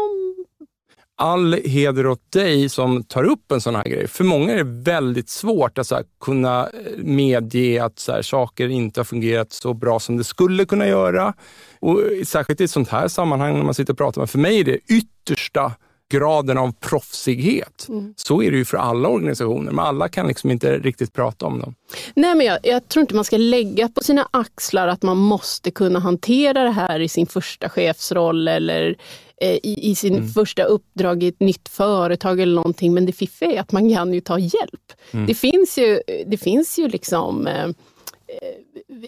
all 1.19 1.53
heder 1.53 2.07
åt 2.07 2.31
dig 2.31 2.69
som 2.69 3.03
tar 3.03 3.23
upp 3.23 3.51
en 3.51 3.61
sån 3.61 3.75
här 3.75 3.83
grej. 3.83 4.07
För 4.07 4.23
många 4.23 4.53
är 4.53 4.57
det 4.57 4.63
väldigt 4.91 5.29
svårt 5.29 5.77
att 5.77 5.87
så 5.87 5.95
här, 5.95 6.03
kunna 6.21 6.63
eh, 6.63 6.97
medge 7.03 7.83
att 7.83 7.99
så 7.99 8.11
här, 8.11 8.21
saker 8.21 8.67
inte 8.69 8.99
har 8.99 9.05
fungerat 9.05 9.53
så 9.53 9.73
bra 9.73 9.99
som 9.99 10.17
det 10.17 10.23
skulle 10.23 10.65
kunna 10.65 10.87
göra. 10.87 11.33
Och 11.79 11.99
särskilt 12.25 12.61
i 12.61 12.63
ett 12.63 12.71
sånt 12.71 12.89
här 12.89 13.07
sammanhang 13.07 13.57
när 13.57 13.63
man 13.63 13.73
sitter 13.73 13.93
och 13.93 13.97
pratar 13.97 14.21
med. 14.21 14.29
För 14.29 14.39
mig 14.39 14.59
är 14.59 14.63
det 14.63 14.79
yttersta 14.93 15.71
graden 16.09 16.57
av 16.57 16.71
proffsighet. 16.71 17.87
Så 18.15 18.43
är 18.43 18.51
det 18.51 18.57
ju 18.57 18.65
för 18.65 18.77
alla 18.77 19.09
organisationer, 19.09 19.71
men 19.71 19.85
alla 19.85 20.09
kan 20.09 20.27
liksom 20.27 20.51
inte 20.51 20.77
riktigt 20.77 21.13
prata 21.13 21.45
om 21.45 21.59
dem. 21.59 21.75
nej 22.15 22.35
men 22.35 22.45
jag, 22.45 22.57
jag 22.63 22.87
tror 22.87 23.01
inte 23.01 23.15
man 23.15 23.23
ska 23.25 23.37
lägga 23.37 23.89
på 23.89 24.03
sina 24.03 24.27
axlar 24.31 24.87
att 24.87 25.03
man 25.03 25.17
måste 25.17 25.71
kunna 25.71 25.99
hantera 25.99 26.63
det 26.63 26.71
här 26.71 26.99
i 26.99 27.09
sin 27.09 27.27
första 27.27 27.69
chefsroll 27.69 28.47
eller 28.47 28.95
eh, 29.41 29.51
i, 29.63 29.89
i 29.91 29.95
sin 29.95 30.15
Mm. 30.15 30.29
första 30.29 30.63
uppdrag 30.63 31.23
i 31.23 31.27
ett 31.27 31.39
nytt 31.39 31.69
företag 31.69 32.39
eller 32.39 32.55
någonting. 32.55 32.93
Men 32.93 33.05
det 33.05 33.11
fiffiga 33.11 33.51
är 33.51 33.59
att 33.59 33.71
man 33.71 33.93
kan 33.95 34.13
ju 34.13 34.21
ta 34.21 34.39
hjälp. 34.39 34.91
Mm. 35.11 35.25
Det 35.25 35.33
finns 35.33 35.77
ju, 35.77 35.99
det 36.27 36.37
finns 36.37 36.79
ju 36.79 36.87
liksom 36.87 37.47
eh, 37.47 37.67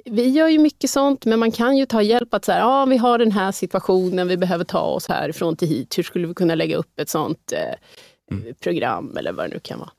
vi- 0.05 0.29
gör 0.29 0.47
ju 0.47 0.59
mycket 0.59 0.89
sånt, 0.89 1.25
men 1.25 1.39
man 1.39 1.51
kan 1.51 1.77
ju 1.77 1.85
ta 1.85 2.01
hjälp 2.01 2.33
att 2.33 2.45
så 2.45 2.51
här, 2.51 2.59
ja, 2.59 2.85
vi 2.85 2.97
har 2.97 3.17
den 3.17 3.31
här 3.31 3.51
situationen, 3.51 4.27
vi 4.27 4.37
behöver 4.37 4.63
ta 4.65 4.79
oss 4.81 5.07
härifrån 5.07 5.55
till 5.55 5.67
hit. 5.67 5.97
Hur 5.97 6.03
skulle 6.03 6.27
vi 6.27 6.33
kunna 6.33 6.55
lägga 6.55 6.77
upp 6.77 6.99
ett 6.99 7.09
sånt 7.09 7.51
eh, 7.51 7.75
Mm. 8.31 8.53
program 8.59 9.17
eller 9.17 9.31
vad 9.31 9.45
det 9.49 9.53
nu 9.53 9.59
kan 9.59 9.79
vara. 9.79 9.89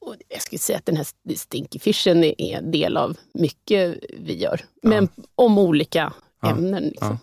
Och 0.00 0.14
jag 0.28 0.42
skulle 0.42 0.58
säga 0.58 0.78
att 0.78 0.86
den 0.86 0.96
här 0.96 1.06
Stinky 1.36 1.78
Fishen 1.78 2.24
är 2.24 2.34
en 2.40 2.70
del 2.70 2.96
av 2.96 3.16
mycket 3.34 3.96
vi 4.18 4.36
gör, 4.38 4.60
men 4.82 5.08
om 5.34 5.58
olika 5.58 6.12
Ja. 6.42 6.50
ämnen. 6.50 6.84
Liksom. 6.84 7.18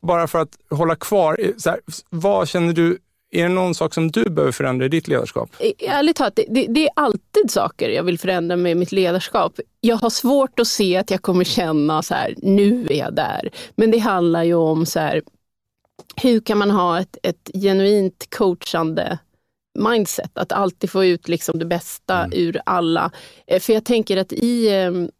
Bara 0.00 0.26
för 0.26 0.38
att 0.38 0.58
hålla 0.70 0.96
kvar, 0.96 1.36
eh, 1.40 1.50
så 1.58 1.70
här, 1.70 1.80
vad 2.10 2.48
känner 2.48 2.72
du 2.72 2.98
är 3.30 3.42
det 3.42 3.48
någon 3.48 3.74
sak 3.74 3.94
som 3.94 4.10
du 4.10 4.30
behöver 4.30 4.52
förändra 4.52 4.86
i 4.86 4.88
ditt 4.88 5.08
ledarskap? 5.08 5.50
Ärligt 5.78 6.16
talat, 6.16 6.36
det, 6.36 6.44
det, 6.48 6.66
det, 6.66 6.84
är 6.84 6.90
alltid 6.96 7.50
saker 7.50 7.88
jag 7.88 8.02
vill 8.02 8.18
förändra 8.18 8.56
med 8.56 8.76
mitt 8.76 8.92
ledarskap. 8.92 9.60
Jag 9.80 9.96
har 9.96 10.10
svårt 10.10 10.60
att 10.60 10.68
se 10.68 10.96
att 10.96 11.10
jag 11.10 11.22
kommer 11.22 11.44
känna 11.44 12.02
så 12.02 12.14
här, 12.14 12.34
nu 12.38 12.86
är 12.90 12.98
jag 12.98 13.14
där. 13.14 13.50
Men 13.76 13.90
det 13.90 13.98
handlar 13.98 14.44
ju 14.44 14.54
om 14.54 14.86
så 14.86 15.00
här, 15.00 15.22
hur 16.16 16.40
kan 16.40 16.58
man 16.58 16.70
ha 16.70 17.00
ett, 17.00 17.16
ett 17.22 17.50
genuint 17.54 18.26
coachande 18.30 19.18
mindset, 19.78 20.38
att 20.38 20.52
alltid 20.52 20.90
få 20.90 21.04
ut 21.04 21.28
liksom 21.28 21.58
det 21.58 21.64
bästa 21.64 22.24
mm. 22.24 22.38
ur 22.38 22.60
alla. 22.66 23.10
Eh, 23.46 23.60
för 23.60 23.72
jag 23.72 23.84
tänker 23.84 24.16
att 24.16 24.32
i 24.32 24.68
ehm, 24.68 25.10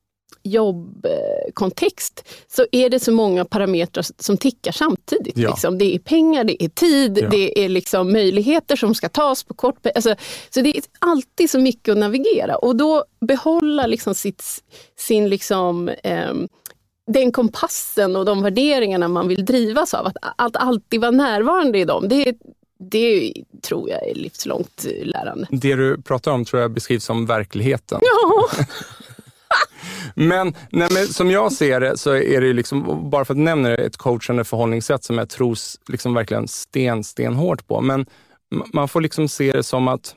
jobbkontext 0.50 2.28
så 2.48 2.66
är 2.72 2.90
det 2.90 3.00
så 3.00 3.12
många 3.12 3.44
parametrar 3.44 4.04
som 4.18 4.36
tickar 4.36 4.72
samtidigt. 4.72 5.38
Ja. 5.38 5.50
Liksom. 5.50 5.78
Det 5.78 5.94
är 5.94 5.98
pengar, 5.98 6.44
det 6.44 6.64
är 6.64 6.68
tid, 6.68 7.18
ja. 7.22 7.28
det 7.28 7.64
är 7.64 7.68
liksom 7.68 8.12
möjligheter 8.12 8.76
som 8.76 8.94
ska 8.94 9.08
tas 9.08 9.44
på 9.44 9.54
kort 9.54 9.86
alltså, 9.94 10.14
Så 10.50 10.60
det 10.60 10.76
är 10.76 10.82
alltid 10.98 11.50
så 11.50 11.58
mycket 11.58 11.92
att 11.92 11.98
navigera 11.98 12.56
och 12.56 12.76
då 12.76 13.04
behålla 13.20 13.86
liksom 13.86 14.14
sitt, 14.14 14.44
sin 14.96 15.28
liksom, 15.28 15.88
eh, 15.88 16.34
den 17.06 17.32
kompassen 17.32 18.16
och 18.16 18.24
de 18.24 18.42
värderingarna 18.42 19.08
man 19.08 19.28
vill 19.28 19.44
drivas 19.44 19.94
av, 19.94 20.06
att, 20.06 20.16
att 20.36 20.56
alltid 20.56 21.00
vara 21.00 21.10
närvarande 21.10 21.78
i 21.78 21.84
dem. 21.84 22.08
Det, 22.08 22.34
det 22.78 23.32
tror 23.62 23.90
jag 23.90 24.08
är 24.08 24.14
livslångt 24.14 24.86
lärande. 25.02 25.46
Det 25.50 25.74
du 25.74 26.02
pratar 26.02 26.32
om 26.32 26.44
tror 26.44 26.62
jag 26.62 26.70
beskrivs 26.70 27.04
som 27.04 27.26
verkligheten. 27.26 28.00
Ja. 28.02 28.64
Men, 30.14 30.54
nej, 30.70 30.88
men 30.90 31.06
som 31.06 31.30
jag 31.30 31.52
ser 31.52 31.80
det 31.80 31.98
så 31.98 32.14
är 32.14 32.40
det 32.40 32.52
liksom, 32.52 33.10
bara 33.10 33.24
för 33.24 33.34
att 33.34 33.38
nämna 33.38 33.68
det, 33.68 33.76
ett 33.76 33.96
coachande 33.96 34.44
förhållningssätt 34.44 35.04
som 35.04 35.18
jag 35.18 35.28
tror 35.28 35.58
liksom 35.88 36.14
verkligen 36.14 36.48
sten, 36.48 37.04
stenhårt 37.04 37.66
på. 37.66 37.80
Men 37.80 38.06
man 38.72 38.88
får 38.88 39.00
liksom 39.00 39.28
se 39.28 39.52
det 39.52 39.62
som 39.62 39.88
att, 39.88 40.14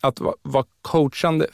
att 0.00 0.20
vara 0.42 0.64
coachande 0.82 1.46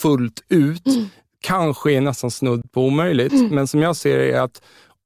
fullt 0.00 0.44
ut 0.48 0.86
mm. 0.86 1.06
kanske 1.40 1.92
är 1.92 2.00
nästan 2.00 2.30
snudd 2.30 2.72
på 2.72 2.86
omöjligt. 2.86 3.32
Mm. 3.32 3.54
Men 3.54 3.66
som 3.66 3.82
jag 3.82 3.96
ser 3.96 4.18
det 4.18 4.32
är 4.32 4.40
att 4.40 4.62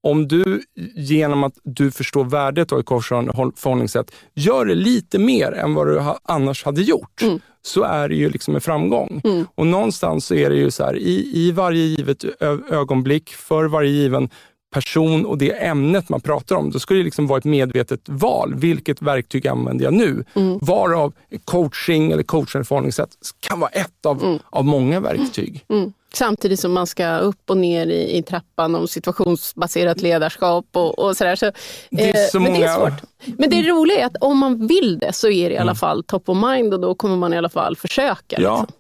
om 0.06 0.28
du 0.28 0.62
genom 0.94 1.44
att 1.44 1.54
du 1.62 1.90
förstår 1.90 2.24
värdet 2.24 2.72
av 2.72 2.80
ett 2.80 2.88
förhållningssätt 2.88 4.10
gör 4.34 4.64
det 4.64 4.74
lite 4.74 5.18
mer 5.18 5.52
än 5.52 5.74
vad 5.74 5.86
du 5.86 6.02
annars 6.22 6.64
hade 6.64 6.82
gjort, 6.82 7.22
mm. 7.22 7.40
så 7.62 7.82
är 7.82 8.08
det 8.08 8.14
ju 8.14 8.30
liksom 8.30 8.54
en 8.54 8.60
framgång. 8.60 9.20
Mm. 9.24 9.46
Och 9.54 9.66
någonstans 9.66 10.26
så 10.26 10.34
är 10.34 10.50
det 10.50 10.56
ju 10.56 10.70
så 10.70 10.84
här, 10.84 10.96
i, 10.96 11.30
i 11.34 11.52
varje 11.52 11.82
givet 11.82 12.24
ögonblick, 12.70 13.30
för 13.30 13.64
varje 13.64 13.90
given 13.90 14.30
person 14.72 15.26
och 15.26 15.38
det 15.38 15.64
ämnet 15.64 16.08
man 16.08 16.20
pratar 16.20 16.56
om, 16.56 16.70
då 16.70 16.78
det 16.88 16.94
liksom 16.94 17.26
vara 17.26 17.38
ett 17.38 17.44
medvetet 17.44 18.00
val. 18.04 18.54
Vilket 18.54 19.02
verktyg 19.02 19.48
använder 19.48 19.84
jag 19.84 19.94
nu? 19.94 20.24
Mm. 20.34 20.58
Varav 20.62 21.12
coaching 21.44 22.12
eller 22.12 22.22
coachande 22.22 22.64
förhållningssätt 22.64 23.10
kan 23.40 23.60
vara 23.60 23.70
ett 23.70 24.06
av, 24.06 24.22
mm. 24.22 24.38
av 24.50 24.64
många 24.64 25.00
verktyg. 25.00 25.64
Mm. 25.68 25.92
Samtidigt 26.14 26.60
som 26.60 26.72
man 26.72 26.86
ska 26.86 27.18
upp 27.18 27.50
och 27.50 27.56
ner 27.56 27.86
i, 27.86 28.16
i 28.16 28.22
trappan 28.22 28.74
om 28.74 28.88
situationsbaserat 28.88 30.00
ledarskap 30.00 30.66
och, 30.72 30.98
och 30.98 31.16
sådär. 31.16 31.36
Så, 31.36 31.52
det 31.90 32.10
är 32.10 32.28
så 32.28 32.38
eh, 32.38 32.42
många... 32.42 32.52
Men 32.52 32.60
det 32.60 32.66
är 32.66 32.90
svårt. 32.90 33.02
Men 33.38 33.50
det 33.50 33.62
roliga 33.62 34.00
är 34.00 34.06
att 34.06 34.16
om 34.20 34.38
man 34.38 34.66
vill 34.66 34.98
det 34.98 35.12
så 35.12 35.28
är 35.28 35.48
det 35.48 35.54
i 35.54 35.58
alla 35.58 35.70
mm. 35.70 35.76
fall 35.76 36.04
top 36.04 36.28
of 36.28 36.36
mind 36.36 36.74
och 36.74 36.80
då 36.80 36.94
kommer 36.94 37.16
man 37.16 37.34
i 37.34 37.38
alla 37.38 37.48
fall 37.48 37.76
försöka. 37.76 38.40
Ja. 38.40 38.60
Liksom. 38.60 38.76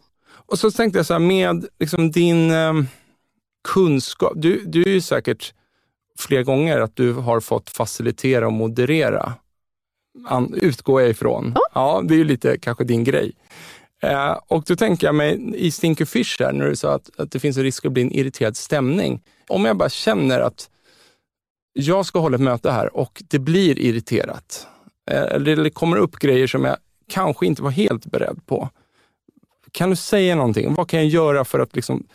Och 0.48 0.58
så 0.58 0.70
tänkte 0.70 0.98
jag 0.98 1.06
så 1.06 1.12
här, 1.12 1.20
med 1.20 1.66
liksom 1.80 2.10
din 2.10 2.50
eh, 2.50 2.72
kunskap. 3.68 4.32
Du, 4.36 4.64
du 4.66 4.82
är 4.82 4.88
ju 4.88 5.00
säkert 5.00 5.52
flera 6.18 6.42
gånger 6.42 6.80
att 6.80 6.96
du 6.96 7.12
har 7.12 7.40
fått 7.40 7.70
facilitera 7.70 8.46
och 8.46 8.52
moderera. 8.52 9.32
An, 10.26 10.54
utgår 10.54 11.00
jag 11.00 11.10
ifrån. 11.10 11.52
Ja. 11.54 11.60
ja, 11.74 12.02
det 12.04 12.14
är 12.14 12.18
ju 12.18 12.24
lite 12.24 12.58
kanske 12.58 12.84
din 12.84 13.04
grej. 13.04 13.32
Eh, 14.02 14.38
och 14.46 14.64
då 14.66 14.76
tänker 14.76 15.06
jag 15.06 15.14
mig 15.14 15.52
i 15.54 15.70
Stinker 15.70 16.04
Fish 16.04 16.36
här, 16.38 16.52
när 16.52 16.66
du 16.66 16.76
sa 16.76 16.94
att, 16.94 17.10
att 17.20 17.30
det 17.30 17.40
finns 17.40 17.56
en 17.56 17.62
risk 17.62 17.84
att 17.84 17.92
bli 17.92 18.02
en 18.02 18.12
irriterad 18.12 18.56
stämning. 18.56 19.22
Om 19.48 19.64
jag 19.64 19.76
bara 19.76 19.88
känner 19.88 20.40
att 20.40 20.70
jag 21.72 22.06
ska 22.06 22.18
hålla 22.18 22.34
ett 22.34 22.40
möte 22.40 22.70
här 22.70 22.96
och 22.96 23.22
det 23.28 23.38
blir 23.38 23.78
irriterat. 23.78 24.66
Eh, 25.10 25.22
eller 25.22 25.56
det 25.56 25.70
kommer 25.70 25.96
upp 25.96 26.16
grejer 26.16 26.46
som 26.46 26.64
jag 26.64 26.76
kanske 27.08 27.46
inte 27.46 27.62
var 27.62 27.70
helt 27.70 28.06
beredd 28.06 28.46
på. 28.46 28.70
Kan 29.72 29.90
du 29.90 29.96
säga 29.96 30.34
någonting? 30.34 30.74
Vad 30.74 30.88
kan 30.88 31.00
jag 31.00 31.08
göra 31.08 31.44
för 31.44 31.58
att 31.58 31.76
liksom 31.76 32.06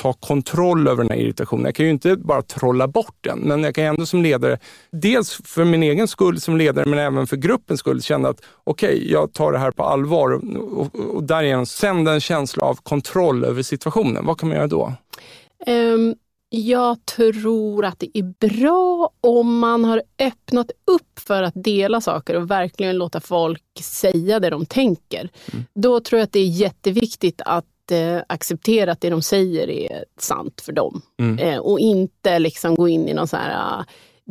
ta 0.00 0.12
kontroll 0.12 0.88
över 0.88 1.04
den 1.04 1.10
här 1.10 1.18
irritationen. 1.24 1.64
Jag 1.64 1.74
kan 1.74 1.86
ju 1.86 1.92
inte 1.92 2.16
bara 2.16 2.42
trolla 2.42 2.88
bort 2.88 3.16
den, 3.20 3.38
men 3.38 3.64
jag 3.64 3.74
kan 3.74 3.84
ändå 3.84 4.06
som 4.06 4.22
ledare, 4.22 4.58
dels 4.92 5.40
för 5.44 5.64
min 5.64 5.82
egen 5.82 6.08
skull 6.08 6.40
som 6.40 6.56
ledare, 6.56 6.86
men 6.86 6.98
även 6.98 7.26
för 7.26 7.36
gruppens 7.36 7.80
skull, 7.80 8.02
känna 8.02 8.28
att 8.28 8.40
okej, 8.64 8.94
okay, 8.96 9.12
jag 9.12 9.32
tar 9.32 9.52
det 9.52 9.58
här 9.58 9.70
på 9.70 9.82
allvar 9.82 10.30
och, 10.30 10.42
och, 10.80 11.14
och 11.14 11.24
därigenom 11.24 11.66
sända 11.66 12.12
en 12.12 12.20
känsla 12.20 12.64
av 12.64 12.74
kontroll 12.74 13.44
över 13.44 13.62
situationen. 13.62 14.26
Vad 14.26 14.38
kan 14.38 14.48
man 14.48 14.56
göra 14.56 14.66
då? 14.66 14.92
Um, 15.66 16.14
jag 16.48 17.06
tror 17.06 17.84
att 17.84 17.98
det 17.98 18.18
är 18.18 18.34
bra 18.48 19.10
om 19.20 19.58
man 19.58 19.84
har 19.84 20.02
öppnat 20.18 20.70
upp 20.86 21.20
för 21.20 21.42
att 21.42 21.54
dela 21.56 22.00
saker 22.00 22.36
och 22.36 22.50
verkligen 22.50 22.98
låta 22.98 23.20
folk 23.20 23.62
säga 23.80 24.40
det 24.40 24.50
de 24.50 24.66
tänker. 24.66 25.30
Mm. 25.52 25.64
Då 25.74 26.00
tror 26.00 26.18
jag 26.18 26.24
att 26.24 26.32
det 26.32 26.40
är 26.40 26.46
jätteviktigt 26.46 27.40
att 27.44 27.64
eh, 27.90 28.22
acceptera 28.26 28.92
att 28.92 29.00
det 29.00 29.10
de 29.10 29.22
säger 29.22 29.70
är 29.70 30.04
sant 30.18 30.60
för 30.60 30.72
dem. 30.72 31.02
Mm. 31.20 31.38
Eh, 31.38 31.58
och 31.58 31.80
inte 31.80 32.38
liksom 32.38 32.74
gå 32.74 32.88
in 32.88 33.08
i 33.08 33.14
någon 33.14 33.28
sån 33.28 33.38
här 33.38 33.78
uh, 33.78 33.84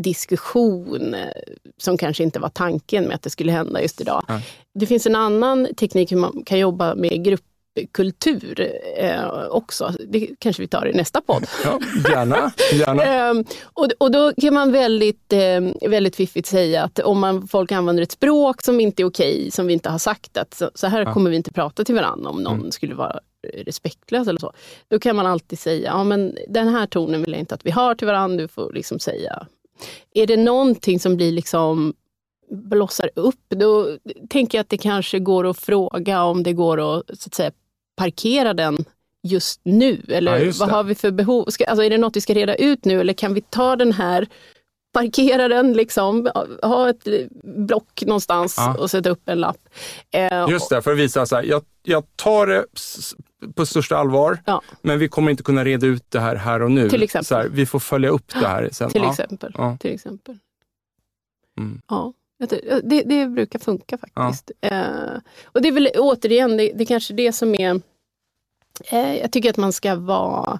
diskussion 0.03 1.14
eh, 1.14 1.30
som 1.78 1.97
kanske 1.97 2.24
inte 2.24 2.39
var 2.39 2.49
tanken 2.49 3.03
med 3.03 3.16
att 3.16 3.22
det 3.22 3.30
skulle 3.30 3.51
hända 3.51 3.82
just 3.82 4.01
idag. 4.01 4.26
Mm. 4.30 4.41
Det 4.74 4.86
finns 4.86 5.05
en 5.05 5.16
annan 5.16 5.68
teknik 5.78 6.12
hur 6.12 6.18
man 6.18 6.43
kan 6.45 6.60
jobba 6.60 6.95
med 6.95 7.24
gruppkultur 7.24 8.72
eh, 8.97 9.45
också. 9.49 9.93
Det 10.07 10.30
kanske 10.39 10.62
vi 10.62 10.68
tar 10.68 10.88
i 10.88 10.93
nästa 10.93 11.22
podd. 11.22 11.45
Ja, 11.64 11.80
gärna. 12.10 12.51
gärna. 12.74 13.03
eh, 13.30 13.43
och, 13.64 13.88
och 13.97 14.12
då 14.12 14.34
kan 14.41 14.53
man 14.53 14.72
väldigt, 14.72 15.34
eh, 15.34 15.89
väldigt 15.89 16.16
fiffigt 16.16 16.47
säga 16.47 16.84
att 16.84 16.99
om 16.99 17.20
man, 17.20 17.47
folk 17.47 17.72
använder 17.72 18.03
ett 18.03 18.12
språk 18.12 18.62
som 18.62 18.80
inte 18.80 19.03
är 19.03 19.05
okej, 19.05 19.51
som 19.51 19.68
vi 19.68 19.74
inte 19.74 19.89
har 19.89 19.99
sagt 19.99 20.38
att 20.38 20.53
så, 20.53 20.72
så 20.76 20.88
här 20.88 21.01
ja. 21.05 21.14
kommer 21.14 21.30
vi 21.30 21.36
inte 21.36 21.53
prata 21.53 21.84
till 21.84 21.95
varandra 21.95 22.30
om 22.30 22.43
någon 22.43 22.60
mm. 22.60 22.72
skulle 22.72 22.95
vara 22.95 23.20
respektlös 23.44 24.28
eller 24.28 24.40
så. 24.40 24.54
Då 24.88 25.00
kan 25.00 25.16
man 25.16 25.26
alltid 25.26 25.60
säga, 25.60 25.90
ja 25.90 26.04
men 26.04 26.38
den 26.48 26.68
här 26.68 26.88
tonen 26.88 27.22
vill 27.22 27.32
jag 27.32 27.40
inte 27.40 27.56
att 27.56 27.66
vi 27.66 27.72
har 27.72 27.96
till 27.96 28.08
varandra, 28.08 28.38
du 28.38 28.48
får 28.48 28.74
liksom 28.74 29.00
säga. 29.00 29.48
Är 30.14 30.28
det 30.28 30.38
någonting 30.38 31.00
som 31.00 31.16
blir 31.16 31.32
liksom 31.32 31.94
blossar 32.52 33.10
upp, 33.16 33.46
då 33.50 33.98
tänker 34.30 34.58
jag 34.58 34.64
att 34.64 34.70
det 34.70 34.78
kanske 34.78 35.20
går 35.20 35.48
att 35.48 35.58
fråga 35.58 36.24
om 36.24 36.44
det 36.44 36.54
går 36.54 36.98
att, 37.00 37.20
så 37.20 37.28
att 37.28 37.36
säga, 37.36 37.52
parkera 37.96 38.54
den 38.54 38.78
just 39.24 39.62
nu? 39.64 40.02
Eller 40.08 40.46
ja, 40.46 40.54
vad 40.60 40.70
har 40.70 40.84
vi 40.84 40.96
för 40.96 41.12
behov? 41.12 41.46
Ska, 41.46 41.66
alltså, 41.66 41.84
är 41.84 41.90
det 41.90 41.98
något 41.98 42.16
vi 42.16 42.22
ska 42.22 42.34
reda 42.34 42.56
ut 42.56 42.86
nu 42.86 43.02
eller 43.02 43.14
kan 43.14 43.34
vi 43.34 43.42
ta 43.42 43.76
den 43.76 43.94
här 43.94 44.28
parkera 44.94 45.48
den, 45.48 45.74
liksom, 45.74 46.30
ha 46.62 46.90
ett 46.90 47.08
block 47.44 48.04
någonstans 48.06 48.56
ja. 48.58 48.76
och 48.80 48.92
sätta 48.92 49.10
upp 49.10 49.30
en 49.30 49.40
lapp. 49.40 49.70
Eh, 50.12 50.50
Just 50.50 50.70
det, 50.70 50.82
för 50.82 50.92
att 50.92 50.98
visa 50.98 51.26
så 51.26 51.36
här, 51.36 51.44
jag, 51.44 51.64
jag 51.84 52.04
tar 52.16 52.48
det 52.48 52.66
på 53.56 53.66
största 53.66 53.98
allvar, 53.98 54.40
ja. 54.46 54.62
men 54.82 55.00
vi 55.00 55.08
kommer 55.08 55.32
inte 55.32 55.44
kunna 55.44 55.66
reda 55.66 55.88
ut 55.88 56.12
det 56.12 56.20
här 56.20 56.36
här 56.36 56.62
och 56.62 56.72
nu. 56.72 56.90
Till 56.90 57.04
exempel. 57.04 57.26
Så 57.26 57.36
här, 57.36 57.48
vi 57.48 57.66
får 57.66 57.80
följa 57.80 58.10
upp 58.10 58.34
det 58.34 58.48
här 58.48 58.70
sen. 58.72 58.90
Till 58.90 59.02
ja. 59.02 59.12
exempel. 59.12 59.54
Ja. 59.58 59.78
Till 59.80 59.94
exempel. 59.94 60.38
Mm. 61.58 61.82
Ja. 61.88 62.14
Det, 62.84 63.04
det, 63.06 63.28
brukar 63.28 63.60
funka 63.60 63.98
faktiskt. 63.98 64.52
Eh, 64.62 64.82
och 65.44 65.62
det 65.62 65.68
är 65.68 65.72
väl 65.72 65.90
återigen, 65.98 66.58
det, 66.58 66.72
det 66.76 66.84
är 66.84 66.86
kanske 66.86 67.14
det 67.14 67.34
som 67.34 67.56
är... 67.56 67.82
Eh, 68.86 69.16
jag 69.16 69.32
tycker 69.32 69.50
att 69.50 69.58
man 69.58 69.74
ska 69.74 69.96
vara 69.96 70.60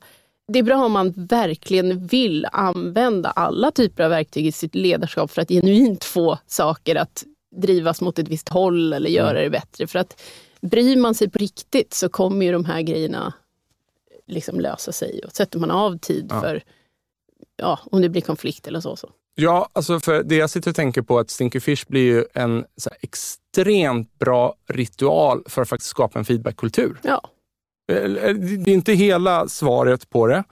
det 0.50 0.60
är 0.60 0.64
bra 0.64 0.86
om 0.86 0.92
man 0.92 1.14
verkligen 1.16 2.08
vill 2.08 2.48
använda 2.52 3.30
alla 3.30 3.72
typer 3.72 4.04
av 4.04 4.10
verktyg 4.10 4.48
i 4.48 4.52
sitt 4.52 4.76
ledarskap 4.76 5.32
för 5.32 5.42
att 5.42 5.50
genuint 5.50 6.04
få 6.04 6.40
saker 6.48 6.96
att 6.96 7.24
drivas 7.56 8.02
mot 8.02 8.20
ett 8.20 8.28
visst 8.28 8.50
håll 8.50 8.94
eller 8.94 9.10
göra 9.10 9.40
mm. 9.40 9.44
det 9.44 9.50
bättre. 9.50 9.88
För 9.88 10.00
att 10.00 10.22
bryr 10.62 10.97
man 10.97 11.16
sig 11.16 11.30
på 11.30 11.39
riktigt 11.39 11.93
så 11.93 12.10
kommer 12.10 12.45
ju 12.45 12.51
de 12.51 12.66
här 12.66 12.82
grejerna 12.82 13.34
liksom 14.28 14.60
lösa 14.60 14.91
sig. 14.91 15.22
Och 15.26 15.32
sätter 15.32 15.60
man 15.60 15.72
av 15.72 15.97
tid 15.97 16.28
ja. 16.30 16.41
för 16.41 16.64
ja, 17.57 17.80
om 17.91 18.01
det 18.01 18.10
blir 18.10 18.22
konflikt 18.22 18.68
eller 18.68 18.80
så. 18.80 18.95
så. 18.95 19.10
Ja, 19.36 19.70
alltså 19.74 19.99
för 19.99 20.24
det 20.24 20.36
jag 20.36 20.49
sitter 20.49 20.70
och 20.70 20.76
tänker 20.76 21.01
på 21.01 21.20
att 21.20 21.30
Stinky 21.30 21.60
Fish 21.60 21.86
blir 21.88 22.01
ju 22.01 22.26
en 22.34 22.66
extremt 23.01 24.20
bra 24.20 24.55
ritual 24.68 25.43
för 25.45 25.62
att 25.62 25.70
faktiskt 25.70 25.89
skapa 25.89 26.20
en 26.20 26.26
feedbackkultur. 26.26 26.99
Ja. 27.03 27.22
Eh, 27.91 28.10
det 28.34 28.72
är 28.72 28.74
inte 28.74 28.93
hela 28.93 29.47
svaret 29.47 30.10
på 30.10 30.28
det, 30.28 30.43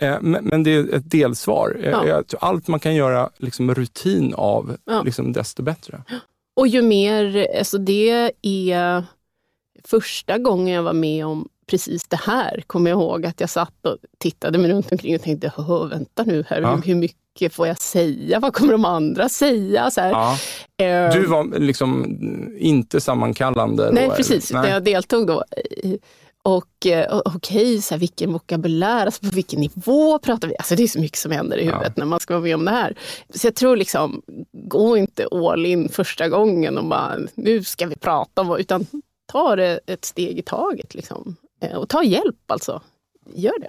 eh, 0.00 0.20
men 0.20 0.62
det 0.62 0.70
är 0.70 0.94
ett 0.94 1.10
delsvar. 1.10 1.80
Eh, 1.82 1.90
ja. 1.90 2.22
Allt 2.40 2.68
man 2.68 2.80
kan 2.80 2.94
göra 2.94 3.30
liksom 3.36 3.74
rutin 3.74 4.34
av, 4.34 4.76
ja. 4.84 5.02
liksom, 5.02 5.32
desto 5.32 5.62
bättre. 5.62 6.02
Och 6.56 6.68
ju 6.68 6.82
mer, 6.82 7.48
alltså 7.58 7.78
det 7.78 8.30
är 8.42 9.04
första 9.88 10.38
gången 10.38 10.74
jag 10.74 10.82
var 10.82 10.92
med 10.92 11.26
om 11.26 11.48
precis 11.66 12.04
det 12.08 12.20
här, 12.26 12.62
kommer 12.66 12.90
jag 12.90 13.00
ihåg 13.00 13.26
att 13.26 13.40
jag 13.40 13.50
satt 13.50 13.86
och 13.86 13.96
tittade 14.18 14.58
mig 14.58 14.70
runt 14.70 14.92
omkring 14.92 15.14
och 15.14 15.22
tänkte, 15.22 15.52
vänta 15.90 16.24
nu 16.24 16.44
här, 16.48 16.60
ja. 16.60 16.76
hur, 16.84 16.94
mycket 16.94 17.52
får 17.52 17.66
jag 17.66 17.78
säga? 17.78 18.40
Vad 18.40 18.54
kommer 18.54 18.72
de 18.72 18.84
andra 18.84 19.28
säga? 19.28 19.90
Så. 19.90 20.00
Ja. 20.00 20.38
Eh, 20.76 21.12
Du 21.12 21.26
var 21.26 21.58
liksom 21.58 22.18
inte 22.58 23.00
sammankallande? 23.00 23.90
Nej, 23.92 24.08
då, 24.08 24.14
precis. 24.14 24.50
eller? 24.50 24.60
Utan 24.60 24.72
jag 24.72 24.84
deltog 24.84 25.26
då. 25.26 25.44
Och 26.42 26.86
eh, 26.86 27.20
okej, 27.24 27.82
så 27.82 27.94
här, 27.94 27.98
vilken 28.00 28.32
vokabulär, 28.32 29.06
alltså 29.06 29.20
på 29.20 29.34
vilken 29.34 29.60
nivå 29.60 30.18
pratar 30.18 30.48
vi? 30.48 30.56
Alltså 30.58 30.74
det 30.76 30.82
är 30.82 30.88
så 30.88 31.00
mycket 31.00 31.18
som 31.18 31.30
händer 31.32 31.58
i 31.58 31.64
huvudet 31.64 31.96
när 31.96 32.06
man 32.06 32.20
ska 32.20 32.34
vara 32.34 32.42
med 32.42 32.54
om 32.54 32.64
det 32.64 32.70
här. 32.70 32.94
Så 33.34 33.46
jag 33.46 33.54
tror 33.54 33.76
liksom, 33.76 34.22
gå 34.52 34.96
inte 34.96 35.26
all 35.32 35.66
in 35.66 35.88
första 35.88 36.28
gången 36.28 36.78
och 36.78 36.84
bara, 36.84 37.16
nu 37.34 37.64
ska 37.64 37.86
vi 37.86 37.96
prata 37.96 38.40
om, 38.40 38.48
vad-" 38.48 38.60
utan 38.60 38.86
ta 39.26 39.56
det 39.56 39.80
ett 39.86 40.04
steg 40.04 40.38
i 40.38 40.42
taget. 40.42 40.94
Liksom. 40.94 41.36
Eh, 41.62 41.72
Och 41.76 41.88
ta 41.88 42.02
hjälp 42.04 42.50
alltså. 42.50 42.82
Gör 43.34 43.58
det. 43.60 43.68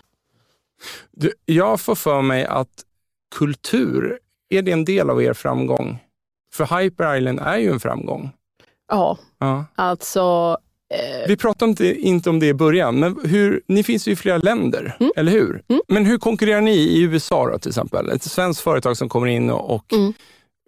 Du, 1.11 1.33
jag 1.45 1.81
får 1.81 1.95
för 1.95 2.21
mig 2.21 2.45
att 2.45 2.83
kultur, 3.35 4.19
är 4.49 4.61
det 4.61 4.71
en 4.71 4.85
del 4.85 5.09
av 5.09 5.23
er 5.23 5.33
framgång? 5.33 5.99
För 6.53 6.79
Hyper 6.81 7.15
Island 7.17 7.39
är 7.39 7.57
ju 7.57 7.71
en 7.71 7.79
framgång. 7.79 8.29
Ja, 8.89 9.17
Ja. 9.39 9.65
alltså 9.75 10.57
eh, 10.93 11.27
Vi 11.27 11.37
pratade 11.37 11.69
inte, 11.69 11.93
inte 11.95 12.29
om 12.29 12.39
det 12.39 12.47
i 12.47 12.53
början, 12.53 12.99
men 12.99 13.19
hur, 13.25 13.61
ni 13.67 13.83
finns 13.83 14.07
ju 14.07 14.11
i 14.11 14.15
flera 14.15 14.37
länder, 14.37 14.97
Mm. 14.99 15.11
eller 15.15 15.31
hur? 15.31 15.63
Men 15.87 16.05
hur 16.05 16.17
konkurrerar 16.17 16.61
ni 16.61 16.75
i 16.75 17.01
USA 17.01 17.49
då, 17.49 17.59
till 17.59 17.69
exempel? 17.69 18.09
Ett 18.09 18.23
svenskt 18.23 18.61
företag 18.61 18.97
som 18.97 19.09
kommer 19.09 19.27
in 19.27 19.49
och, 19.49 19.75
och 19.75 19.93
Mm. 19.93 20.13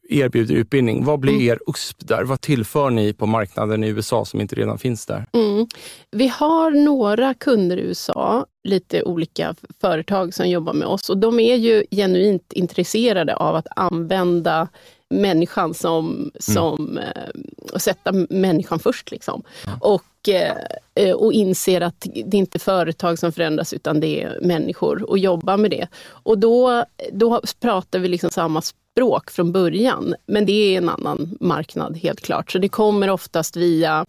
Erbjuder 0.10 0.56
utbildning. 0.56 1.06
Vad 1.06 1.20
blir 1.20 1.42
er 1.42 1.60
USP 1.68 1.98
där? 2.08 2.24
Vad 2.24 2.42
tillför 2.42 2.90
ni 2.90 3.14
på 3.14 3.26
marknaden 3.26 3.84
i 3.84 3.88
USA 3.88 4.26
som 4.26 4.42
inte 4.42 4.56
redan 4.56 4.78
finns 4.78 5.06
där? 5.06 5.26
Mm. 5.34 5.68
Vi 6.12 6.28
har 6.28 6.72
några 6.72 7.34
kunder 7.34 7.78
i 7.78 7.82
USA, 7.82 8.46
lite 8.64 9.04
olika 9.04 9.56
företag 9.82 10.34
som 10.34 10.50
jobbar 10.50 10.74
med 10.74 10.88
oss 10.88 11.10
och 11.10 11.18
de 11.18 11.40
är 11.40 11.56
ju 11.56 11.84
genuint 11.92 12.54
intresserade 12.54 13.36
av 13.36 13.56
att 13.56 13.68
använda 13.76 14.68
människan 15.10 15.74
som, 15.74 16.32
som 16.40 16.98
eh, 16.98 17.42
och 17.74 17.82
sätta 17.82 18.12
människan 18.30 18.80
först. 18.80 19.12
Liksom. 19.12 19.44
Och, 19.80 20.30
eh, 20.30 20.56
eh, 20.96 21.16
och 21.16 21.34
inser 21.34 21.82
att 21.82 22.08
det 22.26 22.38
är 22.38 22.40
inte 22.40 22.60
företag 22.60 23.20
som 23.20 23.32
förändras 23.32 23.74
utan 23.74 24.00
det 24.00 24.24
är 24.24 24.40
människor 24.42 25.10
och 25.10 25.18
jobba 25.18 25.58
med 25.58 25.72
det. 25.72 25.88
Och 26.08 26.38
då, 26.38 26.86
då 27.12 27.42
pratar 27.60 28.00
vi 28.00 28.08
liksom 28.08 28.30
samma 28.30 28.62
språk 28.62 28.89
från 29.32 29.52
början, 29.52 30.16
men 30.26 30.46
det 30.46 30.52
är 30.52 30.78
en 30.78 30.90
annan 30.90 31.38
marknad 31.40 31.98
helt 31.98 32.22
klart. 32.22 32.52
Så 32.52 32.58
det 32.58 32.70
kommer 32.70 33.10
oftast 33.10 33.56
via 33.56 34.06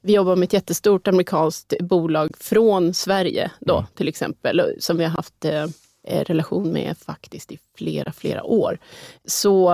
vi 0.00 0.12
jobbar 0.12 0.36
med 0.36 0.46
ett 0.46 0.52
jättestort 0.52 1.08
amerikanskt 1.08 1.74
bolag 1.80 2.30
från 2.40 2.94
Sverige 2.94 3.50
då 3.60 3.86
till 3.94 4.08
exempel, 4.08 4.62
som 4.78 4.96
vi 4.96 5.04
har 5.04 5.10
haft 5.10 5.44
eh, 5.44 5.66
eh, 6.08 6.24
relation 6.24 6.72
med 6.72 6.98
faktiskt 6.98 7.52
i 7.52 7.58
flera, 7.76 8.12
flera 8.12 8.44
år. 8.44 8.78
Så, 9.24 9.72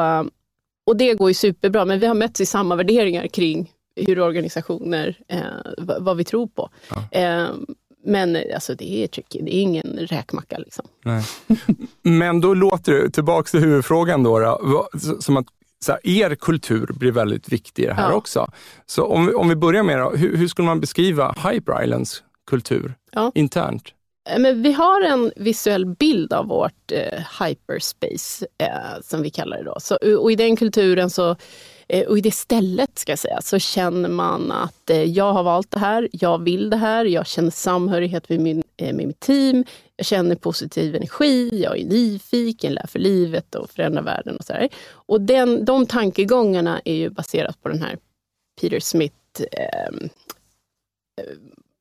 och 0.86 0.96
det 0.96 1.14
går 1.14 1.30
ju 1.30 1.34
superbra, 1.34 1.84
men 1.84 1.98
vi 1.98 2.06
har 2.06 2.14
mötts 2.14 2.40
i 2.40 2.46
samma 2.46 2.76
värderingar 2.76 3.26
kring 3.26 3.72
hur 3.96 4.20
organisationer, 4.20 5.18
eh, 5.28 5.42
vad 5.78 6.16
vi 6.16 6.24
tror 6.24 6.46
på. 6.46 6.70
Eh, 7.10 7.48
men 8.04 8.36
alltså 8.54 8.74
det 8.74 8.90
är 9.04 9.06
tricky, 9.06 9.38
det 9.42 9.56
är 9.56 9.60
ingen 9.62 9.98
räkmacka. 10.00 10.58
Liksom. 10.58 10.84
Nej. 11.04 11.24
Men 12.02 12.40
då 12.40 12.54
låter 12.54 12.92
det, 12.92 13.10
tillbaks 13.10 13.50
till 13.50 13.60
huvudfrågan 13.60 14.22
då, 14.22 14.38
då 14.38 14.88
som 15.20 15.36
att 15.36 15.46
så 15.84 15.92
här, 15.92 16.00
er 16.06 16.34
kultur 16.34 16.86
blir 16.92 17.12
väldigt 17.12 17.48
viktig 17.52 17.82
i 17.82 17.86
det 17.86 17.94
här 17.94 18.10
Ja. 18.10 18.14
också. 18.16 18.50
Så 18.86 19.04
om 19.04 19.26
vi, 19.26 19.32
om 19.34 19.48
vi 19.48 19.56
börjar 19.56 19.82
med 19.82 19.98
då, 19.98 20.10
hur, 20.10 20.36
hur 20.36 20.48
skulle 20.48 20.66
man 20.66 20.80
beskriva 20.80 21.34
Hyper 21.50 21.84
Islands 21.84 22.22
kultur 22.50 22.94
Ja. 23.12 23.32
internt? 23.34 23.82
Eh, 24.30 24.38
Men 24.38 24.62
vi 24.62 24.72
har 24.72 25.00
en 25.02 25.32
visuell 25.36 25.86
bild 25.86 26.32
av 26.32 26.46
vårt 26.46 26.92
eh, 26.92 27.44
hyperspace, 27.44 28.46
eh, 28.58 29.00
som 29.02 29.22
vi 29.22 29.30
kallar 29.30 29.56
det. 29.56 29.64
Då. 29.64 29.76
Så, 29.80 29.96
och 30.18 30.32
i 30.32 30.36
den 30.36 30.56
kulturen, 30.56 31.10
så, 31.10 31.36
Eh, 31.92 32.06
och 32.06 32.18
i 32.18 32.20
det 32.20 32.30
stället 32.30 32.98
ska 32.98 33.12
jag 33.12 33.18
säga, 33.18 33.40
så 33.40 33.58
känner 33.58 34.08
man 34.08 34.52
att 34.52 34.90
eh, 34.90 35.02
jag 35.02 35.32
har 35.32 35.42
valt 35.42 35.70
det 35.70 35.78
här, 35.78 36.08
jag 36.12 36.44
vill 36.44 36.70
det 36.70 36.76
här, 36.76 37.04
jag 37.04 37.26
känner 37.26 37.50
samhörighet 37.50 38.28
med, 38.28 38.40
min, 38.40 38.62
eh, 38.76 38.94
med 38.94 39.06
mitt 39.06 39.20
team, 39.20 39.64
jag 39.96 40.06
känner 40.06 40.36
positiv 40.36 40.96
energi, 40.96 41.62
jag 41.62 41.78
är 41.78 41.84
nyfiken, 41.84 42.72
lär 42.72 42.86
för 42.86 42.98
livet 42.98 43.54
och 43.54 43.70
förändrar 43.70 44.02
världen. 44.02 44.36
Och, 44.36 44.44
så 44.44 44.52
här. 44.52 44.68
och 44.90 45.20
den, 45.20 45.64
de 45.64 45.86
tankegångarna 45.86 46.80
är 46.84 46.94
ju 46.94 47.10
baserat 47.10 47.62
på 47.62 47.68
den 47.68 47.82
här 47.82 47.98
Peter 48.60 48.80
Smith 48.80 49.42
ehm, 49.52 50.08
eh, 51.20 51.36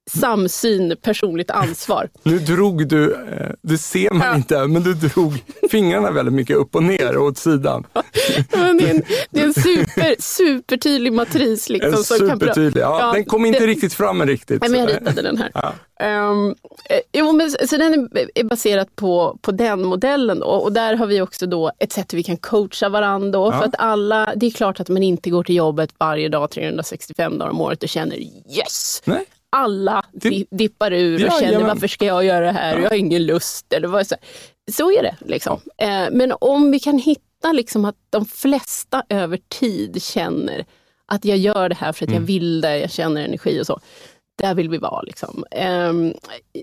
samsyn, 0.10 0.96
personligt 1.02 1.52
ansvar. 1.52 2.10
Nu 2.24 2.40
drog 2.40 2.88
du, 2.88 3.14
eh, 3.14 3.50
det 3.62 3.78
ser 3.78 4.12
man 4.14 4.28
Ja. 4.28 4.36
inte, 4.36 4.68
men 4.68 4.84
du 4.84 4.94
drog 4.94 5.34
fingrarna 5.72 6.12
väldigt 6.12 6.34
mycket 6.34 6.58
upp 6.58 6.76
och 6.76 6.84
ner 6.84 7.18
och 7.18 7.26
åt 7.26 7.38
sidan. 7.38 7.84
Men 8.52 8.78
det, 8.78 8.90
är 8.90 8.94
en, 8.96 9.04
det 9.30 9.40
är 9.42 9.46
en 9.46 9.54
super, 9.54 10.16
supertydlig 10.22 11.14
matris. 11.14 11.70
Liksom, 11.70 11.94
En 11.94 12.04
supertydlig. 12.04 12.82
Ja, 12.82 13.00
Ja, 13.02 13.12
den 13.14 13.26
kom 13.26 13.46
inte 13.46 13.60
det- 13.60 13.68
riktigt 13.68 13.94
fram 13.94 14.26
riktigt. 14.26 14.62
Nej, 14.62 14.70
men 14.70 14.80
jag 14.80 14.90
ritade 14.90 15.22
den 15.22 15.38
här. 15.38 15.52
Ja. 15.54 15.74
Eh, 16.02 17.00
jo, 17.14 17.32
men, 17.32 17.52
så 17.52 17.78
den 17.78 17.94
är, 18.36 18.44
baserad 18.44 18.96
på, 18.96 19.38
på 19.42 19.52
den 19.52 19.84
modellen. 19.86 20.40
Då, 20.40 20.46
och 20.46 20.72
där 20.74 20.96
har 20.96 21.06
vi 21.08 21.22
också 21.22 21.46
då 21.48 21.72
ett 21.80 21.92
sätt 21.94 22.14
hur 22.14 22.18
vi 22.18 22.24
kan 22.24 22.38
coacha 22.38 22.90
varandra. 22.90 23.40
Ja. 23.40 23.52
För 23.52 23.66
att 23.66 23.76
alla, 23.78 24.34
det 24.36 24.46
är 24.46 24.52
klart 24.52 24.80
att 24.80 24.90
man 24.90 25.04
inte 25.04 25.30
går 25.30 25.44
till 25.44 25.56
jobbet 25.56 25.90
varje 25.98 26.30
dag 26.30 26.52
365 26.52 27.38
dagar 27.38 27.52
om 27.52 27.62
året 27.62 27.84
och 27.84 27.90
känner 27.90 28.16
yes! 28.58 29.02
Nej. 29.06 29.26
Alla 29.52 30.06
di- 30.14 30.48
dippar 30.52 30.94
ur 30.94 31.14
och 31.16 31.20
Jajamän. 31.22 31.40
känner 31.40 31.68
varför 31.68 31.88
ska 31.88 32.06
jag 32.06 32.26
göra 32.26 32.46
det 32.46 32.52
här? 32.52 32.78
Jag 32.80 32.90
har 32.90 32.96
ingen 32.98 33.26
lust. 33.26 33.74
Eller 33.74 33.88
vad, 33.88 34.08
så, 34.08 34.16
så 34.72 34.92
är 34.92 35.04
det. 35.04 35.16
Liksom. 35.26 35.60
Eh, 35.78 36.06
men 36.12 36.34
om 36.42 36.72
vi 36.72 36.80
kan 36.80 36.98
hitta 36.98 37.52
liksom 37.52 37.86
att 37.86 37.96
de 38.10 38.26
flesta 38.26 39.04
över 39.10 39.40
tid 39.60 40.04
känner 40.04 40.66
att 41.06 41.26
jag 41.26 41.38
gör 41.38 41.70
det 41.70 41.76
här 41.76 41.92
för 41.94 42.06
att 42.06 42.10
Mm. 42.12 42.22
jag 42.22 42.28
vill 42.28 42.62
det, 42.62 42.78
jag 42.80 42.92
känner 42.92 43.22
energi 43.26 43.62
och 43.62 43.66
så. 43.68 43.80
Där 44.42 44.54
vill 44.56 44.70
vi 44.70 44.78
vara. 44.78 45.02
Liksom. 45.02 45.44
Ehm, 45.52 46.14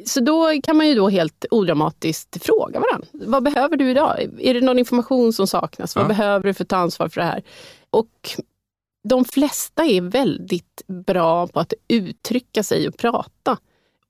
så 0.07 0.21
då 0.21 0.53
kan 0.63 0.77
man 0.77 0.89
ju 0.89 0.95
då 0.95 1.09
helt 1.09 1.45
odramatiskt 1.51 2.45
fråga 2.47 2.81
varandra. 2.81 3.09
Vad 3.13 3.43
behöver 3.43 3.77
du 3.77 3.91
idag? 3.91 4.29
Är 4.41 4.55
det 4.55 4.61
någon 4.61 4.79
information 4.79 5.33
som 5.33 5.47
saknas? 5.47 5.97
Vad 5.97 6.05
Ja. 6.05 6.09
behöver 6.09 6.45
du 6.47 6.55
för 6.55 6.65
att 6.65 6.69
ta 6.69 6.77
ansvar 6.77 7.09
för 7.09 7.21
det 7.21 7.27
här? 7.27 7.43
Och 7.91 8.09
de 9.09 9.25
flesta 9.25 9.85
är 9.85 10.01
väldigt 10.01 10.83
bra 10.87 11.47
på 11.47 11.61
att 11.61 11.73
uttrycka 11.89 12.63
sig 12.63 12.89
och 12.89 12.97
prata. 12.97 13.59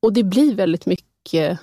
Och 0.01 0.13
det 0.13 0.23
blir 0.23 0.55
väldigt 0.55 0.87
mycket 0.87 1.59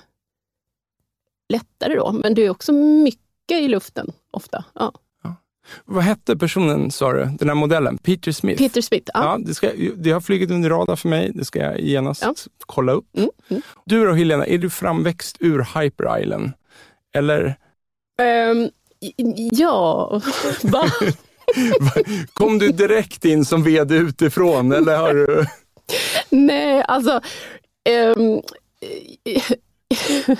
lättare 1.48 1.94
då. 1.96 2.12
Men 2.12 2.34
det 2.34 2.42
är 2.42 2.50
också 2.50 2.72
mycket 2.72 3.60
i 3.60 3.68
luften 3.68 4.12
ofta. 4.30 4.64
Ja. 4.74 4.92
Vad 5.84 6.04
hette 6.04 6.36
personen, 6.36 6.90
sa 6.90 7.12
du, 7.12 7.24
den 7.38 7.48
här 7.48 7.54
modellen? 7.54 7.98
Peter 7.98 8.32
Smith? 8.32 8.58
Peter 8.62 8.80
Smith. 8.80 9.10
Ja. 9.14 9.24
Ja, 9.24 9.38
det, 9.46 9.54
ska, 9.54 9.70
det 9.96 10.10
har 10.10 10.20
flugit 10.20 10.50
under 10.50 10.70
radar 10.70 10.96
för 10.96 11.08
mig. 11.08 11.30
Det 11.34 11.44
ska 11.44 11.58
jag 11.58 11.80
genast 11.80 12.22
Ja. 12.22 12.34
kolla 12.66 12.92
upp. 12.92 13.16
Mm, 13.16 13.30
mm. 13.48 13.62
Du 13.84 14.04
då 14.06 14.12
Helena, 14.12 14.46
är 14.46 14.58
du 14.58 14.70
framväxt 14.70 15.36
ur 15.40 15.80
Hyper 15.80 16.20
Island? 16.22 16.50
Eller 17.14 17.56
Ehm, 18.18 18.68
ja, 19.52 20.20
va? 20.62 20.84
Kom 22.32 22.58
du 22.58 22.72
direkt 22.72 23.24
in 23.24 23.44
som 23.44 23.62
vd 23.62 23.94
utifrån? 23.94 24.72
Eller 24.72 24.96
har 24.96 25.14
du... 25.14 25.46
Nej, 26.30 26.84
alltså... 26.88 27.20
Um, 28.16 28.42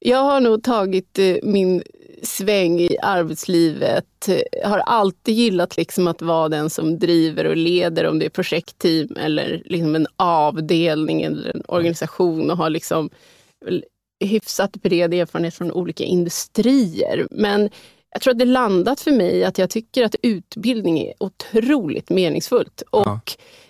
jag 0.00 0.18
har 0.18 0.40
nog 0.40 0.62
tagit 0.62 1.18
eh, 1.18 1.36
min 1.42 1.82
sväng 2.22 2.80
i 2.80 2.96
arbetslivet. 3.02 4.28
Jag 4.62 4.68
Har 4.68 4.78
alltid 4.78 5.34
gillat 5.34 5.76
liksom 5.76 6.06
att 6.06 6.22
vara 6.22 6.48
den 6.48 6.70
som 6.70 6.98
driver 6.98 7.44
och 7.44 7.56
leder, 7.56 8.06
om 8.06 8.18
det 8.18 8.24
är 8.24 8.30
projektteam 8.30 9.16
eller 9.16 9.62
liksom 9.64 9.94
en 9.94 10.06
avdelning 10.16 11.22
eller 11.22 11.56
en 11.56 11.62
organisation 11.68 12.50
och 12.50 12.56
har 12.56 12.70
liksom 12.70 13.10
hyfsat 14.24 14.72
bred 14.72 15.14
erfarenhet 15.14 15.54
från 15.54 15.72
olika 15.72 16.04
industrier. 16.04 17.26
Men 17.30 17.70
jag 18.12 18.22
tror 18.22 18.32
att 18.32 18.38
det 18.38 18.44
landat 18.44 19.00
för 19.00 19.10
mig 19.10 19.44
att 19.44 19.58
jag 19.58 19.70
tycker 19.70 20.04
att 20.04 20.14
utbildning 20.22 20.98
är 21.00 21.12
otroligt 21.20 22.10
meningsfullt. 22.10 22.82
Och 22.90 23.06
Ja. 23.06 23.20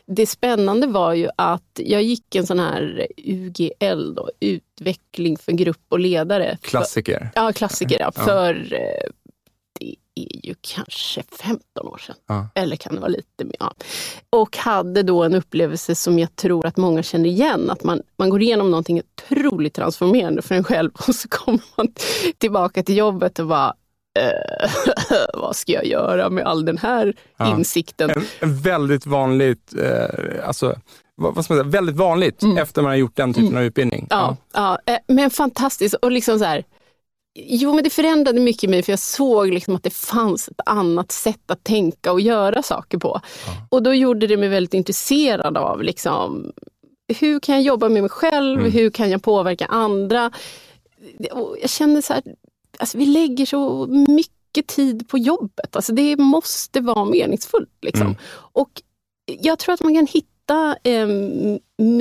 det 0.06 0.26
spännande 0.26 0.86
var 0.86 1.12
ju 1.14 1.28
att 1.36 1.80
jag 1.84 2.02
gick 2.02 2.34
en 2.34 2.46
sån 2.46 2.58
här 2.58 3.06
UGL, 3.16 4.14
då, 4.14 4.30
utveckling 4.40 5.36
för 5.36 5.52
grupp 5.52 5.82
och 5.88 5.98
ledare. 5.98 6.58
Klassiker. 6.62 7.30
Ja, 7.34 7.52
klassiker. 7.52 7.96
Ja. 8.00 8.12
För 8.12 8.54
eh, 8.72 9.10
det 9.80 9.94
är 10.14 10.46
ju 10.46 10.54
kanske 10.60 11.22
15 11.42 11.86
år 11.86 11.98
sedan. 11.98 12.16
Ja. 12.26 12.48
Eller 12.54 12.76
kan 12.76 12.94
det 12.94 13.00
vara 13.00 13.08
lite 13.10 13.44
mer? 13.44 13.56
Och 14.30 14.56
hade 14.56 15.02
då 15.02 15.22
en 15.22 15.34
upplevelse 15.34 15.94
som 15.94 16.18
jag 16.18 16.36
tror 16.36 16.66
att 16.66 16.76
många 16.76 17.02
känner 17.02 17.28
igen. 17.28 17.70
Att 17.70 17.84
man, 17.84 18.02
man 18.16 18.30
går 18.30 18.42
igenom 18.42 18.70
någonting 18.70 19.00
otroligt 19.00 19.74
transformerande 19.74 20.42
för 20.42 20.54
en 20.54 20.64
själv 20.64 20.90
och 21.08 21.14
så 21.14 21.28
kommer 21.28 21.60
man 21.76 21.88
tillbaka 22.38 22.82
till 22.82 22.96
jobbet 22.96 23.38
och 23.38 23.46
bara 23.46 23.74
eh, 24.18 24.70
vad 25.34 25.56
ska 25.56 25.72
jag 25.72 25.86
göra 25.86 26.30
med 26.30 26.44
all 26.46 26.64
den 26.64 26.78
här 26.78 27.14
Ja. 27.36 27.50
insikten? 27.56 28.10
En, 28.10 28.24
en 28.40 28.60
väldigt 28.60 29.06
vanligt, 29.06 29.74
eh, 29.78 30.46
alltså, 30.48 30.74
vad, 31.14 31.34
vad 31.34 31.44
säga, 31.44 31.62
väldigt 31.62 31.96
vanligt 31.96 32.42
efter 32.58 32.82
man 32.82 32.90
har 32.90 32.96
gjort 32.96 33.16
den 33.16 33.34
typen 33.34 33.56
av 33.56 33.62
utbildning. 33.62 34.06
Mm. 34.10 34.24
Ja, 34.24 34.36
ja. 34.86 34.92
eh, 34.94 34.98
men 35.08 35.30
fantastiskt. 35.30 35.94
Och 35.94 36.12
liksom 36.12 36.38
så 36.38 36.44
här, 36.44 36.64
Jo, 37.34 37.74
men 37.74 37.84
det 37.84 37.90
förändrade 37.90 38.40
mycket 38.40 38.64
i 38.64 38.68
mig 38.68 38.82
för 38.82 38.92
jag 38.92 38.98
såg 38.98 39.48
liksom 39.48 39.76
att 39.76 39.82
det 39.82 39.90
fanns 39.94 40.48
ett 40.48 40.60
annat 40.66 41.12
sätt 41.12 41.50
att 41.50 41.64
tänka 41.64 42.12
och 42.12 42.20
göra 42.20 42.62
saker 42.62 42.98
på. 42.98 43.20
Ja. 43.46 43.52
Och 43.68 43.82
då 43.82 43.94
gjorde 43.94 44.26
det 44.26 44.36
mig 44.36 44.48
väldigt 44.48 44.74
intresserad 44.74 45.56
av 45.56 45.82
liksom, 45.82 46.52
hur 47.20 47.40
kan 47.40 47.54
jag 47.54 47.62
jobba 47.64 47.88
med 47.88 48.02
mig 48.02 48.10
själv? 48.10 48.60
Mm. 48.60 48.72
Hur 48.72 48.90
kan 48.90 49.10
jag 49.10 49.22
påverka 49.22 49.66
andra? 49.66 50.30
Och 51.32 51.56
jag 51.60 51.70
känner 51.70 52.00
så 52.00 52.12
här, 52.12 52.22
alltså 52.82 52.98
vi 52.98 53.06
lägger 53.06 53.46
så 53.46 53.86
mycket 53.86 54.66
tid 54.66 55.08
på 55.08 55.18
jobbet. 55.18 55.76
Alltså 55.76 55.92
det 55.92 56.16
måste 56.16 56.80
vara 56.80 57.04
meningsfullt. 57.04 57.78
Liksom. 57.82 58.06
Mm. 58.06 58.18
Och 58.32 58.82
jag 59.26 59.58
tror 59.58 59.74
att 59.74 59.82
man 59.82 59.94
kan 59.94 60.06
hitta 60.06 60.76
eh, 60.82 61.08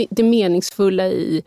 det 0.09 0.23
meningsfulla 0.23 1.07
i 1.07 1.43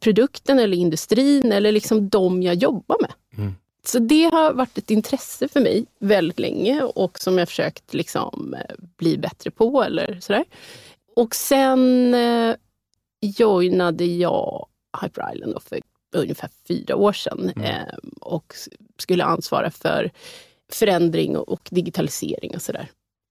produkten 0.00 0.58
eller 0.58 0.76
industrin 0.76 1.52
eller 1.52 1.72
liksom 1.72 2.08
de 2.08 2.42
jag 2.42 2.54
jobbar 2.54 2.96
med. 3.00 3.12
Mm. 3.38 3.54
Så 3.84 3.98
det 3.98 4.24
har 4.24 4.52
varit 4.52 4.78
ett 4.78 4.90
intresse 4.90 5.48
för 5.48 5.60
mig 5.60 5.86
väldigt 5.98 6.38
länge 6.38 6.82
och 6.82 7.18
som 7.18 7.38
jag 7.38 7.48
försökt 7.48 7.94
liksom 7.94 8.56
bli 8.96 9.18
bättre 9.18 9.50
på 9.50 9.82
eller 9.82 10.20
sådär. 10.20 10.44
Och 11.16 11.34
sen 11.34 12.14
eh, 12.14 12.54
joinade 13.20 14.04
jag 14.04 14.66
Hyper 15.02 15.34
Island 15.34 15.62
för 15.62 15.80
ungefär 16.14 16.50
fyra 16.68 16.96
år 16.96 17.12
sedan 17.12 17.52
mm. 17.56 17.62
eh, 17.62 17.94
och 18.20 18.54
skulle 18.98 19.24
ansvara 19.24 19.70
för 19.70 20.10
förändring 20.72 21.36
och 21.36 21.68
digitalisering 21.70 22.54
och 22.54 22.62
sådär. 22.62 22.88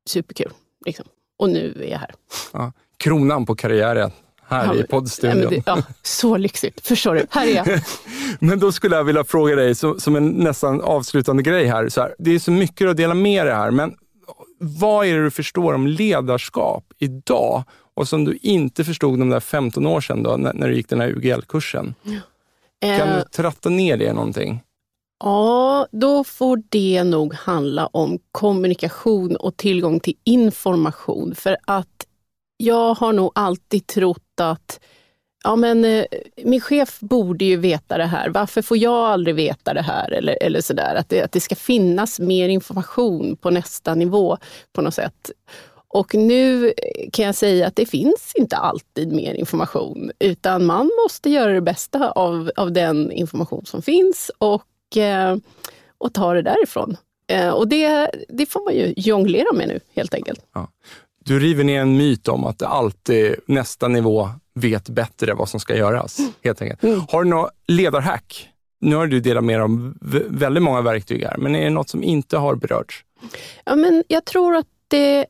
Superkul. 0.09 0.51
Liksom. 0.85 1.05
Och 1.37 1.49
nu 1.49 1.81
är 1.83 1.91
jag 1.91 1.99
här. 1.99 2.13
Ja, 2.53 2.71
kronan 2.97 3.45
på 3.45 3.55
karriären 3.55 4.11
här 4.47 4.65
ja, 4.65 4.75
i 4.75 4.83
poddstudion. 4.83 5.53
Ja, 5.53 5.61
ja, 5.65 5.83
så 6.01 6.37
lyxigt. 6.37 6.87
Förstår 6.87 7.15
du? 7.15 7.25
Här 7.29 7.47
är 7.47 7.55
jag. 7.55 7.81
men 8.39 8.59
då 8.59 8.71
skulle 8.71 8.95
jag 8.95 9.03
vilja 9.03 9.23
fråga 9.23 9.55
dig, 9.55 9.75
så, 9.75 9.99
som 9.99 10.15
en 10.15 10.29
nästan 10.29 10.81
avslutande 10.81 11.43
grej 11.43 11.65
här, 11.65 11.89
så 11.89 12.01
här. 12.01 12.15
Det 12.19 12.31
är 12.31 12.39
så 12.39 12.51
mycket 12.51 12.87
att 12.87 12.97
dela 12.97 13.13
med 13.13 13.45
dig 13.45 13.55
här, 13.55 13.71
men 13.71 13.95
vad 14.59 15.05
är 15.05 15.17
det 15.17 15.23
du 15.23 15.31
förstår 15.31 15.73
om 15.73 15.87
ledarskap 15.87 16.93
idag 16.97 17.63
och 17.93 18.07
som 18.07 18.25
du 18.25 18.37
inte 18.41 18.83
förstod 18.83 19.19
de 19.19 19.29
där 19.29 19.39
15 19.39 19.85
år 19.85 20.01
sedan 20.01 20.23
då, 20.23 20.37
när, 20.37 20.53
när 20.53 20.67
du 20.67 20.75
gick 20.75 20.89
den 20.89 21.01
här 21.01 21.09
UGL-kursen? 21.09 21.95
Ja. 22.03 22.19
Kan 22.85 23.07
du 23.07 23.17
eh. 23.17 23.23
tratta 23.23 23.69
ner 23.69 23.97
det 23.97 24.13
någonting? 24.13 24.61
Ja, 25.23 25.87
då 25.91 26.23
får 26.23 26.63
det 26.69 27.03
nog 27.03 27.33
handla 27.33 27.87
om 27.87 28.19
kommunikation 28.31 29.35
och 29.35 29.57
tillgång 29.57 29.99
till 29.99 30.13
information. 30.23 31.35
För 31.35 31.57
att 31.65 32.05
jag 32.57 32.93
har 32.93 33.13
nog 33.13 33.31
alltid 33.35 33.87
trott 33.87 34.39
att 34.41 34.79
ja, 35.43 35.55
men, 35.55 35.85
eh, 35.85 36.05
min 36.43 36.61
chef 36.61 36.99
borde 36.99 37.45
ju 37.45 37.57
veta 37.57 37.97
det 37.97 38.05
här. 38.05 38.29
Varför 38.29 38.61
får 38.61 38.77
jag 38.77 39.05
aldrig 39.05 39.35
veta 39.35 39.73
det 39.73 39.81
här? 39.81 40.11
Eller, 40.11 40.37
eller 40.41 40.61
sådär. 40.61 40.95
Att 40.95 41.09
det, 41.09 41.21
att 41.21 41.31
det 41.31 41.39
ska 41.39 41.55
finnas 41.55 42.19
mer 42.19 42.49
information 42.49 43.37
på 43.37 43.49
nästa 43.49 43.95
nivå 43.95 44.37
på 44.73 44.81
något 44.81 44.93
sätt. 44.93 45.31
Och 45.95 46.15
nu 46.15 46.73
kan 47.13 47.25
jag 47.25 47.35
säga 47.35 47.67
att 47.67 47.75
det 47.75 47.85
finns 47.85 48.31
inte 48.35 48.57
alltid 48.57 49.11
mer 49.11 49.33
information, 49.33 50.11
utan 50.19 50.65
man 50.65 50.91
måste 51.03 51.29
göra 51.29 51.53
det 51.53 51.61
bästa 51.61 52.11
av, 52.11 52.51
av 52.55 52.71
den 52.71 53.11
information 53.11 53.65
som 53.65 53.81
finns 53.81 54.31
och, 54.37 54.97
eh, 54.97 55.37
och 55.97 56.13
ta 56.13 56.33
det 56.33 56.41
därifrån. 56.41 56.97
Eh, 57.27 57.49
och 57.49 57.67
det, 57.67 58.11
det 58.29 58.45
får 58.45 58.65
man 58.65 58.73
ju 58.73 58.93
jonglera 58.97 59.53
med 59.53 59.67
nu 59.67 59.79
helt 59.95 60.13
enkelt. 60.13 60.39
Ja. 60.53 60.67
Du 61.25 61.39
river 61.39 61.63
ner 61.63 61.81
en 61.81 61.97
myt 61.97 62.27
om 62.27 62.43
att 62.43 62.61
alltid 62.61 63.35
nästa 63.45 63.87
nivå 63.87 64.29
vet 64.53 64.89
bättre 64.89 65.33
vad 65.33 65.49
som 65.49 65.59
ska 65.59 65.75
göras. 65.75 66.17
Helt 66.43 66.61
enkelt. 66.61 66.83
Mm. 66.83 67.01
Har 67.09 67.23
du 67.23 67.29
något 67.29 67.51
ledarhack? 67.67 68.49
Nu 68.79 68.95
har 68.95 69.07
du 69.07 69.19
delat 69.19 69.43
med 69.43 69.59
dig 69.59 69.63
om 69.63 69.97
väldigt 70.29 70.63
många 70.63 70.81
verktyg 70.81 71.23
här, 71.23 71.37
men 71.37 71.55
är 71.55 71.63
det 71.63 71.69
något 71.69 71.89
som 71.89 72.03
inte 72.03 72.37
har 72.37 72.55
berörts? 72.55 73.05
Ja, 73.65 73.75
men 73.75 74.03
jag 74.07 74.25
tror 74.25 74.55
att 74.55 74.67
det, 74.95 75.25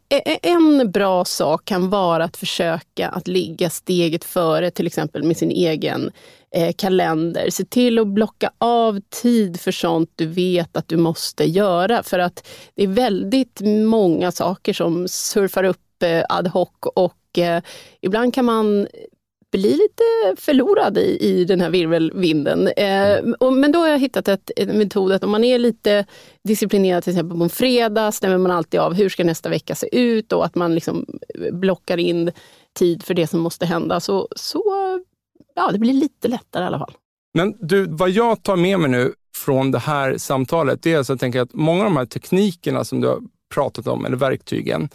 en 0.48 0.92
bra 0.92 1.26
sak 1.26 1.66
kan 1.66 1.90
vara 1.90 2.24
att 2.24 2.38
försöka 2.38 3.10
att 3.10 3.28
ligga 3.28 3.70
steget 3.70 4.24
före, 4.24 4.72
till 4.72 4.88
exempel 4.88 5.24
med 5.24 5.38
sin 5.38 5.52
egen 5.52 6.12
eh, 6.56 6.74
kalender. 6.78 7.50
Se 7.50 7.66
till 7.66 8.00
att 8.00 8.08
blocka 8.08 8.52
av 8.58 9.00
tid 9.22 9.60
för 9.60 9.72
sånt 9.72 10.10
du 10.16 10.26
vet 10.26 10.78
att 10.78 10.88
du 10.88 10.98
måste 10.98 11.44
göra. 11.44 12.04
För 12.04 12.20
att 12.20 12.48
det 12.76 12.84
är 12.84 12.88
väldigt 12.88 13.62
många 13.86 14.32
saker 14.32 14.74
som 14.74 15.08
surfar 15.08 15.64
upp 15.64 16.04
eh, 16.04 16.24
ad 16.30 16.50
hoc 16.50 16.70
och 16.96 17.40
eh, 17.40 17.62
ibland 18.02 18.34
kan 18.34 18.46
man 18.46 18.88
bli 19.58 19.70
lite 19.70 20.42
förlorad 20.42 20.98
i, 20.98 21.18
i 21.22 21.46
den 21.46 21.62
här 21.62 21.70
virvelvinden. 21.70 22.68
Eh, 22.68 23.18
och, 23.40 23.54
men 23.54 23.72
då 23.72 23.80
har 23.80 23.88
jag 23.88 24.00
hittat 24.00 24.28
ett, 24.28 24.52
en 24.56 24.78
metod 24.78 25.12
att 25.12 25.24
om 25.24 25.32
man 25.32 25.44
är 25.44 25.60
lite 25.60 26.06
disciplinerad, 26.44 27.04
till 27.04 27.14
exempel 27.14 27.38
på 27.38 27.44
en 27.44 27.50
fredag 27.50 28.12
stämmer 28.12 28.38
man 28.38 28.52
alltid 28.52 28.80
av 28.80 28.94
hur 28.94 29.10
ska 29.10 29.24
nästa 29.24 29.50
vecka 29.50 29.76
se 29.76 29.98
ut 29.98 30.34
och 30.34 30.46
att 30.46 30.56
man 30.56 30.76
liksom 30.76 31.06
blockar 31.52 31.98
in 31.98 32.32
tid 32.74 33.04
för 33.04 33.14
det 33.14 33.28
som 33.28 33.40
måste 33.40 33.66
hända. 33.66 34.00
Så, 34.00 34.28
så 34.36 34.64
ja, 35.56 35.72
det 35.72 35.80
blir 35.80 35.94
lite 35.94 36.28
lättare 36.28 36.64
i 36.64 36.68
alla 36.68 36.80
fall. 36.80 36.94
Men 37.34 37.56
du, 37.60 37.86
vad 37.90 38.10
jag 38.10 38.44
tar 38.44 38.56
med 38.56 38.80
mig 38.80 38.90
nu 38.90 39.14
från 39.36 39.72
det 39.72 39.80
här 39.80 40.18
samtalet, 40.18 40.84
det 40.84 40.94
är 40.94 40.98
alltså 40.98 41.14
att 41.14 41.20
tänka 41.20 41.42
att 41.42 41.54
många 41.54 41.80
av 41.80 41.86
de 41.86 41.98
här 41.98 42.06
teknikerna 42.06 42.84
som 42.84 43.02
du 43.02 43.08
har 43.08 43.20
pratat 43.54 43.88
om, 43.88 44.06
eller 44.06 44.18
verktygen, 44.18 44.90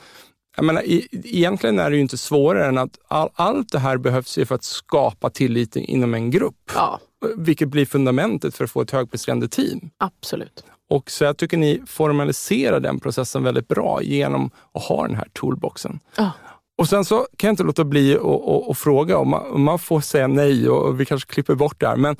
jag 0.56 0.64
menar, 0.64 0.82
egentligen 1.12 1.78
är 1.78 1.90
det 1.90 1.96
ju 1.96 2.02
inte 2.02 2.18
svårare 2.18 2.66
än 2.66 2.78
att 2.78 2.98
all, 3.08 3.28
allt 3.34 3.72
det 3.72 3.78
här 3.78 3.96
behövs 3.96 4.38
ju 4.38 4.46
för 4.46 4.54
att 4.54 4.64
skapa 4.64 5.30
tillit 5.30 5.76
inom 5.76 6.14
en 6.14 6.30
grupp. 6.30 6.70
Ja. 6.74 7.00
Vilket 7.36 7.68
blir 7.68 7.86
fundamentet 7.86 8.54
för 8.54 8.64
att 8.64 8.70
få 8.70 8.80
ett 8.80 8.90
högpresterande 8.90 9.48
team. 9.48 9.90
Absolut. 9.98 10.64
Och 10.90 11.10
så 11.10 11.24
jag 11.24 11.36
tycker 11.36 11.56
ni 11.56 11.82
formaliserar 11.86 12.80
den 12.80 13.00
processen 13.00 13.42
väldigt 13.42 13.68
bra 13.68 14.02
genom 14.02 14.50
att 14.74 14.82
ha 14.82 15.06
den 15.06 15.16
här 15.16 15.28
toolboxen. 15.32 16.00
Ja. 16.16 16.30
Och 16.78 16.88
sen 16.88 17.04
så 17.04 17.26
kan 17.36 17.48
jag 17.48 17.52
inte 17.52 17.62
låta 17.62 17.84
bli 17.84 18.18
att 18.70 18.78
fråga, 18.78 19.18
om 19.18 19.28
man, 19.28 19.50
om 19.50 19.62
man, 19.62 19.78
får 19.78 20.00
säga 20.00 20.26
nej 20.26 20.68
och 20.68 21.00
vi 21.00 21.04
kanske 21.04 21.32
klipper 21.32 21.54
bort 21.54 21.80
det 21.80 21.88
här, 21.88 21.96
men 21.96 22.16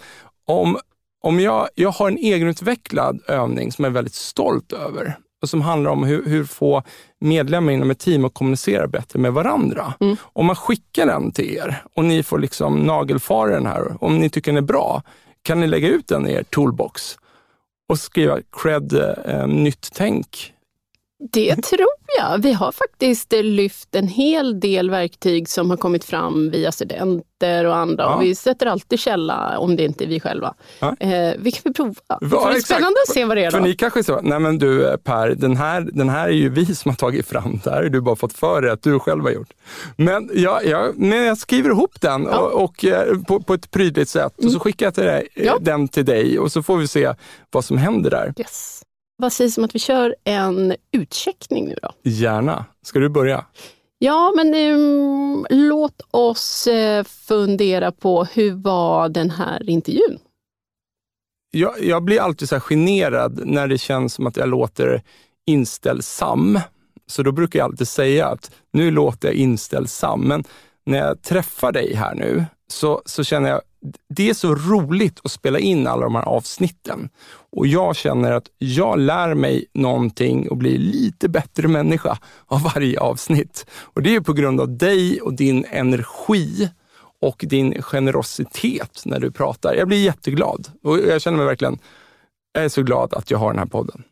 om, 0.46 0.78
om 1.20 1.40
jag, 1.40 1.68
jag 1.74 1.90
har 1.90 2.08
en 2.08 2.18
egenutvecklad 2.18 3.20
övning 3.28 3.72
som 3.72 3.84
jag 3.84 3.90
är 3.90 3.94
väldigt 3.94 4.14
stolt 4.14 4.72
över 4.72 5.16
och 5.42 5.48
som 5.48 5.60
handlar 5.60 5.90
om 5.90 6.04
hur, 6.04 6.24
hur 6.26 6.44
få 6.44 6.82
medlemmar 7.20 7.72
inom 7.72 7.90
ett 7.90 7.98
team 7.98 8.24
att 8.24 8.34
kommunicera 8.34 8.86
bättre 8.86 9.18
med 9.18 9.32
varandra. 9.32 9.94
Mm. 10.00 10.16
Om 10.22 10.46
man 10.46 10.56
skickar 10.56 11.06
den 11.06 11.32
till 11.32 11.56
er 11.56 11.82
och 11.94 12.04
ni 12.04 12.22
får 12.22 12.38
liksom 12.38 12.78
nagelfara 12.86 13.50
den 13.50 13.66
här, 13.66 14.04
om 14.04 14.18
ni 14.18 14.30
tycker 14.30 14.52
den 14.52 14.58
är 14.58 14.66
bra, 14.66 15.02
kan 15.42 15.60
ni 15.60 15.66
lägga 15.66 15.88
ut 15.88 16.08
den 16.08 16.28
i 16.28 16.32
er 16.32 16.42
toolbox 16.42 17.16
och 17.88 17.98
skriva 17.98 18.38
cred 18.62 18.92
eh, 19.24 19.46
nytt 19.46 19.90
tänk 19.94 20.52
det 21.32 21.56
tror 21.56 21.86
jag. 22.18 22.42
Vi 22.42 22.52
har 22.52 22.72
faktiskt 22.72 23.32
lyft 23.32 23.94
en 23.94 24.08
hel 24.08 24.60
del 24.60 24.90
verktyg 24.90 25.48
som 25.48 25.70
har 25.70 25.76
kommit 25.76 26.04
fram 26.04 26.50
via 26.50 26.72
studenter 26.72 27.64
och 27.64 27.76
andra. 27.76 28.04
Ja. 28.04 28.14
Och 28.14 28.22
vi 28.22 28.34
sätter 28.34 28.66
alltid 28.66 29.00
källa 29.00 29.58
om 29.58 29.76
det 29.76 29.84
inte 29.84 30.04
är 30.04 30.08
vi 30.08 30.20
själva. 30.20 30.54
Ja. 30.78 30.96
Eh, 31.00 31.34
vi 31.38 31.52
kan 31.52 31.60
väl 31.64 31.74
prova. 31.74 31.94
Ja, 32.08 32.16
det 32.20 32.56
är 32.56 32.60
spännande 32.60 32.96
att 33.08 33.14
se 33.14 33.24
vad 33.24 33.36
det 33.36 33.44
är. 33.44 33.50
Då. 33.50 33.56
För 33.56 33.64
ni 33.64 33.74
kanske 33.74 34.04
så, 34.04 34.20
nej 34.20 34.38
men 34.38 34.58
du 34.58 34.88
eh, 34.88 34.96
Per, 34.96 35.28
den 35.28 35.56
här, 35.56 35.88
den 35.92 36.08
här 36.08 36.28
är 36.28 36.32
ju 36.32 36.48
vi 36.48 36.74
som 36.74 36.88
har 36.88 36.96
tagit 36.96 37.26
fram. 37.26 37.60
Det 37.64 37.70
här 37.70 37.82
har 37.82 37.88
du 37.88 38.00
bara 38.00 38.16
fått 38.16 38.32
för 38.32 38.62
dig 38.62 38.70
att 38.70 38.82
du 38.82 38.98
själv 38.98 39.24
har 39.24 39.30
gjort. 39.30 39.52
Men 39.96 40.30
jag, 40.34 40.66
jag, 40.66 40.98
men 40.98 41.24
jag 41.24 41.38
skriver 41.38 41.70
ihop 41.70 42.00
den 42.00 42.26
och, 42.26 42.64
och 42.64 42.84
eh, 42.84 43.18
på, 43.28 43.40
på, 43.40 43.54
ett 43.54 43.70
prydligt 43.70 44.08
sätt 44.08 44.38
mm. 44.38 44.46
och 44.46 44.52
så 44.52 44.56
mm. 44.56 44.60
skickar 44.60 44.86
jag 44.86 44.94
till 44.94 45.04
dig, 45.04 45.28
den 45.60 45.88
till 45.88 46.04
dig 46.04 46.38
och 46.38 46.52
så 46.52 46.62
får 46.62 46.76
vi 46.76 46.88
se 46.88 47.14
vad 47.50 47.64
som 47.64 47.78
händer 47.78 48.10
där. 48.10 48.34
Yes. 48.38 48.82
Vad 49.20 49.32
sägs 49.32 49.58
om 49.58 49.64
att 49.64 49.74
vi 49.74 49.78
kör 49.78 50.14
en 50.24 50.74
utcheckning 50.92 51.68
nu 51.68 51.76
då? 51.82 51.90
Gärna. 52.02 52.64
Ska 52.82 52.98
du 52.98 53.08
börja? 53.08 53.44
Ja, 53.98 54.32
men 54.36 54.54
um, 54.54 55.46
låt 55.50 56.02
oss 56.10 56.68
uh, 56.70 57.04
fundera 57.04 57.92
på 57.92 58.24
hur 58.24 58.52
var 58.52 59.08
den 59.08 59.30
här 59.30 59.70
intervjun? 59.70 60.18
Jag, 61.50 61.84
jag 61.84 62.04
blir 62.04 62.20
alltid 62.20 62.48
så 62.48 62.60
generad 62.60 63.40
när 63.46 63.68
det 63.68 63.78
känns 63.78 64.14
som 64.14 64.26
att 64.26 64.36
jag 64.36 64.48
låter 64.48 65.02
inställsam. 65.46 66.60
Så 67.06 67.22
då 67.22 67.32
brukar 67.32 67.58
jag 67.58 67.64
alltid 67.64 67.88
säga 67.88 68.26
att 68.26 68.50
nu 68.72 68.90
låter 68.90 69.28
jag 69.28 69.34
inställsam. 69.34 70.20
Men 70.20 70.44
när 70.86 70.98
jag 70.98 71.22
träffar 71.22 71.72
dig 71.72 71.94
här 71.94 72.14
nu 72.14 72.44
så, 72.68 73.02
så 73.04 73.24
känner 73.24 73.50
jag 73.50 73.60
det 74.08 74.30
är 74.30 74.34
så 74.34 74.54
roligt 74.54 75.20
att 75.24 75.30
spela 75.30 75.58
in 75.58 75.86
alla 75.86 76.02
de 76.02 76.14
här 76.14 76.28
avsnitten. 76.28 77.08
Och 77.52 77.66
jag 77.66 77.96
känner 77.96 78.32
att 78.32 78.46
jag 78.58 78.98
lär 78.98 79.34
mig 79.34 79.66
någonting 79.74 80.50
och 80.50 80.56
blir 80.56 80.78
lite 80.78 81.28
bättre 81.28 81.68
människa 81.68 82.18
av 82.46 82.62
varje 82.62 83.00
avsnitt. 83.00 83.66
Och 83.70 84.02
det 84.02 84.14
är 84.14 84.20
på 84.20 84.32
grund 84.32 84.60
av 84.60 84.78
dig 84.78 85.20
och 85.20 85.34
din 85.34 85.64
energi 85.64 86.68
och 87.20 87.44
din 87.48 87.82
generositet 87.82 89.02
när 89.04 89.20
du 89.20 89.30
pratar. 89.30 89.74
Jag 89.74 89.88
blir 89.88 90.04
jätteglad 90.04 90.68
och 90.82 90.98
jag 90.98 91.22
känner 91.22 91.38
mig 91.38 91.46
verkligen, 91.46 91.78
jag 92.52 92.64
är 92.64 92.68
så 92.68 92.82
glad 92.82 93.14
att 93.14 93.30
jag 93.30 93.38
har 93.38 93.50
den 93.50 93.58
här 93.58 93.66
podden. 93.66 94.02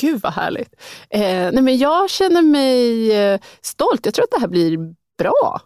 Gud 0.00 0.20
vad 0.22 0.32
härligt. 0.32 0.74
Eh, 1.10 1.20
nej 1.20 1.62
men 1.62 1.78
jag 1.78 2.10
känner 2.10 2.42
mig 2.42 3.12
eh, 3.12 3.40
stolt. 3.60 4.06
Jag 4.06 4.14
tror 4.14 4.24
att 4.24 4.30
det 4.30 4.40
här 4.40 4.48
blir 4.48 4.94
bra 5.18 5.60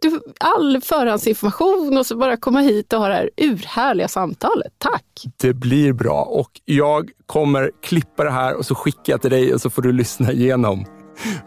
du, 0.00 0.20
all 0.40 0.80
förhandsinformation 0.80 1.98
och 1.98 2.06
så 2.06 2.16
bara 2.16 2.36
komma 2.36 2.60
hit 2.60 2.92
och 2.92 2.98
ha 2.98 3.08
det 3.08 3.14
här 3.14 3.30
urhärliga 3.36 4.08
samtalet. 4.08 4.72
Tack! 4.78 5.04
Det 5.36 5.52
blir 5.52 5.92
bra 5.92 6.22
och 6.22 6.60
jag 6.64 7.10
kommer 7.26 7.70
klippa 7.82 8.24
det 8.24 8.30
här 8.30 8.54
och 8.54 8.66
så 8.66 8.74
skickar 8.74 9.12
jag 9.12 9.20
till 9.20 9.30
dig 9.30 9.54
och 9.54 9.60
så 9.60 9.70
får 9.70 9.82
du 9.82 9.92
lyssna 9.92 10.32
igenom. 10.32 10.84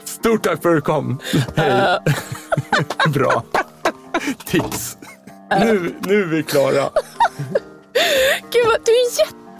Stort 0.04 0.44
tack 0.44 0.62
för 0.62 0.70
att 0.70 0.76
du 0.76 0.82
kom. 0.82 1.20
Hej! 1.56 2.00
bra. 3.14 3.44
Tips. 4.46 4.98
Nu, 5.60 5.96
nu 6.00 6.22
är 6.22 6.28
vi 6.28 6.44
klara. 6.44 6.90
Gud, 8.52 8.66
vad, 8.66 8.80
du 8.86 8.92
är 8.92 9.12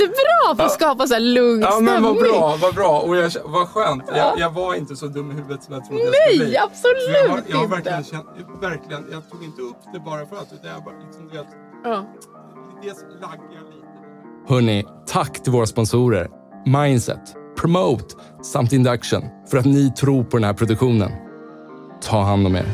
jättebra 0.02 0.56
på 0.58 0.64
att 0.64 0.72
skapa 0.72 1.08
så 1.08 1.14
här 1.14 1.22
lugn 1.22 1.62
Ja, 1.62 1.80
men 1.80 2.04
vad 2.04 2.16
stämning. 2.16 2.32
bra, 2.40 2.56
vad 2.62 2.76
bra. 2.76 3.00
Och 3.00 3.16
jag, 3.18 3.32
vad 3.46 3.68
skönt. 3.68 4.04
Jag, 4.16 4.40
jag 4.40 4.50
var 4.52 4.74
inte 4.76 4.96
så 4.96 5.08
dum 5.08 5.32
i 5.32 5.34
huvudet 5.34 5.64
som 5.64 5.74
jag 5.74 5.86
trodde 5.86 6.04
jag 6.04 6.14
skulle 6.14 6.38
bli. 6.38 6.48
Nej, 6.48 6.58
absolut 6.58 7.10
jag, 7.24 7.30
har- 7.30 7.42
jag 7.48 7.58
har 7.58 7.64
inte. 7.64 7.76
verkligen 7.76 8.04
känt, 8.04 8.26
verkligen, 8.62 9.06
jag 9.12 9.30
tog 9.30 9.44
inte 9.44 9.62
upp 9.62 9.78
det 9.94 10.00
bara 10.00 10.26
för 10.26 10.36
att, 10.36 10.54
utan 10.54 10.72
jag 10.72 10.84
bara 10.84 10.96
liksom, 11.06 11.28
du 11.30 11.38
vet, 11.38 11.48
Ja. 11.84 12.06
dels 12.84 12.98
jag 13.22 13.30
lite. 13.74 14.54
Hörni, 14.54 14.86
tack 15.08 15.44
till 15.44 15.52
våra 15.52 15.66
sponsorer 15.66 16.30
Mindset, 16.66 17.20
Promote 17.58 18.16
samt 18.44 18.74
Induction 18.74 19.24
för 19.50 19.58
att 19.58 19.66
ni 19.66 19.92
tror 19.92 20.24
på 20.24 20.38
den 20.38 20.44
här 20.44 20.54
produktionen. 20.54 21.12
Ta 22.02 22.22
hand 22.22 22.48
om 22.48 22.56
er. 22.56 22.66